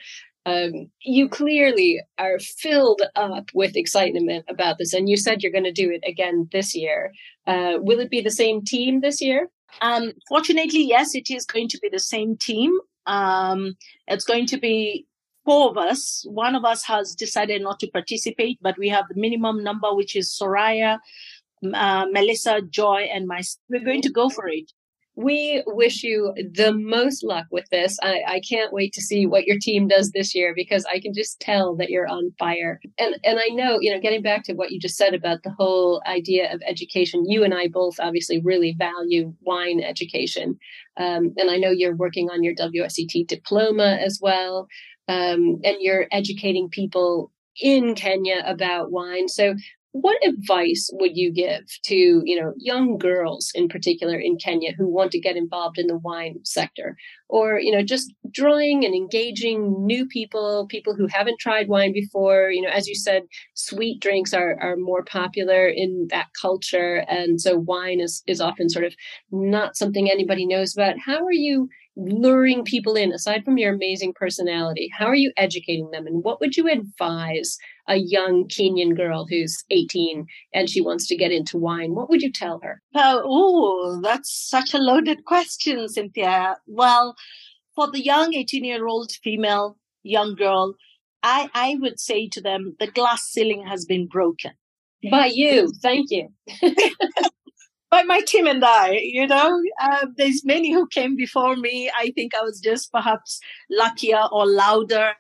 um, 0.45 0.89
you 1.02 1.30
clearly 1.30 2.02
are 2.17 2.39
filled 2.39 3.02
up 3.15 3.52
with 3.54 3.78
excitement 3.78 4.45
about 4.50 4.78
this, 4.80 4.93
and 4.93 5.08
you 5.08 5.15
said 5.15 5.43
you're 5.43 5.52
going 5.52 5.65
to 5.65 5.71
do 5.71 5.91
it 5.91 6.04
again 6.08 6.50
this 6.52 6.76
year. 6.76 7.12
Uh, 7.45 7.74
will 7.78 8.00
it 8.00 8.10
be 8.10 8.21
the 8.21 8.32
same 8.32 8.63
team 8.63 9.02
this 9.02 9.21
year? 9.21 9.50
Um, 9.81 10.13
fortunately, 10.27 10.84
yes, 10.84 11.15
it 11.15 11.29
is 11.29 11.45
going 11.45 11.67
to 11.69 11.79
be 11.79 11.89
the 11.89 11.99
same 11.99 12.38
team. 12.38 12.71
Um, 13.05 13.75
it's 14.07 14.25
going 14.25 14.45
to 14.47 14.57
be 14.57 15.05
four 15.45 15.69
of 15.69 15.77
us. 15.77 16.23
One 16.27 16.55
of 16.55 16.65
us 16.65 16.84
has 16.86 17.15
decided 17.15 17.62
not 17.62 17.79
to 17.79 17.88
participate, 17.88 18.60
but 18.62 18.77
we 18.77 18.89
have 18.89 19.05
the 19.10 19.19
minimum 19.19 19.63
number, 19.63 19.93
which 19.93 20.15
is 20.15 20.29
Soraya, 20.29 20.99
uh, 21.73 22.05
Melissa, 22.12 22.62
Joy, 22.62 23.10
and 23.13 23.27
myself. 23.27 23.60
We're 23.69 23.86
going 23.86 24.01
to 24.03 24.12
go 24.12 24.29
for 24.29 24.47
it 24.47 24.71
we 25.15 25.62
wish 25.67 26.04
you 26.04 26.34
the 26.36 26.74
most 26.74 27.24
luck 27.24 27.45
with 27.52 27.69
this. 27.69 27.97
I, 28.02 28.21
I, 28.26 28.39
can't 28.39 28.71
wait 28.71 28.93
to 28.93 29.02
see 29.02 29.26
what 29.26 29.45
your 29.45 29.58
team 29.60 29.89
does 29.89 30.12
this 30.12 30.34
year 30.34 30.54
because 30.56 30.86
I 30.86 31.02
can 31.02 31.13
just 31.13 31.41
tell 31.41 31.76
that 31.76 31.89
you're 31.89 32.08
on 32.08 32.32
fire. 32.39 32.80
And 32.97 33.15
and 33.26 33.38
I 33.38 33.47
know, 33.47 33.78
you 33.82 33.93
know, 33.93 34.00
getting 34.00 34.21
back 34.21 34.43
to 34.45 34.54
what 34.54 34.71
you 34.71 34.80
just 34.80 34.95
said 34.95 35.13
about 35.13 35.43
the 35.43 35.52
whole 35.52 36.02
idea 36.08 36.54
of 36.54 36.62
education, 36.65 37.30
you 37.30 37.43
and 37.43 37.54
I 37.54 37.67
both 37.67 37.95
obviously 38.00 38.39
really 38.39 38.74
value 38.78 39.34
wine 39.41 39.82
education. 39.82 40.58
Um, 40.95 41.34
and 41.38 41.50
I 41.50 41.58
know 41.58 41.71
you're 41.71 41.95
working 41.95 42.30
on 42.30 42.43
your 42.43 42.56
WSET 42.56 43.28
diploma 43.28 43.97
as 44.02 44.19
well. 44.21 44.67
Um, 45.08 45.60
and 45.65 45.76
you're 45.80 46.08
educating 46.12 46.69
people 46.69 47.32
in 47.60 47.95
Kenya 47.95 48.43
about 48.45 48.91
wine. 48.91 49.28
So 49.28 49.56
what 49.93 50.17
advice 50.25 50.89
would 50.93 51.17
you 51.17 51.32
give 51.32 51.65
to 51.84 52.21
you 52.23 52.39
know 52.39 52.54
young 52.58 52.97
girls 52.97 53.51
in 53.54 53.67
particular 53.67 54.17
in 54.17 54.38
Kenya 54.38 54.71
who 54.77 54.88
want 54.88 55.12
to 55.12 55.19
get 55.19 55.36
involved 55.36 55.77
in 55.77 55.88
the 55.88 55.97
wine 55.97 56.39
sector? 56.43 56.95
Or 57.27 57.60
you 57.60 57.71
know 57.71 57.84
just 57.84 58.13
drawing 58.32 58.86
and 58.86 58.95
engaging 58.95 59.86
new 59.86 60.06
people 60.06 60.67
people 60.67 60.95
who 60.95 61.08
haven't 61.08 61.39
tried 61.39 61.67
wine 61.67 61.91
before. 61.91 62.51
You 62.51 62.62
know 62.62 62.69
as 62.69 62.88
you 62.88 62.95
said 62.95 63.23
sweet 63.54 63.99
drinks 63.99 64.34
are 64.34 64.58
are 64.62 64.77
more 64.77 65.04
popular 65.04 65.67
in 65.67 66.08
that 66.10 66.27
culture 66.39 67.06
and 67.10 67.41
so 67.41 67.58
wine 67.58 67.99
is 67.99 68.23
is 68.27 68.39
often 68.39 68.69
sort 68.69 68.86
of 68.86 68.95
not 69.32 69.75
something 69.75 70.10
anybody 70.10 70.45
knows 70.45 70.73
about. 70.73 70.99
How 70.99 71.25
are 71.25 71.34
you 71.34 71.67
luring 71.97 72.63
people 72.63 72.95
in 72.95 73.12
aside 73.12 73.43
from 73.43 73.58
your 73.58 73.73
amazing 73.73 74.13
personality? 74.13 74.89
How 74.97 75.08
are 75.08 75.15
you 75.15 75.34
educating 75.36 75.91
them 75.91 76.08
and 76.08 76.23
what 76.23 76.39
would 76.39 76.56
you 76.56 76.69
advise 76.69 77.58
a 77.91 77.97
young 77.97 78.47
kenyan 78.47 78.95
girl 78.95 79.25
who's 79.30 79.63
18 79.69 80.25
and 80.54 80.69
she 80.69 80.82
wants 80.82 81.08
to 81.08 81.17
get 81.17 81.32
into 81.32 81.58
wine. 81.58 81.93
What 81.93 82.10
would 82.10 82.21
you 82.21 82.32
tell 82.32 82.62
her? 82.63 82.82
Oh 82.95 83.99
that's 84.01 84.32
such 84.32 84.73
a 84.73 84.77
loaded 84.77 85.25
question 85.25 85.88
cynthia. 85.89 86.56
Well 86.67 87.15
for 87.75 87.91
the 87.91 88.04
young 88.04 88.34
18 88.34 88.63
year 88.63 88.88
old 88.88 89.12
female 89.23 89.77
young 90.04 90.34
girl 90.36 90.75
i 91.21 91.49
i 91.54 91.77
would 91.80 91.99
say 91.99 92.27
to 92.27 92.41
them 92.41 92.75
the 92.80 92.88
glass 92.88 93.23
ceiling 93.23 93.65
has 93.67 93.86
been 93.86 94.08
broken. 94.08 94.51
By 95.10 95.32
you. 95.34 95.71
Thank 95.82 96.12
you. 96.12 96.30
By 97.91 98.04
my 98.04 98.21
team 98.21 98.47
and 98.47 98.63
I, 98.63 98.99
you 99.01 99.27
know, 99.27 99.62
uh, 99.82 100.06
there's 100.15 100.45
many 100.45 100.71
who 100.71 100.88
came 100.88 101.17
before 101.17 101.56
me. 101.58 101.91
I 101.93 102.12
think 102.15 102.34
I 102.34 102.41
was 102.41 102.62
just 102.62 102.91
perhaps 102.91 103.39
luckier 103.69 104.21
or 104.32 104.45
louder. 104.45 105.12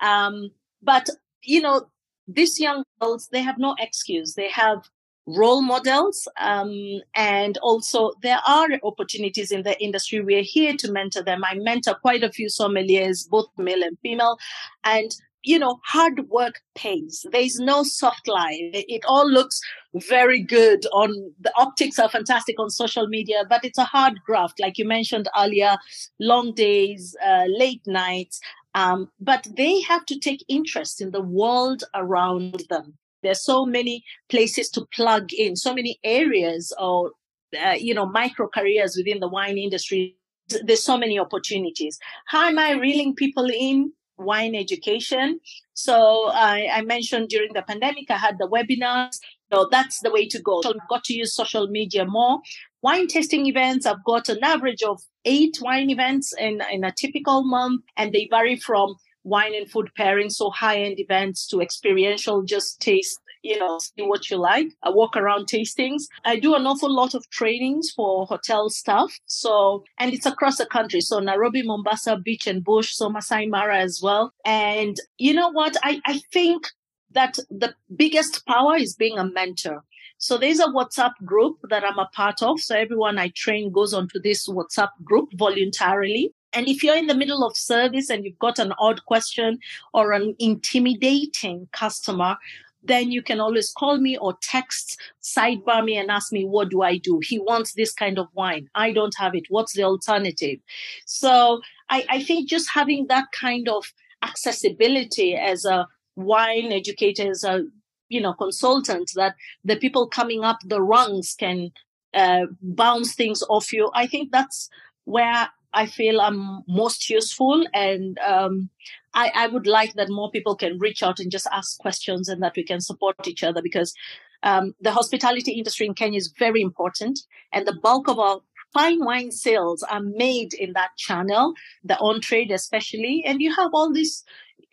Um, 0.00 0.50
but, 0.80 1.08
you 1.42 1.60
know, 1.60 1.86
these 2.34 2.58
young 2.60 2.84
girls, 3.00 3.28
they 3.32 3.42
have 3.42 3.58
no 3.58 3.74
excuse. 3.78 4.34
They 4.34 4.48
have 4.50 4.88
role 5.26 5.62
models. 5.62 6.26
Um, 6.38 7.00
and 7.14 7.58
also 7.58 8.12
there 8.22 8.40
are 8.46 8.68
opportunities 8.82 9.52
in 9.52 9.62
the 9.62 9.80
industry. 9.82 10.20
We're 10.20 10.42
here 10.42 10.76
to 10.76 10.90
mentor 10.90 11.22
them. 11.22 11.44
I 11.44 11.54
mentor 11.54 11.94
quite 11.94 12.24
a 12.24 12.32
few 12.32 12.48
sommeliers, 12.48 13.28
both 13.28 13.46
male 13.56 13.82
and 13.82 13.98
female. 14.02 14.38
And 14.84 15.14
you 15.42 15.58
know, 15.58 15.80
hard 15.84 16.28
work 16.28 16.60
pays. 16.74 17.24
There's 17.32 17.58
no 17.58 17.82
soft 17.82 18.28
life. 18.28 18.58
It 18.72 19.02
all 19.08 19.28
looks 19.28 19.60
very 19.94 20.40
good 20.42 20.84
on 20.92 21.32
the 21.40 21.52
optics 21.56 21.98
are 21.98 22.10
fantastic 22.10 22.60
on 22.60 22.68
social 22.70 23.06
media, 23.08 23.44
but 23.48 23.64
it's 23.64 23.78
a 23.78 23.84
hard 23.84 24.20
graft, 24.24 24.60
like 24.60 24.76
you 24.76 24.84
mentioned 24.84 25.28
earlier, 25.38 25.78
long 26.20 26.54
days, 26.54 27.16
uh, 27.24 27.44
late 27.48 27.80
nights. 27.86 28.40
Um, 28.74 29.10
but 29.20 29.46
they 29.56 29.80
have 29.82 30.06
to 30.06 30.18
take 30.18 30.44
interest 30.48 31.00
in 31.00 31.10
the 31.10 31.22
world 31.22 31.84
around 31.94 32.64
them. 32.70 32.98
There's 33.22 33.44
so 33.44 33.66
many 33.66 34.04
places 34.28 34.70
to 34.70 34.86
plug 34.94 35.32
in, 35.32 35.56
so 35.56 35.74
many 35.74 35.98
areas 36.04 36.72
or, 36.78 37.12
uh, 37.60 37.72
you 37.72 37.94
know, 37.94 38.06
micro 38.06 38.48
careers 38.48 38.94
within 38.96 39.20
the 39.20 39.28
wine 39.28 39.58
industry. 39.58 40.16
There's 40.64 40.84
so 40.84 40.96
many 40.96 41.18
opportunities. 41.18 41.98
How 42.26 42.48
am 42.48 42.58
I 42.58 42.72
reeling 42.72 43.14
people 43.14 43.48
in? 43.52 43.92
wine 44.20 44.54
education. 44.54 45.40
So 45.74 46.30
I, 46.32 46.68
I 46.72 46.82
mentioned 46.82 47.28
during 47.28 47.52
the 47.52 47.62
pandemic, 47.62 48.10
I 48.10 48.18
had 48.18 48.36
the 48.38 48.48
webinars. 48.48 49.18
So 49.52 49.68
that's 49.70 50.00
the 50.00 50.10
way 50.10 50.28
to 50.28 50.40
go. 50.40 50.60
So 50.62 50.70
I've 50.70 50.88
got 50.88 51.04
to 51.04 51.14
use 51.14 51.34
social 51.34 51.66
media 51.68 52.04
more. 52.04 52.40
Wine 52.82 53.08
tasting 53.08 53.46
events, 53.46 53.86
I've 53.86 54.04
got 54.04 54.28
an 54.28 54.38
average 54.42 54.82
of 54.82 55.00
eight 55.24 55.58
wine 55.60 55.90
events 55.90 56.32
in, 56.38 56.60
in 56.72 56.84
a 56.84 56.92
typical 56.92 57.44
month, 57.44 57.82
and 57.96 58.12
they 58.12 58.28
vary 58.30 58.56
from 58.56 58.94
wine 59.22 59.54
and 59.54 59.70
food 59.70 59.90
pairing, 59.96 60.30
so 60.30 60.50
high 60.50 60.78
end 60.78 60.98
events 60.98 61.46
to 61.48 61.60
experiential, 61.60 62.42
just 62.42 62.80
taste 62.80 63.20
you 63.42 63.58
know, 63.58 63.78
see 63.78 64.02
what 64.02 64.30
you 64.30 64.36
like. 64.36 64.68
I 64.82 64.90
walk 64.90 65.16
around 65.16 65.46
tastings. 65.46 66.04
I 66.24 66.38
do 66.38 66.54
an 66.54 66.66
awful 66.66 66.94
lot 66.94 67.14
of 67.14 67.28
trainings 67.30 67.90
for 67.90 68.26
hotel 68.26 68.68
staff. 68.68 69.18
So, 69.26 69.84
and 69.98 70.12
it's 70.12 70.26
across 70.26 70.58
the 70.58 70.66
country. 70.66 71.00
So 71.00 71.18
Nairobi, 71.20 71.62
Mombasa, 71.62 72.18
Beach 72.18 72.46
and 72.46 72.62
Bush, 72.62 72.94
so 72.94 73.08
Masai 73.08 73.46
Mara 73.46 73.78
as 73.78 74.00
well. 74.02 74.32
And 74.44 74.96
you 75.18 75.34
know 75.34 75.50
what? 75.50 75.76
I, 75.82 76.00
I 76.06 76.20
think 76.32 76.66
that 77.12 77.38
the 77.50 77.74
biggest 77.96 78.46
power 78.46 78.76
is 78.76 78.94
being 78.94 79.18
a 79.18 79.24
mentor. 79.24 79.84
So 80.18 80.36
there's 80.36 80.60
a 80.60 80.66
WhatsApp 80.66 81.12
group 81.24 81.58
that 81.70 81.82
I'm 81.82 81.98
a 81.98 82.10
part 82.12 82.42
of. 82.42 82.60
So 82.60 82.76
everyone 82.76 83.18
I 83.18 83.28
train 83.34 83.72
goes 83.72 83.94
onto 83.94 84.20
this 84.20 84.46
WhatsApp 84.46 84.90
group 85.02 85.30
voluntarily. 85.34 86.34
And 86.52 86.68
if 86.68 86.82
you're 86.82 86.96
in 86.96 87.06
the 87.06 87.14
middle 87.14 87.44
of 87.44 87.56
service 87.56 88.10
and 88.10 88.24
you've 88.24 88.38
got 88.38 88.58
an 88.58 88.74
odd 88.78 89.04
question 89.06 89.58
or 89.94 90.12
an 90.12 90.36
intimidating 90.38 91.68
customer, 91.72 92.36
then 92.82 93.10
you 93.10 93.22
can 93.22 93.40
always 93.40 93.72
call 93.72 93.98
me 93.98 94.16
or 94.18 94.36
text, 94.42 94.98
sidebar 95.22 95.84
me 95.84 95.96
and 95.96 96.10
ask 96.10 96.32
me, 96.32 96.44
what 96.44 96.70
do 96.70 96.82
I 96.82 96.98
do? 96.98 97.20
He 97.22 97.38
wants 97.38 97.74
this 97.74 97.92
kind 97.92 98.18
of 98.18 98.28
wine. 98.34 98.68
I 98.74 98.92
don't 98.92 99.14
have 99.16 99.34
it. 99.34 99.44
What's 99.48 99.74
the 99.74 99.84
alternative? 99.84 100.58
So 101.06 101.60
I, 101.88 102.04
I 102.08 102.22
think 102.22 102.48
just 102.48 102.70
having 102.70 103.06
that 103.08 103.32
kind 103.32 103.68
of 103.68 103.84
accessibility 104.22 105.34
as 105.34 105.64
a 105.64 105.86
wine 106.16 106.72
educators 106.72 107.44
as 107.44 107.44
a 107.44 107.64
you 108.08 108.20
know 108.20 108.34
consultant, 108.34 109.10
that 109.14 109.34
the 109.64 109.76
people 109.76 110.08
coming 110.08 110.44
up 110.44 110.58
the 110.64 110.82
rungs 110.82 111.34
can 111.38 111.70
uh, 112.14 112.46
bounce 112.60 113.14
things 113.14 113.42
off 113.48 113.72
you. 113.72 113.90
I 113.94 114.06
think 114.06 114.32
that's 114.32 114.68
where 115.04 115.48
I 115.72 115.86
feel 115.86 116.20
I'm 116.20 116.62
most 116.66 117.08
useful. 117.08 117.64
And 117.72 118.18
um, 118.18 118.70
I, 119.14 119.30
I, 119.34 119.46
would 119.46 119.66
like 119.66 119.94
that 119.94 120.08
more 120.08 120.30
people 120.30 120.56
can 120.56 120.78
reach 120.78 121.02
out 121.02 121.20
and 121.20 121.30
just 121.30 121.46
ask 121.52 121.78
questions 121.78 122.28
and 122.28 122.42
that 122.42 122.54
we 122.56 122.64
can 122.64 122.80
support 122.80 123.26
each 123.26 123.44
other 123.44 123.62
because 123.62 123.94
um, 124.42 124.74
the 124.80 124.92
hospitality 124.92 125.52
industry 125.52 125.86
in 125.86 125.94
Kenya 125.94 126.18
is 126.18 126.34
very 126.38 126.60
important. 126.60 127.20
And 127.52 127.66
the 127.66 127.78
bulk 127.80 128.08
of 128.08 128.18
our 128.18 128.40
fine 128.72 129.04
wine 129.04 129.30
sales 129.30 129.82
are 129.84 130.00
made 130.00 130.54
in 130.54 130.72
that 130.72 130.90
channel, 130.96 131.54
the 131.84 131.98
on 131.98 132.20
trade 132.20 132.50
especially. 132.50 133.22
And 133.24 133.40
you 133.40 133.54
have 133.54 133.70
all 133.72 133.92
these 133.92 134.24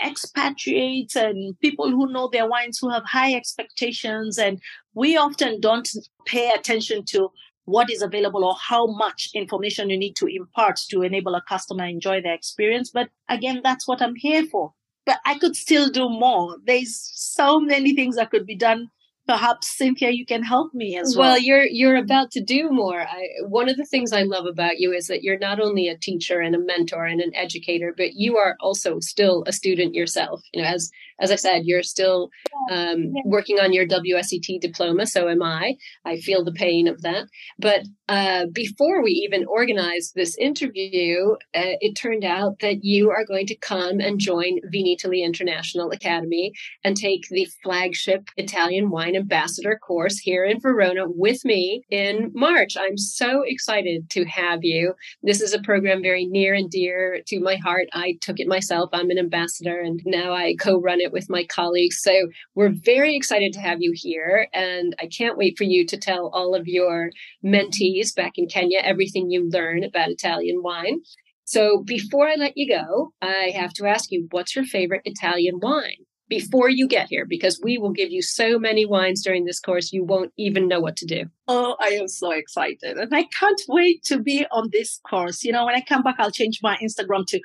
expatriates 0.06 1.16
and 1.16 1.60
people 1.60 1.90
who 1.90 2.12
know 2.12 2.30
their 2.32 2.48
wines 2.48 2.80
who 2.80 2.90
have 2.90 3.04
high 3.06 3.34
expectations. 3.34 4.38
And 4.38 4.62
we 4.94 5.18
often 5.18 5.60
don't 5.60 5.88
pay 6.26 6.52
attention 6.52 7.06
to 7.06 7.30
what 7.66 7.90
is 7.90 8.02
available 8.02 8.46
or 8.46 8.56
how 8.56 8.88
much 8.88 9.30
information 9.34 9.90
you 9.90 9.98
need 9.98 10.16
to 10.16 10.28
impart 10.28 10.80
to 10.90 11.02
enable 11.02 11.36
a 11.36 11.42
customer 11.42 11.86
enjoy 11.86 12.22
their 12.22 12.34
experience. 12.34 12.90
But 12.92 13.10
again, 13.28 13.62
that's 13.64 13.88
what 13.88 14.02
I'm 14.02 14.16
here 14.16 14.46
for. 14.46 14.74
But 15.06 15.20
I 15.26 15.38
could 15.38 15.56
still 15.56 15.90
do 15.90 16.10
more. 16.10 16.58
There's 16.66 16.98
so 17.14 17.60
many 17.60 17.94
things 17.94 18.16
that 18.16 18.32
could 18.32 18.46
be 18.46 18.56
done 18.56 18.90
perhaps 19.28 19.78
Cynthia, 19.78 20.12
you 20.12 20.26
can 20.26 20.44
help 20.44 20.74
me 20.74 20.98
as 20.98 21.16
well. 21.16 21.32
Well, 21.32 21.40
you're 21.40 21.66
you're 21.66 21.98
about 21.98 22.32
to 22.32 22.42
do 22.42 22.70
more. 22.72 23.02
I, 23.02 23.28
one 23.48 23.70
of 23.70 23.78
the 23.78 23.86
things 23.86 24.14
I 24.14 24.24
love 24.24 24.46
about 24.46 24.80
you 24.80 24.94
is 24.94 25.08
that 25.08 25.24
you're 25.24 25.38
not 25.38 25.60
only 25.60 25.88
a 25.88 25.98
teacher 25.98 26.40
and 26.40 26.56
a 26.56 26.60
mentor 26.60 27.06
and 27.06 27.22
an 27.22 27.36
educator, 27.36 27.94
but 27.96 28.14
you 28.14 28.38
are 28.38 28.56
also 28.60 29.00
still 29.00 29.44
a 29.46 29.52
student 29.52 29.94
yourself. 29.94 30.42
You 30.54 30.62
know, 30.62 30.68
as 30.70 30.90
as 31.20 31.32
I 31.32 31.36
said, 31.36 31.64
you're 31.66 31.84
still 31.84 32.30
um, 32.72 33.14
working 33.26 33.60
on 33.60 33.74
your 33.74 33.88
WSET 33.88 34.62
diploma. 34.62 35.08
So 35.08 35.28
am 35.28 35.42
I. 35.42 35.76
I 36.06 36.18
feel 36.18 36.44
the 36.44 36.52
pain 36.52 36.88
of 36.88 37.02
that. 37.02 37.28
But 37.58 37.86
uh, 38.08 38.46
before 38.54 39.04
we 39.04 39.12
even 39.12 39.46
organized 39.48 40.14
this 40.16 40.38
interview, 40.38 41.32
uh, 41.56 41.76
it 41.82 41.96
turned 41.96 42.24
out 42.24 42.60
that 42.60 42.84
you 42.84 43.10
are 43.10 43.26
going 43.26 43.48
to 43.48 43.58
come 43.58 44.00
and 44.00 44.20
join 44.20 44.60
Vinitaly 44.74 45.24
International 45.24 45.92
Academy 45.92 46.54
and 46.84 46.96
take 46.96 47.28
the 47.30 47.48
flagship 47.64 48.30
Italian 48.38 48.90
wine 48.92 49.16
ambassador 49.18 49.78
course 49.78 50.18
here 50.18 50.46
in 50.46 50.60
Verona 50.60 51.04
with 51.08 51.44
me 51.44 51.82
in 51.90 52.32
March. 52.34 52.78
I'm 52.80 52.98
so 52.98 53.44
excited 53.46 54.10
to 54.12 54.26
have 54.26 54.60
you. 54.62 54.94
This 55.24 55.42
is 55.42 55.54
a 55.54 55.62
program 55.62 56.02
very 56.02 56.26
near 56.26 56.54
and 56.54 56.70
dear 56.70 57.22
to 57.28 57.40
my 57.40 57.56
heart. 57.56 57.88
I 57.94 58.18
took 58.22 58.40
it 58.40 58.48
myself. 58.48 58.90
I'm 58.94 59.10
an 59.10 59.20
ambassador 59.20 59.80
and 59.80 60.02
now 60.06 60.34
I 60.34 60.56
co 60.60 60.80
run 60.80 61.02
it 61.02 61.12
with 61.12 61.30
my 61.30 61.46
colleagues. 61.46 62.00
So 62.02 62.30
we're 62.56 62.74
very 62.74 63.16
excited 63.16 63.54
to 63.54 63.60
have 63.60 63.80
you 63.82 63.92
here. 63.94 64.48
And 64.54 64.96
I 65.00 65.08
can't 65.08 65.38
wait 65.38 65.58
for 65.58 65.66
you 65.66 65.86
to 65.88 65.98
tell 65.98 66.30
all 66.30 66.56
of 66.56 66.68
your 66.68 67.12
mentees 67.44 68.16
back 68.16 68.34
in 68.38 68.48
Kenya 68.48 68.80
everything 68.84 69.30
you 69.30 69.50
learn 69.50 69.84
about 69.84 70.10
Italian 70.10 70.62
wine. 70.64 71.02
So 71.46 71.82
before 71.86 72.28
I 72.28 72.36
let 72.36 72.58
you 72.58 72.68
go, 72.68 73.14
I 73.22 73.54
have 73.56 73.72
to 73.76 73.88
ask 73.88 74.12
you, 74.12 74.28
what's 74.32 74.54
your 74.54 74.66
favorite 74.66 75.04
Italian 75.06 75.60
wine? 75.62 76.07
Before 76.30 76.70
you 76.70 76.88
get 76.88 77.08
here 77.10 77.26
because 77.26 77.60
we 77.64 77.78
will 77.78 77.92
give 77.92 78.12
you 78.12 78.22
so 78.22 78.60
many 78.60 78.86
wines 78.86 79.24
during 79.24 79.46
this 79.46 79.60
course 79.60 79.94
you 79.94 80.04
won't 80.04 80.34
even 80.38 80.68
know 80.68 80.80
what 80.80 80.98
to 80.98 81.06
do. 81.06 81.26
Oh, 81.48 81.76
I 81.80 81.90
am 81.90 82.08
so 82.08 82.32
excited. 82.32 82.98
And 82.98 83.16
I 83.16 83.26
can't 83.40 83.62
wait 83.68 84.04
to 84.06 84.20
be 84.20 84.46
on 84.52 84.70
this 84.72 85.00
course. 85.10 85.44
You 85.44 85.52
know, 85.54 85.66
when 85.66 85.76
I 85.76 85.82
come 85.88 86.04
back, 86.04 86.16
I'll 86.20 86.32
change 86.32 86.60
my 86.62 86.78
Instagram 86.78 87.26
to 87.28 87.40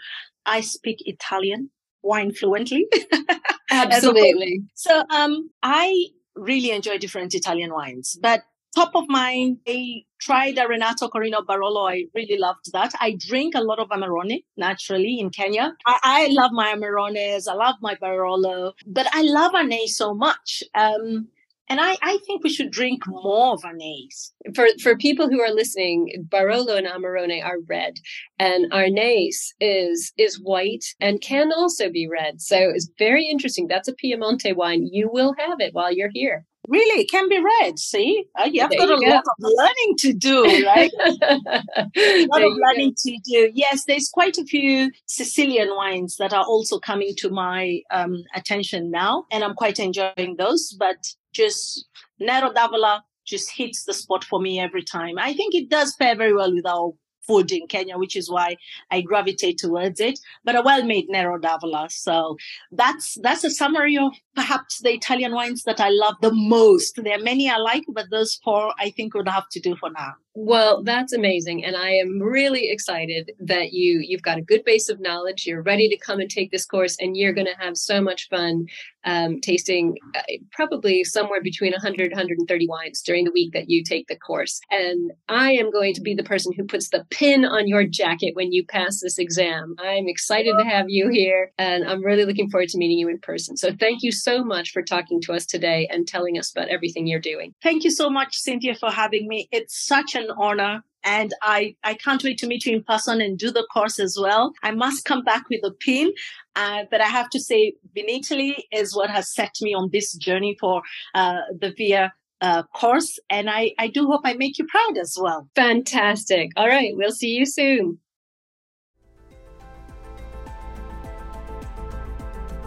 I 0.47 0.61
speak 0.61 0.99
Italian 1.07 1.71
wine 2.03 2.33
fluently. 2.33 2.87
Absolutely. 3.71 4.63
so 4.75 5.03
um 5.11 5.51
I 5.63 6.07
really 6.35 6.71
enjoy 6.71 6.99
different 6.99 7.35
Italian 7.35 7.73
wines, 7.73 8.19
but 8.21 8.43
top 8.75 8.95
of 8.95 9.05
mind, 9.09 9.59
I 9.69 10.05
tried 10.21 10.59
a 10.59 10.67
Renato 10.67 11.09
Corino 11.09 11.45
Barolo. 11.45 11.91
I 11.91 12.05
really 12.15 12.39
loved 12.39 12.73
that. 12.73 12.93
I 13.01 13.17
drink 13.19 13.55
a 13.55 13.61
lot 13.61 13.79
of 13.79 13.89
Amarone 13.89 14.45
naturally 14.57 15.19
in 15.19 15.31
Kenya. 15.31 15.75
I, 15.87 15.99
I 16.03 16.27
love 16.31 16.53
my 16.53 16.75
Amarones. 16.75 17.49
I 17.49 17.55
love 17.55 17.77
my 17.81 17.97
Barolo, 17.97 18.73
but 18.87 19.07
I 19.13 19.23
love 19.23 19.53
Arneis 19.53 19.91
so 19.91 20.15
much. 20.15 20.63
Um, 20.75 21.29
and 21.69 21.81
I, 21.81 21.97
I 22.03 22.19
think 22.27 22.45
we 22.45 22.51
should 22.51 22.71
drink 22.71 23.05
more 23.07 23.55
of 23.55 23.63
Arneis. 23.63 24.33
For 24.55 24.67
for 24.83 24.97
people 24.97 25.31
who 25.31 25.41
are 25.41 25.55
listening, 25.55 26.27
Barolo 26.29 26.77
and 26.77 26.87
Amarone 26.87 27.43
are 27.43 27.61
red, 27.67 27.95
and 28.39 28.71
Arneis 28.73 29.55
is 29.61 30.13
is 30.19 30.41
white 30.41 30.85
and 31.01 31.21
can 31.23 31.51
also 31.53 31.89
be 31.91 32.09
red. 32.09 32.43
So 32.43 32.57
it's 32.59 32.91
very 32.99 33.27
interesting. 33.27 33.69
That's 33.69 33.89
a 33.89 33.95
Piemonte 33.95 34.55
wine. 34.55 34.89
You 34.93 35.09
will 35.11 35.35
have 35.39 35.61
it 35.61 35.73
while 35.73 35.93
you're 35.93 36.11
here. 36.13 36.45
Really, 36.69 37.03
it 37.03 37.11
can 37.11 37.29
be 37.29 37.43
red. 37.61 37.79
See, 37.79 38.25
uh, 38.39 38.45
you 38.45 38.61
have 38.61 38.71
there 38.71 38.79
got 38.79 38.89
you 38.89 38.97
a 38.97 39.01
go. 39.01 39.11
lot 39.11 39.25
of 39.25 39.35
learning 39.41 39.95
to 39.99 40.13
do, 40.13 40.65
right? 40.65 40.93
a 41.01 42.27
lot 42.27 42.43
of 42.43 42.53
learning 42.53 42.91
go. 42.91 42.95
to 42.99 43.19
do. 43.25 43.51
Yes, 43.53 43.85
there's 43.87 44.09
quite 44.09 44.39
a 44.39 44.45
few 44.45 44.93
Sicilian 45.07 45.71
wines 45.75 46.17
that 46.19 46.33
are 46.33 46.45
also 46.45 46.79
coming 46.79 47.15
to 47.19 47.31
my 47.31 47.81
um, 47.91 48.23
attention 48.37 48.93
now, 48.93 49.27
and 49.33 49.43
I'm 49.43 49.55
quite 49.55 49.81
enjoying 49.81 50.37
those. 50.39 50.73
But 50.79 50.99
just 51.33 51.87
Nero 52.21 52.53
d'Avola 52.53 53.03
just 53.25 53.51
hits 53.51 53.85
the 53.85 53.95
spot 53.95 54.23
for 54.25 54.41
me 54.41 54.61
every 54.61 54.83
time. 54.85 55.19
I 55.19 55.33
think 55.33 55.55
it 55.55 55.69
does 55.69 55.95
pair 55.97 56.15
very 56.15 56.35
well 56.35 56.55
with 56.55 56.67
our 56.67 56.93
food 57.27 57.53
in 57.53 57.67
Kenya, 57.67 57.97
which 57.99 58.17
is 58.17 58.31
why 58.31 58.57
I 58.91 59.01
gravitate 59.01 59.59
towards 59.59 60.01
it. 60.01 60.19
But 60.45 60.57
a 60.57 60.63
well-made 60.63 61.09
Nero 61.09 61.39
d'Avola. 61.39 61.91
So 61.91 62.37
that's 62.71 63.19
that's 63.23 63.45
a 63.45 63.51
summary 63.51 63.97
of 63.97 64.13
perhaps 64.35 64.81
the 64.81 64.91
Italian 64.91 65.33
wines 65.35 65.63
that 65.65 65.81
I 65.81 65.91
love 65.91 66.15
the 66.23 66.33
most. 66.33 67.01
There 67.03 67.19
are 67.19 67.23
many 67.23 67.51
I 67.51 67.59
like, 67.59 67.85
but 67.89 68.11
those 68.11 68.41
four 68.43 68.73
I 68.79 68.91
think 68.91 69.15
would 69.15 69.29
have 69.29 69.49
to 69.51 69.61
do 69.61 69.77
for 69.77 69.91
now. 69.91 70.15
Well, 70.35 70.83
that's 70.83 71.13
amazing, 71.13 71.63
and 71.63 71.77
I 71.77 71.91
am 71.91 72.19
really 72.19 72.71
excited 72.71 73.33
that 73.39 73.75
you 73.75 74.01
you've 74.01 74.23
got 74.23 74.39
a 74.39 74.43
good 74.43 74.65
base 74.65 74.89
of 74.89 74.99
knowledge. 74.99 75.47
You're 75.47 75.63
ready 75.63 75.91
to 75.91 75.99
come 75.99 76.21
and 76.21 76.31
take 76.31 76.51
this 76.51 76.65
course, 76.65 76.97
and 76.99 77.19
you're 77.19 77.35
going 77.35 77.49
to 77.49 77.63
have 77.63 77.77
so 77.77 78.01
much 78.01 78.31
fun 78.31 78.65
um, 79.05 79.41
tasting 79.41 79.99
uh, 80.15 80.23
probably 80.53 81.05
somewhere 81.05 81.43
between 81.43 81.73
100 81.73 82.13
130 82.13 82.67
wines 82.67 83.03
during 83.03 83.25
the 83.25 83.33
week 83.33 83.53
that 83.53 83.69
you 83.69 83.85
take 83.85 84.07
the 84.07 84.17
course. 84.17 84.59
And 84.71 85.13
I 85.29 85.53
am 85.53 85.71
going 85.71 85.93
to 85.95 86.01
be 86.01 86.15
the 86.15 86.23
person 86.23 86.53
who 86.57 86.65
puts 86.65 86.89
the 86.89 87.05
pin 87.11 87.45
on 87.45 87.69
your 87.69 87.85
jacket 87.85 88.35
when 88.35 88.53
you 88.53 88.65
pass 88.65 89.01
this 89.01 89.19
exam. 89.19 89.75
I'm 89.81 90.09
excited 90.09 90.55
to 90.59 90.65
have 90.65 90.87
you 90.89 91.11
here, 91.11 91.53
and 91.59 91.85
I'm 91.85 92.03
really 92.03 92.25
looking 92.25 92.49
forward 92.49 92.71
to 92.71 92.79
meeting 92.79 92.99
you 92.99 93.11
in 93.11 93.19
person. 93.19 93.59
So 93.59 93.71
thank 93.79 94.03
you 94.03 94.13
much 94.45 94.71
for 94.71 94.83
talking 94.83 95.21
to 95.23 95.33
us 95.33 95.47
today 95.47 95.89
and 95.91 96.07
telling 96.07 96.39
us 96.39 96.51
about 96.51 96.69
everything 96.69 97.07
you're 97.07 97.21
doing. 97.21 97.55
Thank 97.63 97.85
you 97.85 97.91
so 97.91 98.11
much, 98.11 98.37
Cynthia, 98.37 98.75
for 98.75 98.91
having 98.91 99.29
me. 99.29 99.49
It's 99.53 99.87
such 99.87 100.15
an 100.15 100.29
honor. 100.37 100.83
And 101.05 101.35
I, 101.43 101.75
I 101.83 101.95
can't 101.95 102.23
wait 102.23 102.39
to 102.39 102.47
meet 102.47 102.65
you 102.65 102.77
in 102.77 102.85
person 102.85 103.21
and 103.21 103.37
do 103.37 103.51
the 103.51 103.67
course 103.73 103.99
as 103.99 104.17
well. 104.21 104.53
I 104.63 104.71
must 104.71 105.05
come 105.05 105.25
back 105.25 105.45
with 105.51 105.61
a 105.65 105.73
pin. 105.73 106.13
Uh, 106.55 106.85
but 106.91 107.01
I 107.01 107.07
have 107.07 107.29
to 107.31 107.41
say, 107.41 107.75
Vinitaly 107.97 108.55
is 108.71 108.95
what 108.95 109.11
has 109.11 109.35
set 109.35 109.57
me 109.61 109.75
on 109.75 109.91
this 109.93 110.13
journey 110.15 110.57
for 110.61 110.83
uh, 111.15 111.41
the 111.59 111.75
VIA 111.77 112.13
uh, 112.41 112.63
course. 112.75 113.19
And 113.31 113.49
I, 113.49 113.73
I 113.79 113.89
do 113.89 114.07
hope 114.07 114.23
I 114.25 114.35
make 114.35 114.59
you 114.59 114.67
proud 114.67 114.99
as 114.99 115.17
well. 115.21 115.49
Fantastic. 115.55 116.51
All 116.57 116.69
right. 116.69 116.93
We'll 116.95 117.13
see 117.13 117.31
you 117.31 117.47
soon. 117.47 117.99